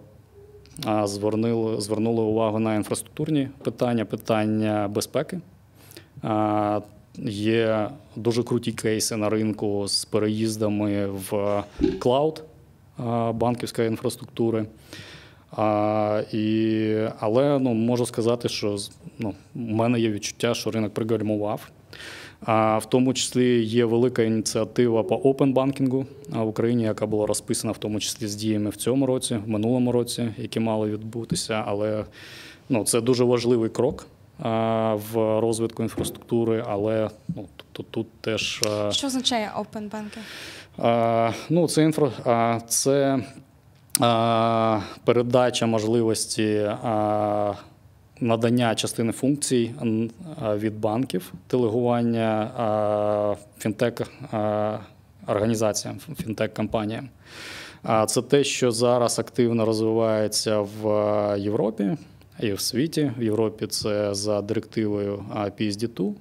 звернули, 1.03 1.81
звернули 1.81 2.23
увагу 2.23 2.59
на 2.59 2.75
інфраструктурні 2.75 3.49
питання, 3.63 4.05
питання 4.05 4.87
безпеки. 4.87 5.39
Є 7.25 7.89
дуже 8.15 8.43
круті 8.43 8.71
кейси 8.71 9.15
на 9.15 9.29
ринку 9.29 9.87
з 9.87 10.05
переїздами 10.05 11.07
в 11.07 11.63
клауд 11.99 12.43
банківської 13.33 13.87
інфраструктури. 13.87 14.65
А, 15.51 16.23
і, 16.31 16.95
Але 17.19 17.59
ну, 17.59 17.73
можу 17.73 18.05
сказати, 18.05 18.49
що 18.49 18.77
ну, 19.19 19.33
в 19.55 19.59
мене 19.59 19.99
є 19.99 20.11
відчуття, 20.11 20.53
що 20.53 20.71
ринок 20.71 20.93
пригальмував. 20.93 21.69
А, 22.45 22.77
В 22.77 22.89
тому 22.89 23.13
числі 23.13 23.63
є 23.63 23.85
велика 23.85 24.23
ініціатива 24.23 25.03
по 25.03 25.15
опенбанкінгу 25.15 26.05
в 26.29 26.47
Україні, 26.47 26.83
яка 26.83 27.05
була 27.05 27.25
розписана 27.25 27.71
в 27.71 27.77
тому 27.77 27.99
числі 27.99 28.27
з 28.27 28.35
діями 28.35 28.69
в 28.69 28.75
цьому 28.75 29.05
році, 29.05 29.37
в 29.45 29.49
минулому 29.49 29.91
році, 29.91 30.27
які 30.37 30.59
мали 30.59 30.91
відбутися. 30.91 31.63
Але 31.67 32.05
ну, 32.69 32.83
це 32.83 33.01
дуже 33.01 33.23
важливий 33.23 33.69
крок 33.69 34.07
в 34.93 35.39
розвитку 35.39 35.83
інфраструктури, 35.83 36.63
але 36.67 37.09
ну, 37.35 37.45
тобто 37.55 37.83
тут 37.91 38.07
теж 38.21 38.63
що 38.89 39.07
означає 39.07 39.51
Open 39.57 39.89
Banking? 39.89 41.33
Ну, 41.49 41.67
це 41.67 41.83
інфра 41.83 42.61
це 42.67 43.19
передача 45.03 45.65
можливості 45.65 46.71
надання 48.19 48.75
частини 48.75 49.11
функцій 49.11 49.73
від 50.41 50.79
банків, 50.79 51.33
делегування 51.51 52.49
фінтек 53.57 54.01
організаціям, 55.27 55.97
фінтек-компаніям. 56.25 57.09
Це 58.07 58.21
те, 58.21 58.43
що 58.43 58.71
зараз 58.71 59.19
активно 59.19 59.65
розвивається 59.65 60.59
в 60.59 61.35
Європі 61.39 61.97
і 62.39 62.53
в 62.53 62.59
світі. 62.59 63.11
В 63.17 63.23
Європі 63.23 63.67
це 63.67 64.13
за 64.13 64.41
директивою 64.41 65.25
PSD2 65.35 66.13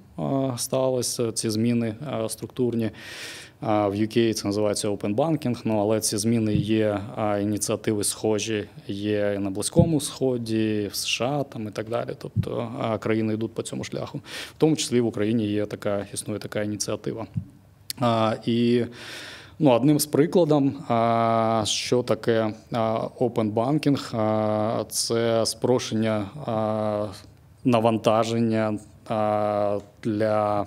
сталося 0.57 1.31
ці 1.31 1.49
зміни 1.49 1.95
структурні. 2.27 2.91
В 3.61 3.91
UK 3.91 4.33
це 4.33 4.47
називається 4.47 4.89
Open 4.89 5.15
Banking, 5.15 5.61
ну 5.63 5.79
але 5.79 5.99
ці 5.99 6.17
зміни 6.17 6.55
є 6.55 7.01
ініціативи 7.41 8.03
схожі, 8.03 8.67
є 8.87 9.39
на 9.39 9.49
Близькому 9.49 10.01
Сході, 10.01 10.89
в 10.91 10.95
США 10.95 11.43
там 11.43 11.67
і 11.67 11.71
так 11.71 11.89
далі. 11.89 12.09
Тобто 12.17 12.71
країни 12.99 13.33
йдуть 13.33 13.53
по 13.53 13.61
цьому 13.61 13.83
шляху. 13.83 14.17
В 14.27 14.55
тому 14.57 14.75
числі 14.75 15.01
в 15.01 15.05
Україні 15.05 15.47
є 15.47 15.65
така, 15.65 16.07
існує 16.13 16.39
така 16.39 16.63
ініціатива. 16.63 17.27
І 18.45 18.83
Ну, 19.59 19.71
Одним 19.71 19.99
з 19.99 20.05
прикладом, 20.05 20.83
що 21.65 22.03
таке 22.03 22.53
open 23.19 23.53
banking, 23.53 24.85
це 24.89 25.45
спрощення 25.45 26.25
навантаження 27.63 28.79
для 30.03 30.65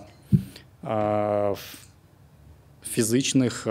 фізичних 2.83 3.63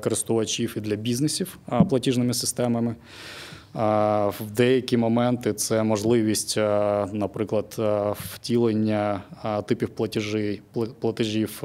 користувачів 0.00 0.74
і 0.76 0.80
для 0.80 0.96
бізнесів 0.96 1.58
платіжними 1.88 2.34
системами. 2.34 2.94
В 3.76 4.50
деякі 4.56 4.96
моменти 4.96 5.52
це 5.52 5.82
можливість, 5.82 6.56
наприклад, 7.12 7.76
втілення 8.18 9.22
типів 9.66 9.88
платежів 9.88 10.62
платежів 11.00 11.58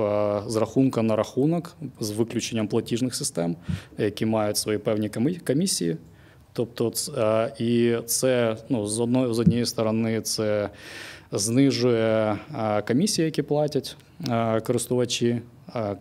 з 0.48 0.56
рахунка 0.56 1.02
на 1.02 1.16
рахунок 1.16 1.76
з 2.00 2.12
виключенням 2.12 2.68
платіжних 2.68 3.16
систем, 3.16 3.56
які 3.98 4.26
мають 4.26 4.58
свої 4.58 4.78
певні 4.78 5.10
комісії. 5.48 5.98
Тобто, 6.54 6.94
і 7.60 7.96
це 8.06 8.58
ну, 8.70 8.88
з 8.88 9.00
одної 9.00 9.34
з 9.34 9.40
однієї 9.40 9.66
сторони, 9.66 10.22
це 10.22 10.70
знижує 11.32 12.38
комісії, 12.88 13.26
які 13.26 13.42
платять 13.42 13.96
користувачі 14.64 15.42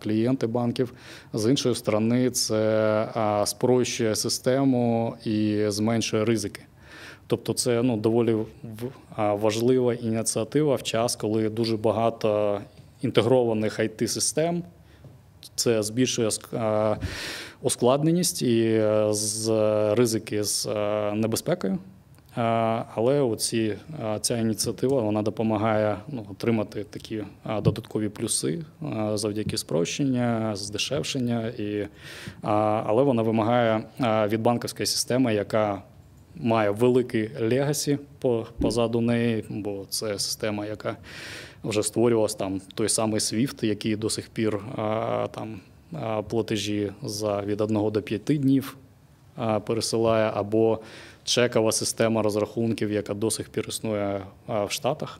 клієнти 0.03 0.47
банків. 0.47 0.93
З 1.33 1.49
іншої 1.49 1.75
сторони, 1.75 2.29
це 2.29 3.07
спрощує 3.45 4.15
систему 4.15 5.15
і 5.25 5.65
зменшує 5.67 6.25
ризики. 6.25 6.61
Тобто, 7.27 7.53
це 7.53 7.83
ну, 7.83 7.97
доволі 7.97 8.37
важлива 9.17 9.93
ініціатива 9.93 10.75
в 10.75 10.83
час, 10.83 11.15
коли 11.15 11.49
дуже 11.49 11.77
багато 11.77 12.59
інтегрованих 13.01 13.79
it 13.79 14.07
систем 14.07 14.63
це 15.55 15.83
збільшує 15.83 16.29
ускладненість 17.61 18.41
і 18.41 18.63
е, 18.63 19.07
з 19.13 19.49
ризики 19.95 20.43
з 20.43 20.65
е, 20.65 21.11
небезпекою. 21.15 21.77
Але 22.95 23.21
оці, 23.21 23.77
ця 24.21 24.37
ініціатива 24.37 25.01
вона 25.01 25.21
допомагає 25.21 25.97
ну, 26.07 26.25
отримати 26.31 26.83
такі 26.83 27.23
додаткові 27.61 28.09
плюси 28.09 28.63
завдяки 29.13 29.57
спрощення, 29.57 30.55
здешевшення, 30.55 31.47
і, 31.47 31.87
але 32.83 33.03
вона 33.03 33.21
вимагає 33.21 33.83
від 34.27 34.41
банківської 34.41 34.87
системи, 34.87 35.33
яка 35.33 35.81
має 36.35 36.69
великий 36.69 37.29
legacy 37.41 37.99
позаду 38.61 39.01
неї, 39.01 39.45
бо 39.49 39.85
це 39.89 40.19
система, 40.19 40.65
яка 40.65 40.97
вже 41.63 41.83
створювалась 41.83 42.35
там 42.35 42.61
той 42.75 42.89
самий 42.89 43.19
SWIFT, 43.19 43.65
який 43.65 43.95
до 43.95 44.09
сих 44.09 44.29
пір 44.29 44.59
там 45.31 45.59
платежі 46.29 46.91
за 47.03 47.41
від 47.41 47.61
1 47.61 47.91
до 47.91 48.01
5 48.01 48.21
днів 48.23 48.77
пересилає, 49.65 50.31
або 50.33 50.79
чекова 51.23 51.71
система 51.71 52.21
розрахунків, 52.21 52.91
яка 52.91 53.13
до 53.13 53.31
сих 53.31 53.49
пір 53.49 53.65
існує 53.69 54.21
в 54.47 54.67
Штатах. 54.69 55.19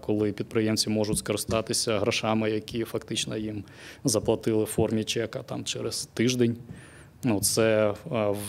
Коли 0.00 0.32
підприємці 0.32 0.90
можуть 0.90 1.18
скористатися 1.18 1.98
грошами, 1.98 2.50
які 2.50 2.84
фактично 2.84 3.36
їм 3.36 3.64
заплатили 4.04 4.64
в 4.64 4.66
формі 4.66 5.04
чека 5.04 5.42
там 5.42 5.64
через 5.64 6.08
тиждень. 6.14 6.56
Ну, 7.24 7.40
це 7.40 7.94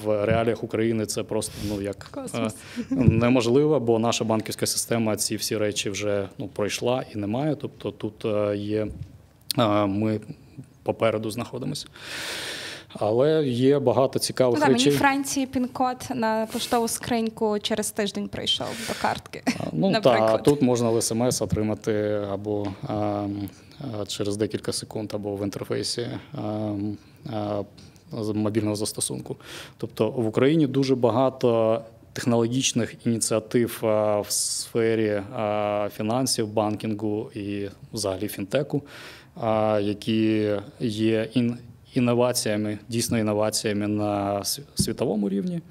в 0.03 0.25
реаліях 0.25 0.63
України 0.63 1.05
це 1.05 1.23
просто 1.23 1.53
ну 1.67 1.81
як 1.81 2.07
Космос. 2.11 2.55
неможливо, 2.89 3.79
бо 3.79 3.99
наша 3.99 4.23
банківська 4.23 4.65
система 4.65 5.15
ці 5.15 5.35
всі 5.35 5.57
речі 5.57 5.89
вже 5.89 6.29
ну 6.37 6.47
пройшла 6.47 7.03
і 7.15 7.17
немає. 7.17 7.55
Тобто 7.55 7.91
тут 7.91 8.25
є 8.55 8.87
ми 9.87 10.19
попереду 10.83 11.31
знаходимося. 11.31 11.87
Але 12.89 13.47
є 13.47 13.79
багато 13.79 14.19
цікавих 14.19 14.59
ну, 14.59 14.65
речей. 14.65 14.85
Мені 14.85 14.97
Франції 14.97 15.45
пін-код 15.45 15.97
на 16.15 16.47
поштову 16.53 16.87
скриньку 16.87 17.59
через 17.59 17.91
тиждень 17.91 18.27
прийшов 18.27 18.67
до 18.87 18.93
картки. 19.01 19.43
Ну 19.71 20.01
так, 20.01 20.43
тут 20.43 20.61
можна 20.61 20.89
в 20.89 21.01
смс 21.01 21.41
отримати 21.41 22.21
або 22.31 22.67
а, 22.87 22.93
а, 22.93 24.05
через 24.05 24.37
декілька 24.37 24.73
секунд, 24.73 25.11
або 25.13 25.35
в 25.35 25.43
інтерфейсі 25.43 26.07
а, 26.33 26.71
а, 27.33 27.63
мобільного 28.33 28.75
застосунку. 28.75 29.35
Тобто 29.77 30.09
в 30.09 30.27
Україні 30.27 30.67
дуже 30.67 30.95
багато. 30.95 31.81
Технологічних 32.13 32.95
ініціатив 33.05 33.79
в 33.81 34.25
сфері 34.29 35.21
фінансів, 35.97 36.47
банкінгу 36.47 37.29
і 37.35 37.69
взагалі 37.93 38.27
фінтеку, 38.27 38.81
які 39.79 40.51
є 40.79 41.29
інноваціями, 41.97 42.79
дійсно 42.89 43.19
інноваціями 43.19 43.87
на 43.87 44.43
світовому 44.75 45.29
рівні, 45.29 45.61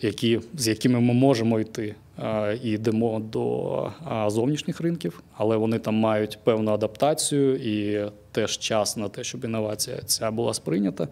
які, 0.00 0.40
з 0.54 0.68
якими 0.68 1.00
ми 1.00 1.14
можемо 1.14 1.60
йти 1.60 1.94
і 2.62 2.70
йдемо 2.70 3.20
до 3.20 3.90
зовнішніх 4.26 4.80
ринків, 4.80 5.22
але 5.36 5.56
вони 5.56 5.78
там 5.78 5.94
мають 5.94 6.38
певну 6.44 6.72
адаптацію 6.72 7.56
і 7.56 8.06
теж 8.32 8.58
час 8.58 8.96
на 8.96 9.08
те, 9.08 9.24
щоб 9.24 9.44
інновація 9.44 9.96
ця 10.06 10.30
була 10.30 10.54
сприйнята. 10.54 11.08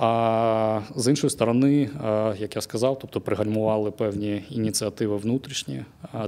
А 0.00 0.80
з 0.96 1.08
іншої 1.08 1.30
сторони, 1.30 1.90
як 2.38 2.56
я 2.56 2.62
сказав, 2.62 2.98
тобто 2.98 3.20
пригальмували 3.20 3.90
певні 3.90 4.42
ініціативи 4.50 5.16
внутрішні 5.16 5.84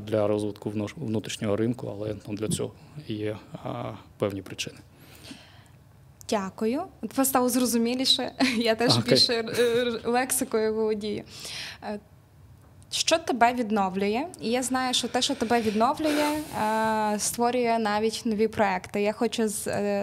для 0.06 0.26
розвитку 0.26 0.72
внутрішнього 0.96 1.56
ринку, 1.56 1.92
але 1.96 2.14
ну, 2.28 2.34
для 2.34 2.48
цього 2.48 2.72
є 3.08 3.36
певні 4.18 4.42
причини. 4.42 4.76
Дякую. 6.30 6.82
Ви 7.16 7.24
стало 7.24 7.48
зрозуміліше. 7.48 8.32
Я 8.56 8.74
теж 8.74 8.92
okay. 8.92 9.08
більше 9.08 9.32
е, 9.32 9.84
лексикою 10.04 10.74
володію. 10.74 11.24
Е, 11.82 11.98
що 12.90 13.18
тебе 13.18 13.52
відновлює? 13.52 14.26
І 14.40 14.50
я 14.50 14.62
знаю, 14.62 14.94
що 14.94 15.08
те, 15.08 15.22
що 15.22 15.34
тебе 15.34 15.60
відновлює, 15.60 16.38
е, 16.62 17.18
створює 17.18 17.78
навіть 17.78 18.22
нові 18.24 18.48
проекти. 18.48 19.02
Я 19.02 19.12
хочу 19.12 19.48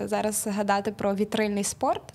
зараз 0.06 0.36
згадати 0.36 0.92
про 0.92 1.16
вітрильний 1.16 1.64
спорт. 1.64 2.14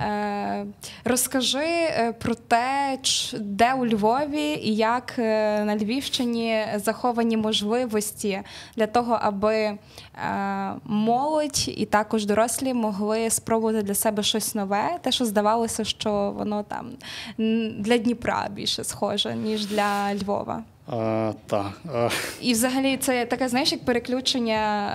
Е, 0.00 0.66
розкажи 1.04 1.58
е, 1.58 2.14
про 2.18 2.34
те, 2.34 2.98
де 3.40 3.74
у 3.74 3.86
Львові 3.86 4.60
і 4.62 4.76
як 4.76 5.14
е, 5.18 5.64
на 5.64 5.76
Львівщині 5.76 6.64
заховані 6.76 7.36
можливості 7.36 8.42
для 8.76 8.86
того, 8.86 9.18
аби 9.22 9.78
молодь 10.84 11.68
і 11.68 11.86
також 11.86 12.26
дорослі 12.26 12.74
могли 12.74 13.30
спробувати 13.30 13.82
для 13.82 13.94
себе 13.94 14.22
щось 14.22 14.54
нове, 14.54 14.98
те, 15.02 15.12
що 15.12 15.24
здавалося, 15.24 15.84
що 15.84 16.34
воно 16.36 16.62
там 16.62 16.90
для 17.78 17.98
Дніпра 17.98 18.48
більше 18.50 18.84
схоже, 18.84 19.34
ніж 19.34 19.66
для 19.66 20.14
Львова. 20.14 20.62
А, 20.92 21.32
та. 21.46 21.72
І 22.40 22.52
взагалі 22.52 22.96
це 22.96 23.26
таке, 23.26 23.48
знаєш, 23.48 23.72
як 23.72 23.84
переключення 23.84 24.90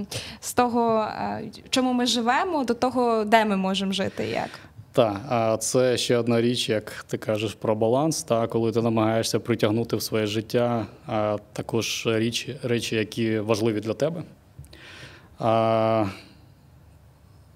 е, 0.00 0.16
з 0.40 0.54
того, 0.54 1.00
е, 1.00 1.42
в 1.66 1.70
чому 1.70 1.92
ми 1.92 2.06
живемо, 2.06 2.64
до 2.64 2.74
того, 2.74 3.24
де 3.24 3.44
ми 3.44 3.56
можемо 3.56 3.92
жити. 3.92 4.26
як. 4.26 4.48
Так, 4.92 5.20
а 5.28 5.56
це 5.56 5.96
ще 5.96 6.16
одна 6.16 6.40
річ, 6.40 6.68
як 6.68 7.04
ти 7.08 7.18
кажеш 7.18 7.54
про 7.54 7.74
баланс, 7.74 8.22
та 8.22 8.46
коли 8.46 8.72
ти 8.72 8.82
намагаєшся 8.82 9.40
притягнути 9.40 9.96
в 9.96 10.02
своє 10.02 10.26
життя 10.26 10.86
а 11.06 11.36
також 11.52 12.06
речі, 12.06 12.56
речі, 12.62 12.96
які 12.96 13.38
важливі 13.38 13.80
для 13.80 13.94
тебе. 13.94 14.22
А, 15.38 16.06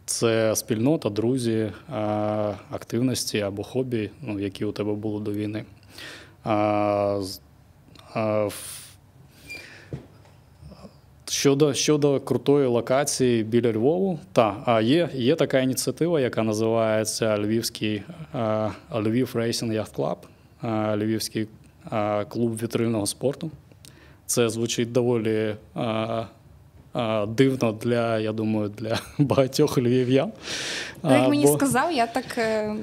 Це 0.07 0.57
спільнота, 0.57 1.11
друзі, 1.11 1.73
а, 1.89 2.53
активності 2.71 3.41
або 3.41 3.63
хобі, 3.63 4.11
ну, 4.23 4.41
які 4.41 4.65
у 4.65 4.73
тебе 4.73 4.93
були 4.93 5.21
до 5.21 5.33
війни. 5.33 5.65
А, 6.45 7.21
Щодо 11.29 11.75
щодо 11.75 12.21
крутої 12.21 12.67
локації 12.67 13.43
біля 13.45 13.73
Львову, 13.73 14.19
та 14.33 14.81
є 14.81 15.09
є 15.15 15.35
така 15.35 15.61
ініціатива, 15.61 16.21
яка 16.21 16.43
називається 16.43 17.39
Львівський 17.39 18.03
Львів 18.95 19.31
Рейсінг 19.35 19.73
Yacht 19.73 19.95
Club, 19.95 20.17
Львівський 20.97 21.49
клуб 22.29 22.63
вітрильного 22.63 23.07
спорту. 23.07 23.51
Це 24.27 24.49
звучить 24.49 24.93
доволі 24.93 25.55
дивно 27.29 27.73
для, 27.73 28.19
я 28.19 28.33
думаю, 28.33 28.69
для 28.69 28.99
багатьох 29.19 29.79
львів'ян. 29.79 30.33
Як 31.05 31.23
бо... 31.23 31.29
мені 31.29 31.47
сказав, 31.47 31.93
я 31.93 32.07
так. 32.07 32.39
Е, 32.39 32.43
е, 32.43 32.77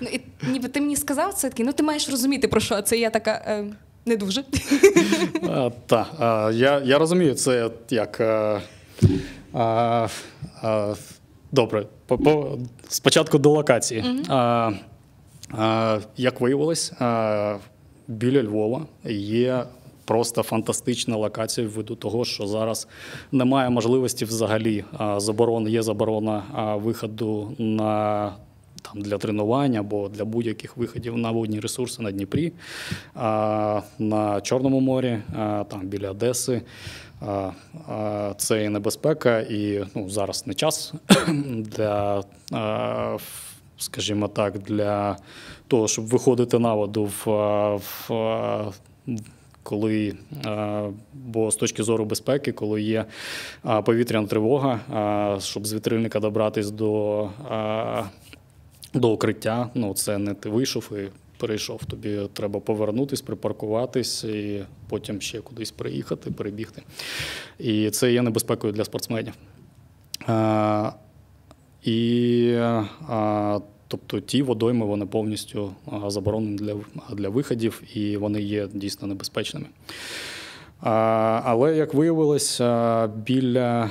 ну, 0.00 0.08
Ніби 0.52 0.68
ти 0.68 0.80
мені 0.80 0.96
сказав 0.96 1.34
це 1.34 1.48
такий, 1.48 1.66
ну 1.66 1.72
ти 1.72 1.82
маєш 1.82 2.10
розуміти, 2.10 2.48
про 2.48 2.60
що 2.60 2.82
це. 2.82 2.98
Я 2.98 3.10
така. 3.10 3.64
Е, 4.06 4.10
не 4.10 4.16
дуже. 4.16 4.44
Так, 5.86 6.06
я 6.54 6.82
я 6.84 6.98
розумію, 6.98 7.34
це 7.34 7.70
як. 7.90 8.20
А, 9.52 10.08
Добре, 11.52 11.86
по, 12.06 12.18
по, 12.18 12.58
спочатку 12.88 13.38
до 13.38 13.50
локації. 13.50 14.04
А, 14.28 14.72
а, 15.50 15.98
Як 16.16 16.40
виявилось, 16.40 16.92
а, 16.98 17.56
біля 18.08 18.42
Львова 18.42 18.86
є 19.14 19.64
просто 20.04 20.42
фантастична 20.42 21.16
локація 21.16 21.68
ввиду 21.68 21.94
того, 21.94 22.24
що 22.24 22.46
зараз 22.46 22.88
немає 23.32 23.70
можливості 23.70 24.24
взагалі 24.24 24.84
заборони, 25.16 25.70
є 25.70 25.82
заборона 25.82 26.42
виходу 26.82 27.52
на 27.58 28.32
там 28.82 29.02
для 29.02 29.18
тренування 29.18 29.80
або 29.80 30.08
для 30.08 30.24
будь-яких 30.24 30.76
виходів 30.76 31.18
на 31.18 31.30
водні 31.30 31.60
ресурси 31.60 32.02
на 32.02 32.10
Дніпрі, 32.10 32.52
на 33.98 34.40
Чорному 34.42 34.80
морі, 34.80 35.18
там 35.68 35.80
біля 35.82 36.10
Одеси. 36.10 36.62
Це 38.36 38.64
і 38.64 38.68
небезпека, 38.68 39.40
і 39.40 39.84
ну, 39.94 40.10
зараз 40.10 40.46
не 40.46 40.54
час 40.54 40.94
для, 41.48 42.22
скажімо 43.78 44.28
так, 44.28 44.58
для 44.58 45.16
того, 45.68 45.88
щоб 45.88 46.06
виходити 46.06 46.58
на 46.58 46.74
воду 46.74 47.10
в. 47.24 47.26
в 48.08 48.72
коли, 49.62 50.14
бо 51.14 51.50
з 51.50 51.56
точки 51.56 51.82
зору 51.82 52.04
безпеки, 52.04 52.52
коли 52.52 52.82
є 52.82 53.04
повітряна 53.84 54.26
тривога, 54.26 54.80
щоб 55.40 55.66
з 55.66 55.74
вітрильника 55.74 56.20
добратись 56.20 56.70
до 56.70 57.28
до 58.94 59.10
укриття. 59.10 59.70
Ну, 59.74 59.94
це 59.94 60.18
не 60.18 60.34
ти 60.34 60.48
вийшов 60.48 60.90
і 60.92 61.08
перейшов. 61.38 61.84
Тобі 61.84 62.20
треба 62.32 62.60
повернутись, 62.60 63.20
припаркуватись 63.20 64.24
і 64.24 64.64
потім 64.88 65.20
ще 65.20 65.40
кудись 65.40 65.70
приїхати, 65.70 66.30
перебігти. 66.30 66.82
І 67.58 67.90
це 67.90 68.12
є 68.12 68.22
небезпекою 68.22 68.72
для 68.72 68.84
спортсменів. 68.84 69.32
А, 70.26 70.92
І 71.82 72.54
а, 73.08 73.60
Тобто 73.88 74.20
ті 74.20 74.42
водойми 74.42 74.86
вони 74.86 75.06
повністю 75.06 75.74
заборонені 76.06 76.56
для 76.56 76.76
для 77.12 77.28
виходів 77.28 77.82
і 77.94 78.16
вони 78.16 78.42
є 78.42 78.68
дійсно 78.72 79.08
небезпечними. 79.08 79.66
Але 80.80 81.76
як 81.76 81.94
виявилось, 81.94 82.60
біля 83.14 83.90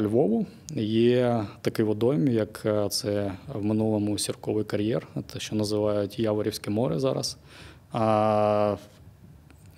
Львову 0.00 0.46
є 0.74 1.44
такий 1.60 1.84
водойм, 1.84 2.28
як 2.28 2.66
це 2.90 3.32
в 3.54 3.64
минулому 3.64 4.18
сірковий 4.18 4.64
кар'єр, 4.64 5.06
те, 5.32 5.40
що 5.40 5.56
називають 5.56 6.18
Яворівське 6.18 6.70
море 6.70 6.98
зараз. 7.00 7.38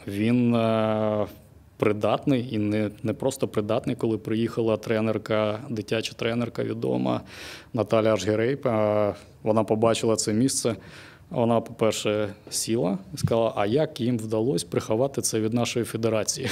Він 0.07 0.57
придатний 1.77 2.49
і 2.55 2.59
не 2.59 2.91
не 3.03 3.13
просто 3.13 3.49
придатний, 3.49 3.97
коли 3.97 4.19
приїхала 4.19 4.77
тренерка, 4.77 5.61
дитяча 5.69 6.13
тренерка 6.13 6.65
відома 6.65 7.21
Наталя 7.73 8.15
Ашгерей. 8.15 8.59
Вона 9.43 9.65
побачила 9.65 10.17
це 10.17 10.33
місце. 10.33 10.77
Вона, 11.31 11.61
по-перше, 11.61 12.35
сіла 12.51 12.99
і 13.15 13.17
сказала: 13.17 13.53
а 13.57 13.67
як 13.67 14.01
їм 14.01 14.19
вдалося 14.19 14.67
приховати 14.71 15.23
це 15.23 15.41
від 15.41 15.55
нашої 15.55 15.85
федерації? 15.85 16.51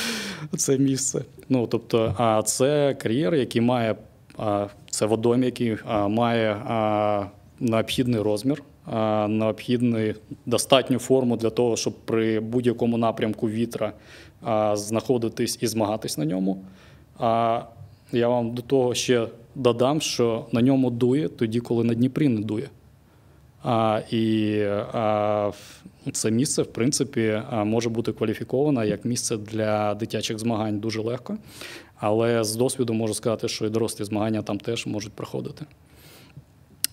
Це 0.56 0.78
місце. 0.78 1.24
Ну 1.48 1.66
тобто, 1.66 2.14
а 2.18 2.42
це 2.42 2.94
кар'єр, 2.94 3.34
який 3.34 3.60
має 3.62 3.96
це 4.90 5.06
водом, 5.06 5.42
який 5.42 5.76
має 6.08 6.56
необхідний 7.60 8.20
розмір, 8.20 8.62
необхідну 9.28 10.14
достатню 10.46 10.98
форму 10.98 11.36
для 11.36 11.50
того, 11.50 11.76
щоб 11.76 11.94
при 11.94 12.40
будь-якому 12.40 12.98
напрямку 12.98 13.50
вітра 13.50 13.92
знаходитись 14.74 15.58
і 15.60 15.66
змагатись 15.66 16.18
на 16.18 16.24
ньому. 16.24 16.64
А 17.18 17.62
я 18.12 18.28
вам 18.28 18.54
до 18.54 18.62
того 18.62 18.94
ще 18.94 19.26
додам, 19.54 20.00
що 20.00 20.46
на 20.52 20.62
ньому 20.62 20.90
дує 20.90 21.28
тоді, 21.28 21.60
коли 21.60 21.84
на 21.84 21.94
Дніпрі 21.94 22.28
не 22.28 22.40
дує. 22.40 22.68
А, 23.62 24.00
І 24.10 24.60
а, 24.92 25.50
це 26.12 26.30
місце, 26.30 26.62
в 26.62 26.72
принципі, 26.72 27.42
може 27.52 27.88
бути 27.88 28.12
кваліфіковано 28.12 28.84
як 28.84 29.04
місце 29.04 29.36
для 29.36 29.94
дитячих 29.94 30.38
змагань 30.38 30.78
дуже 30.78 31.00
легко. 31.00 31.36
Але 31.96 32.44
з 32.44 32.56
досвіду 32.56 32.92
можу 32.92 33.14
сказати, 33.14 33.48
що 33.48 33.66
і 33.66 33.70
дорослі 33.70 34.04
змагання 34.04 34.42
там 34.42 34.58
теж 34.58 34.86
можуть 34.86 35.12
проходити. 35.12 35.64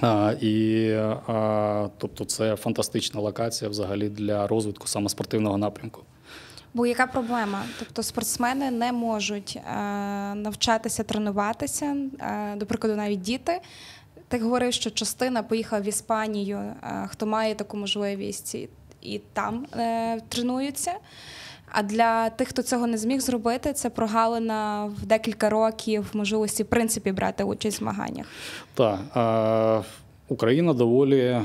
А, 0.01 0.33
І 0.41 0.91
а, 1.27 1.87
тобто 1.97 2.25
це 2.25 2.55
фантастична 2.55 3.21
локація 3.21 3.69
взагалі 3.69 4.09
для 4.09 4.47
розвитку 4.47 4.87
саме 4.87 5.09
спортивного 5.09 5.57
напрямку. 5.57 6.01
Бо 6.73 6.85
яка 6.85 7.07
проблема? 7.07 7.63
Тобто 7.79 8.03
спортсмени 8.03 8.71
не 8.71 8.91
можуть 8.91 9.55
е, 9.55 9.75
навчатися 10.35 11.03
тренуватися, 11.03 11.95
е, 12.19 12.55
до 12.55 12.65
прикладу, 12.65 12.95
навіть 12.95 13.21
діти. 13.21 13.61
Ти 14.29 14.39
говорив, 14.39 14.73
що 14.73 14.89
частина 14.89 15.43
поїхала 15.43 15.81
в 15.81 15.87
Іспанію, 15.87 16.57
е, 16.57 17.07
хто 17.07 17.25
має 17.25 17.55
таку 17.55 17.77
можливість 17.77 18.55
і 19.01 19.21
там 19.33 19.65
е, 19.77 20.19
тренуються. 20.29 20.91
А 21.71 21.83
для 21.83 22.29
тих, 22.29 22.47
хто 22.47 22.63
цього 22.63 22.87
не 22.87 22.97
зміг 22.97 23.19
зробити, 23.19 23.73
це 23.73 23.89
прогалина 23.89 24.85
в 24.85 25.05
декілька 25.05 25.49
років 25.49 26.09
можливості 26.13 26.63
в 26.63 26.65
принципі 26.65 27.11
брати 27.11 27.43
участь 27.43 27.77
в 27.77 27.79
змаганнях. 27.79 28.27
Так 28.73 28.99
е, 29.15 29.85
Україна 30.27 30.73
доволі 30.73 31.41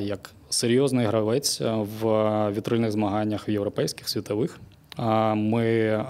як 0.00 0.30
серйозний 0.50 1.06
гравець 1.06 1.60
в 2.00 2.04
вітрильних 2.52 2.90
змаганнях 2.90 3.48
в 3.48 3.50
європейських 3.50 4.08
світових. 4.08 4.60
Ми 5.34 6.04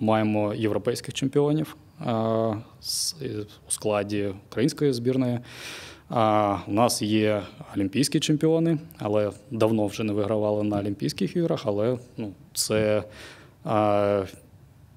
маємо 0.00 0.54
європейських 0.54 1.14
чемпіонів 1.14 1.76
у 2.06 3.70
складі 3.72 4.34
української 4.50 4.92
збірної. 4.92 5.38
У 6.68 6.72
нас 6.72 7.02
є 7.02 7.42
олімпійські 7.76 8.20
чемпіони, 8.20 8.78
але 8.98 9.30
давно 9.50 9.86
вже 9.86 10.04
не 10.04 10.12
вигравали 10.12 10.62
на 10.62 10.78
Олімпійських 10.78 11.36
іграх. 11.36 11.62
Але 11.66 11.98
ну, 12.16 12.32
це 12.54 13.04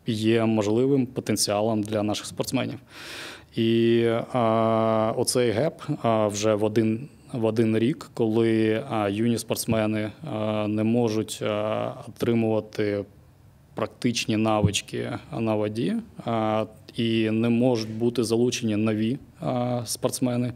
є 0.08 0.46
можливим 0.46 1.06
потенціалом 1.06 1.84
для 1.84 2.04
наших 2.04 2.26
спортсменів. 2.26 2.80
І 3.56 4.06
а, 4.34 5.14
оцей 5.18 5.52
геп 5.52 5.82
а, 6.02 6.28
вже 6.28 6.56
в 6.56 6.64
один 6.64 7.10
в 7.34 7.46
один 7.46 7.78
рік, 7.78 8.12
коли 8.14 8.84
а, 8.90 9.10
юні 9.10 9.38
спортсмени 9.38 10.12
а, 10.34 10.68
не 10.68 10.84
можуть 10.84 11.40
а, 11.42 11.94
отримувати 12.08 13.06
практичні 13.76 14.38
навички 14.38 15.12
на 15.40 15.56
воді 15.56 15.96
а, 16.26 16.66
і 16.96 17.30
не 17.30 17.50
можуть 17.50 17.90
бути 17.90 18.24
залучені 18.24 18.76
нові 18.76 19.18
спортсмени. 19.86 20.54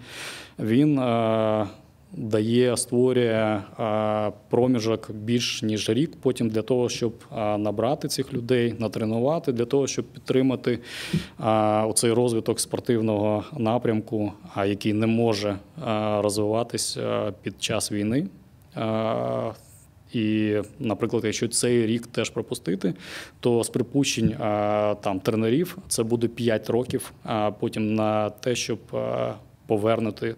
Він 0.60 0.96
дає, 2.14 2.78
створює 2.78 3.62
проміжок 4.50 5.12
більш 5.12 5.64
ніж 5.64 5.90
рік, 5.90 6.12
потім 6.22 6.50
для 6.50 6.62
того, 6.62 6.90
щоб 6.90 7.14
набрати 7.36 8.08
цих 8.08 8.34
людей, 8.34 8.76
натренувати, 8.80 9.52
для 9.52 9.66
того, 9.66 9.88
щоб 9.88 10.06
підтримати 10.06 10.80
оцей 11.88 12.12
розвиток 12.12 12.60
спортивного 12.60 13.44
напрямку, 13.58 14.32
який 14.66 14.94
не 14.94 15.08
може 15.08 15.58
розвиватися 16.20 17.34
під 17.42 17.64
час 17.64 17.92
війни. 17.92 18.28
І, 20.14 20.56
наприклад, 20.80 21.24
якщо 21.26 21.48
цей 21.48 21.86
рік 21.86 22.08
теж 22.08 22.30
пропустити, 22.30 22.94
то 23.40 23.64
з 23.64 23.70
припущень 23.70 24.36
там 25.02 25.20
тренерів 25.24 25.78
це 25.88 26.04
буде 26.04 26.28
5 26.28 26.70
років, 26.70 27.14
а 27.24 27.52
потім 27.52 27.96
на 27.96 28.30
те, 28.30 28.56
щоб 28.56 28.80
повернути 29.68 30.36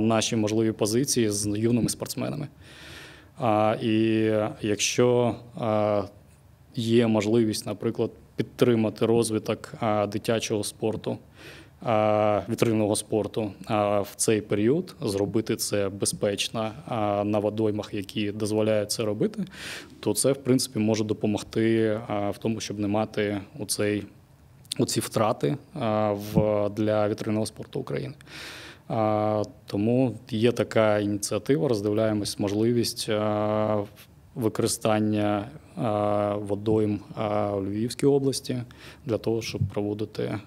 наші 0.00 0.36
можливі 0.36 0.72
позиції 0.72 1.30
з 1.30 1.46
юними 1.58 1.88
спортсменами. 1.88 2.48
І 3.82 4.30
якщо 4.60 5.34
є 6.74 7.06
можливість, 7.06 7.66
наприклад, 7.66 8.10
підтримати 8.36 9.06
розвиток 9.06 9.74
дитячого 10.08 10.64
спорту, 10.64 11.18
вітринного 12.48 12.96
спорту 12.96 13.52
в 14.02 14.08
цей 14.16 14.40
період, 14.40 14.94
зробити 15.02 15.56
це 15.56 15.88
безпечно 15.88 16.72
на 17.24 17.38
водоймах, 17.38 17.94
які 17.94 18.32
дозволяють 18.32 18.90
це 18.90 19.04
робити, 19.04 19.44
то 20.00 20.14
це 20.14 20.32
в 20.32 20.36
принципі 20.36 20.78
може 20.78 21.04
допомогти 21.04 22.00
в 22.08 22.34
тому, 22.38 22.60
щоб 22.60 22.78
не 22.78 22.88
мати 22.88 23.40
оцей, 23.58 24.04
оці 24.78 25.00
втрати 25.00 25.56
в 26.34 26.68
для 26.76 27.08
вітринного 27.08 27.46
спорту 27.46 27.80
України. 27.80 28.14
Тому 29.66 30.14
є 30.30 30.52
така 30.52 30.98
ініціатива. 30.98 31.68
Роздивляємось 31.68 32.38
можливість 32.38 33.10
використання 34.34 35.48
водойм 36.34 37.00
у 37.56 37.60
Львівській 37.60 38.06
області 38.06 38.62
для 39.06 39.18
того, 39.18 39.42
щоб 39.42 39.60
проводити 39.72 40.38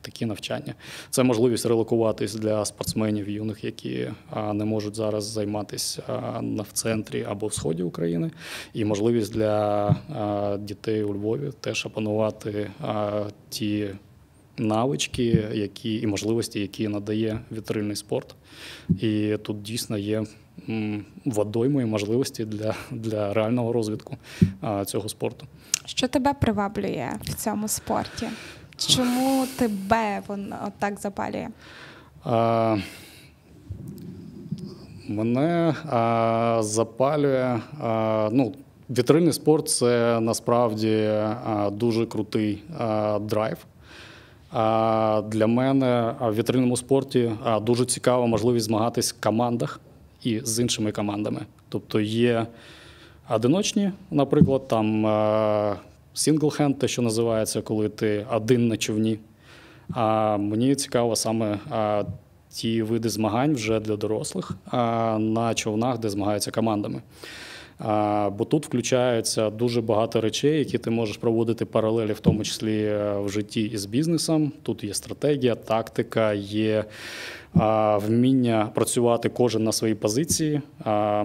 такі 0.00 0.26
навчання. 0.26 0.74
Це 1.10 1.22
можливість 1.22 1.66
релокуватись 1.66 2.34
для 2.34 2.64
спортсменів 2.64 3.28
юних, 3.28 3.64
які 3.64 4.10
не 4.52 4.64
можуть 4.64 4.94
зараз 4.94 5.24
займатися 5.24 6.02
в 6.68 6.72
центрі 6.72 7.26
або 7.28 7.46
в 7.46 7.54
сході 7.54 7.82
України, 7.82 8.30
і 8.74 8.84
можливість 8.84 9.32
для 9.32 9.96
дітей 10.60 11.02
у 11.02 11.14
Львові 11.14 11.50
теж 11.60 11.86
опанувати 11.86 12.70
ті 13.48 13.88
навички, 14.56 15.44
які 15.52 16.00
і 16.00 16.06
можливості, 16.06 16.60
які 16.60 16.88
надає 16.88 17.40
вітрильний 17.52 17.96
спорт. 17.96 18.34
І 19.00 19.36
тут 19.42 19.62
дійсно 19.62 19.98
є 19.98 20.24
водойми 21.24 21.82
і 21.82 21.86
можливості 21.86 22.44
для, 22.44 22.74
для 22.90 23.34
реального 23.34 23.72
розвитку 23.72 24.16
цього 24.86 25.08
спорту. 25.08 25.46
Що 25.84 26.08
тебе 26.08 26.34
приваблює 26.34 27.10
в 27.22 27.34
цьому 27.34 27.68
спорті? 27.68 28.28
Чому 28.76 29.46
тебе 29.58 30.22
воно 30.26 30.56
так 30.78 31.00
запалює? 31.00 31.48
А, 32.24 32.76
Мене 35.08 35.74
а, 35.90 36.58
запалює. 36.62 37.58
А, 37.80 38.28
ну, 38.32 38.54
Вітрильний 38.90 39.32
спорт 39.32 39.68
це 39.68 40.20
насправді 40.20 41.04
а, 41.04 41.70
дуже 41.72 42.06
крутий 42.06 42.62
а, 42.78 43.18
драйв. 43.18 43.56
Для 45.32 45.46
мене 45.46 46.14
в 46.20 46.34
вітрильному 46.34 46.76
спорті 46.76 47.32
дуже 47.62 47.84
цікава 47.84 48.26
можливість 48.26 48.66
змагатись 48.66 49.14
в 49.14 49.20
командах 49.20 49.80
і 50.22 50.40
з 50.44 50.60
іншими 50.60 50.92
командами. 50.92 51.40
Тобто 51.68 52.00
є 52.00 52.46
одиночні, 53.30 53.90
наприклад, 54.10 54.68
там 54.68 55.06
single-hand, 56.14 56.74
те, 56.74 56.88
що 56.88 57.02
називається, 57.02 57.62
коли 57.62 57.88
ти 57.88 58.26
один 58.32 58.68
на 58.68 58.76
човні. 58.76 59.18
А 59.90 60.36
мені 60.36 60.74
цікаво 60.74 61.16
саме 61.16 61.58
ті 62.50 62.82
види 62.82 63.08
змагань 63.08 63.54
вже 63.54 63.80
для 63.80 63.96
дорослих 63.96 64.52
на 65.18 65.52
човнах, 65.54 65.98
де 65.98 66.08
змагаються 66.08 66.50
командами. 66.50 67.02
Бо 68.30 68.46
тут 68.48 68.66
включаються 68.66 69.50
дуже 69.50 69.80
багато 69.80 70.20
речей, 70.20 70.58
які 70.58 70.78
ти 70.78 70.90
можеш 70.90 71.16
проводити 71.16 71.64
паралелі, 71.64 72.12
в 72.12 72.20
тому 72.20 72.44
числі 72.44 72.82
е, 72.82 73.18
в 73.18 73.28
житті 73.28 73.62
із 73.62 73.86
бізнесом. 73.86 74.52
Тут 74.62 74.84
є 74.84 74.94
стратегія, 74.94 75.54
тактика, 75.54 76.32
є 76.32 76.84
вміння 77.54 78.70
працювати 78.74 79.28
кожен 79.28 79.64
на 79.64 79.72
своїй 79.72 79.94
позиції, 79.94 80.60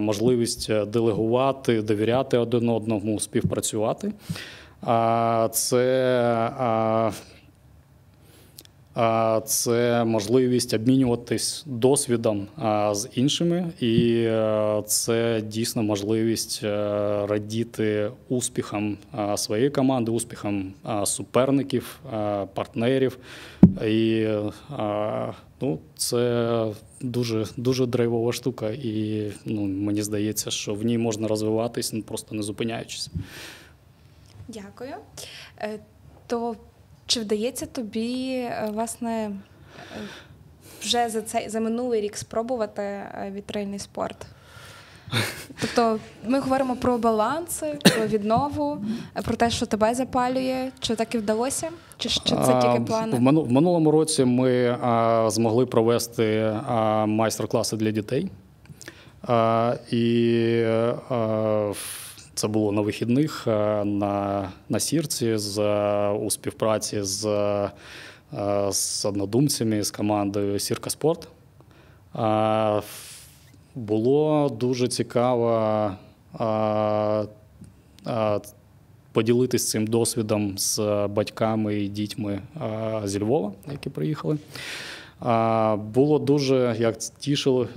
можливість 0.00 0.70
е, 0.70 0.84
делегувати, 0.84 1.82
довіряти 1.82 2.38
один 2.38 2.68
одному, 2.68 3.20
співпрацювати. 3.20 4.12
Це 5.50 7.12
це 9.44 10.04
можливість 10.04 10.74
обмінюватись 10.74 11.64
досвідом 11.66 12.46
з 12.92 13.08
іншими, 13.14 13.70
і 13.80 14.24
е, 14.26 14.82
це 14.86 15.42
дійсно 15.46 15.82
можливість 15.82 16.60
е, 16.64 16.68
радіти 17.26 18.10
успіхам 18.28 18.96
своєї 19.36 19.70
команди, 19.70 20.10
успіхам 20.10 20.72
суперників, 21.04 22.00
партнерів. 22.54 23.18
І 23.86 24.26
ну, 25.64 25.78
це 25.96 26.66
дуже 27.00 27.46
дуже 27.56 27.86
драйвова 27.86 28.32
штука, 28.32 28.70
і 28.70 29.32
ну, 29.44 29.60
мені 29.66 30.02
здається, 30.02 30.50
що 30.50 30.74
в 30.74 30.84
ній 30.84 30.98
можна 30.98 31.28
розвиватись, 31.28 31.92
ну, 31.92 32.02
просто 32.02 32.34
не 32.34 32.42
зупиняючись. 32.42 33.10
Дякую. 34.48 34.94
Е, 35.58 35.78
то 36.26 36.56
чи 37.06 37.20
вдається 37.20 37.66
тобі, 37.66 38.30
е, 38.30 38.68
власне, 38.72 39.10
е, 39.20 40.00
вже 40.80 41.08
за 41.08 41.22
цей 41.22 41.48
за 41.48 41.60
минулий 41.60 42.00
рік 42.00 42.16
спробувати 42.16 43.02
вітрильний 43.30 43.78
спорт? 43.78 44.26
Тобто 45.60 45.98
ми 46.26 46.40
говоримо 46.40 46.76
про 46.76 46.98
баланси, 46.98 47.78
про 47.96 48.06
віднову, 48.06 48.84
про 49.24 49.36
те, 49.36 49.50
що 49.50 49.66
тебе 49.66 49.94
запалює, 49.94 50.70
чи 50.80 50.94
так 50.94 51.14
і 51.14 51.18
вдалося, 51.18 51.68
чи 51.96 52.08
чи 52.08 52.20
це 52.20 52.60
тільки 52.62 52.80
плани? 52.80 53.16
В 53.18 53.52
минулому 53.52 53.90
році 53.90 54.24
ми 54.24 54.78
змогли 55.30 55.66
провести 55.66 56.56
майстер-класи 57.06 57.76
для 57.76 57.90
дітей. 57.90 58.30
І 59.90 60.64
це 62.34 62.48
було 62.48 62.72
на 62.72 62.80
вихідних 62.80 63.46
на 63.84 64.48
на 64.68 64.80
сірці 64.80 65.36
з 65.36 65.60
у 66.10 66.30
співпраці 66.30 67.02
з 67.02 67.28
з 68.70 69.04
однодумцями 69.04 69.82
з 69.82 69.90
командою 69.90 70.58
Сірка 70.58 70.90
Спорт. 70.90 71.28
Було 73.74 74.48
дуже 74.60 74.88
цікаво 74.88 75.90
поділитися 79.12 79.70
цим 79.70 79.86
досвідом 79.86 80.58
з 80.58 80.80
батьками 81.10 81.74
і 81.74 81.88
дітьми 81.88 82.40
зі 83.04 83.20
Львова, 83.20 83.52
які 83.72 83.90
приїхали. 83.90 84.38
Було 85.76 86.18
дуже 86.18 86.76
як 86.78 86.98
тішило, 86.98 87.68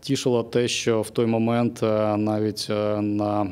тішило 0.00 0.42
те, 0.42 0.68
що 0.68 1.00
в 1.00 1.10
той 1.10 1.26
момент 1.26 1.82
навіть 2.16 2.66
на 3.00 3.46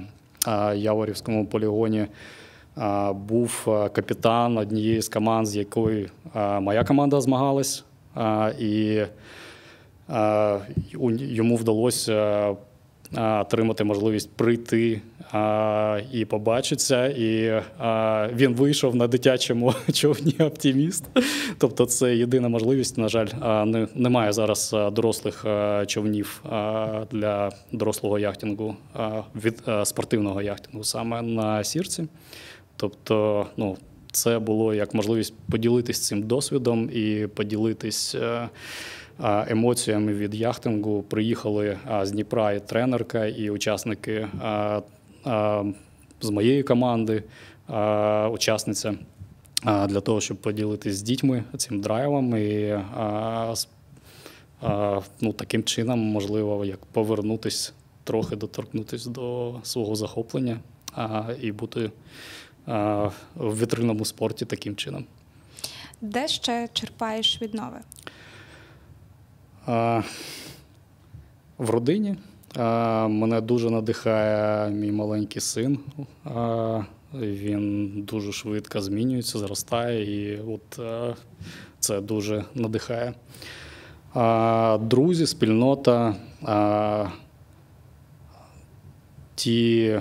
Яворівському 0.75 1.47
полігоні 1.47 2.07
був 3.13 3.65
капітан 3.93 4.59
однієї 4.59 5.03
з 5.03 5.09
команд, 5.09 5.47
з 5.47 5.57
якою 5.57 6.09
моя 6.61 6.85
команда 6.85 7.21
змагалась, 7.21 7.85
і 8.59 9.03
йому 11.19 11.57
вдалося 11.57 12.49
отримати 13.17 13.85
можливість 13.85 14.31
прийти 14.31 15.01
і 16.13 16.25
побачитися. 16.25 17.07
І 17.07 17.63
він 18.35 18.55
вийшов 18.55 18.97
на 18.97 19.07
дитячому 19.07 19.75
човні 19.93 20.37
оптиміст. 20.39 21.05
Тобто, 21.59 21.87
це 21.87 22.17
єдина 22.17 22.49
можливість. 22.49 22.99
На 22.99 23.09
жаль, 23.09 23.27
немає 23.95 24.33
зараз 24.33 24.77
дорослих 24.93 25.47
човнів 25.87 26.43
для 27.11 27.51
дорослого 27.73 28.19
яхтингу 28.19 28.77
від 29.45 29.63
спортивного 29.85 30.43
яхтингу 30.43 30.85
саме 30.85 31.23
на 31.23 31.65
сірці. 31.65 32.07
Тобто, 32.77 33.47
ну. 33.57 33.77
Це 34.13 34.39
було 34.39 34.75
як 34.75 34.95
можливість 34.95 35.35
поділитись 35.51 36.07
цим 36.07 36.23
досвідом 36.23 36.91
і 36.93 37.27
поділитись 37.35 38.17
емоціями 39.25 40.15
від 40.15 40.35
яхтингу. 40.35 41.03
Приїхали 41.03 41.79
з 42.03 42.11
Дніпра 42.11 42.53
і 42.53 42.61
тренерка, 42.67 43.27
і 43.27 43.51
учасники 43.51 44.29
з 46.21 46.31
моєї 46.31 46.63
команди, 46.63 47.23
учасниця 48.33 48.95
для 49.65 50.01
того, 50.01 50.21
щоб 50.21 50.37
поділитися 50.37 50.97
з 50.97 51.03
дітьми 51.03 51.45
цим 51.57 51.81
драйвом 51.81 52.37
і 52.37 52.79
ну, 55.21 55.33
таким 55.37 55.65
чином 55.65 55.99
можливо 55.99 56.65
як 56.65 56.79
повернутися, 56.87 57.73
трохи 58.05 58.37
доторкнутися 58.37 59.11
до 59.11 59.55
свого 59.63 59.95
захоплення 59.95 60.61
і 61.41 61.53
бути 61.53 61.91
в 63.35 63.61
вітрильному 63.61 64.05
спорті 64.05 64.45
таким 64.45 64.77
чином. 64.77 65.05
Де 66.01 66.29
ще 66.29 66.69
черпаєш 66.73 67.43
віднови? 67.43 67.79
В 71.59 71.71
родині. 71.71 72.17
Мене 73.09 73.41
дуже 73.41 73.71
надихає 73.71 74.71
мій 74.71 74.93
маленький 74.93 75.41
син. 75.43 75.79
Він 77.15 77.93
дуже 78.09 78.33
швидко 78.33 78.81
змінюється, 78.81 79.39
зростає, 79.39 80.33
і 80.33 80.41
от 80.41 80.81
це 81.79 82.01
дуже 82.01 82.45
надихає. 82.55 83.15
Друзі, 84.81 85.27
спільнота, 85.27 86.15
ті 89.35 90.01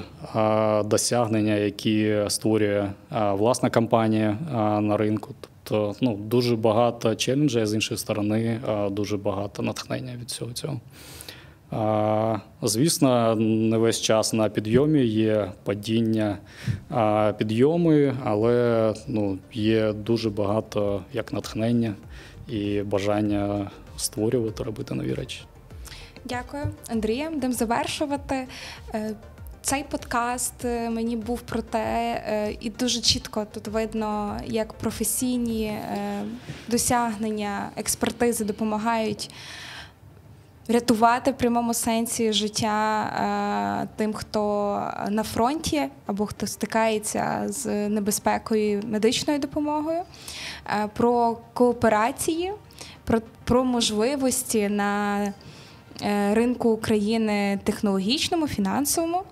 досягнення, 0.86 1.54
які 1.54 2.24
створює 2.28 2.90
власна 3.12 3.70
компанія 3.70 4.38
на 4.82 4.98
ринку. 4.98 5.36
Тобто 5.70 5.96
ну, 6.02 6.16
дуже 6.16 6.56
багато 6.56 7.16
челенджів, 7.16 7.68
з 7.68 7.74
іншої 7.74 7.98
сторони, 7.98 8.60
дуже 8.92 9.18
багато 9.18 9.64
натхнення 9.64 10.14
від 10.22 10.30
цього 10.30 10.52
цього. 10.52 10.80
Звісно, 12.62 13.36
не 13.36 13.78
весь 13.78 14.02
час 14.02 14.34
на 14.34 14.50
підйомі 14.50 15.06
є 15.06 15.52
падіння 15.64 16.38
підйоми, 17.38 18.18
але 18.24 18.94
ну, 19.08 19.38
є 19.54 19.94
дуже 19.94 20.30
багато 20.30 21.04
як 21.14 21.34
натхнення 21.34 21.94
і 22.48 22.82
бажання 22.82 23.72
створювати, 23.98 24.64
робити 24.64 24.96
нові 24.96 25.14
речі. 25.14 25.42
Дякую, 26.26 26.64
Андрія. 26.90 27.30
Будемо 27.30 27.54
завершувати. 27.54 28.48
Е, 29.60 29.62
цей 29.62 29.84
подкаст 29.84 30.66
е, 30.66 30.90
мені 30.90 31.16
був 31.16 31.42
про 31.42 31.62
те, 31.62 32.24
е, 32.28 32.58
і 32.60 32.70
дуже 32.70 33.02
чітко 33.02 33.48
тут 33.54 33.68
видно, 33.68 34.40
як 34.46 34.74
професійні 34.74 35.80
досягнення, 36.68 37.70
експертизи 37.76 38.46
допомагають 38.46 39.32
рятувати 40.70 41.32
в 41.32 41.38
прямому 41.38 41.74
сенсі 41.74 42.34
життя 42.34 43.04
е, 43.84 43.88
тим, 43.96 44.14
хто 44.14 44.42
на 45.10 45.24
фронті 45.24 45.90
або 46.06 46.26
хто 46.26 46.48
стикається 46.48 47.44
з 47.48 47.90
небезпекою 47.90 48.82
медичною 48.86 49.40
допомогою, 49.40 50.02
е, 50.02 50.90
про 50.94 51.38
кооперації, 51.54 52.54
про, 53.04 53.22
про 53.44 53.64
можливості 53.64 54.70
на 54.70 55.24
е, 55.24 55.34
ринку 56.32 56.70
України 56.70 57.60
технологічному, 57.64 58.48
фінансовому 58.48 59.24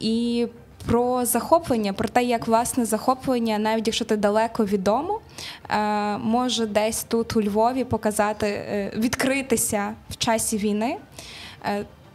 і 0.00 0.46
про 0.86 1.24
захоплення, 1.24 1.92
про 1.92 2.08
те, 2.08 2.24
як 2.24 2.46
власне 2.46 2.84
захоплення, 2.84 3.58
навіть 3.58 3.86
якщо 3.86 4.04
ти 4.04 4.16
далеко 4.16 4.64
від 4.64 4.84
дому, 4.84 5.20
е, 5.70 6.18
може 6.18 6.66
десь 6.66 7.04
тут 7.04 7.36
у 7.36 7.42
Львові 7.42 7.84
показати, 7.84 8.46
е, 8.46 8.92
відкритися 8.96 9.94
в 10.10 10.16
часі 10.16 10.56
війни. 10.56 10.96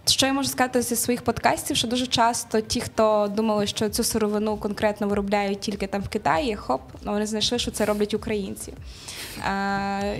Е, 0.07 0.11
що 0.11 0.25
я 0.25 0.33
можу 0.33 0.49
сказати 0.49 0.81
зі 0.81 0.95
своїх 0.95 1.21
подкастів, 1.21 1.77
що 1.77 1.87
дуже 1.87 2.07
часто 2.07 2.61
ті, 2.61 2.81
хто 2.81 3.31
думали, 3.35 3.67
що 3.67 3.89
цю 3.89 4.03
сировину 4.03 4.57
конкретно 4.57 5.07
виробляють 5.07 5.59
тільки 5.59 5.87
там 5.87 6.01
в 6.01 6.09
Китаї, 6.09 6.55
хоп, 6.55 6.81
ну 7.03 7.11
вони 7.11 7.25
знайшли, 7.25 7.59
що 7.59 7.71
це 7.71 7.85
роблять 7.85 8.13
українці. 8.13 8.73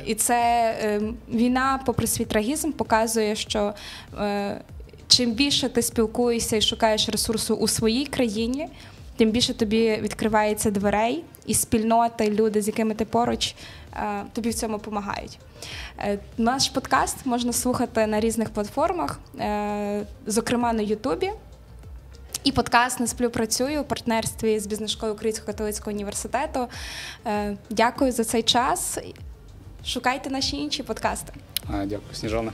І 0.06 0.16
це 0.16 1.02
війна, 1.30 1.80
попри 1.86 2.08
свій 2.08 2.26
трагізм, 2.26 2.72
показує, 2.72 3.36
що 3.36 3.74
чим 5.08 5.32
більше 5.32 5.70
ти 5.70 5.82
спілкуєшся 5.82 6.56
і 6.56 6.62
шукаєш 6.62 7.10
ресурсу 7.10 7.56
у 7.56 7.68
своїй 7.68 8.06
країні, 8.06 8.68
тим 9.18 9.32
більше 9.32 9.54
тобі 9.54 10.00
відкривається 10.02 10.72
дверей 10.72 11.24
і 11.46 11.54
спільноти, 11.54 12.30
люди, 12.30 12.62
з 12.62 12.68
якими 12.68 12.94
ти 12.94 13.06
поруч, 13.06 13.48
е, 13.48 13.56
тобі 14.34 14.50
в 14.50 14.54
цьому 14.54 14.78
допомагають. 14.78 15.40
Е, 16.00 16.20
наш 16.38 16.70
подкаст 16.70 17.26
можна 17.26 17.54
слухати 17.54 18.08
на 18.08 18.20
різних 18.20 18.50
платформах, 18.50 19.20
е, 19.40 20.06
зокрема 20.26 20.74
на 20.74 20.82
Ютубі. 20.82 21.32
І 22.44 22.52
подкаст 22.52 23.00
не 23.00 23.08
сплю 23.08 23.30
працюю 23.30 23.82
у 23.82 23.84
партнерстві 23.84 24.60
з 24.60 24.68
бізнес-школою 24.68 25.14
Українського 25.16 25.48
католицького 25.48 25.92
університету. 25.92 26.68
Дякую 27.70 28.12
за 28.12 28.24
цей 28.24 28.44
час. 28.44 29.00
Шукайте 29.86 30.30
наші 30.30 30.58
інші 30.58 30.84
подкасти. 30.84 31.34
Дякую, 31.70 32.14
Сніжана. 32.14 32.52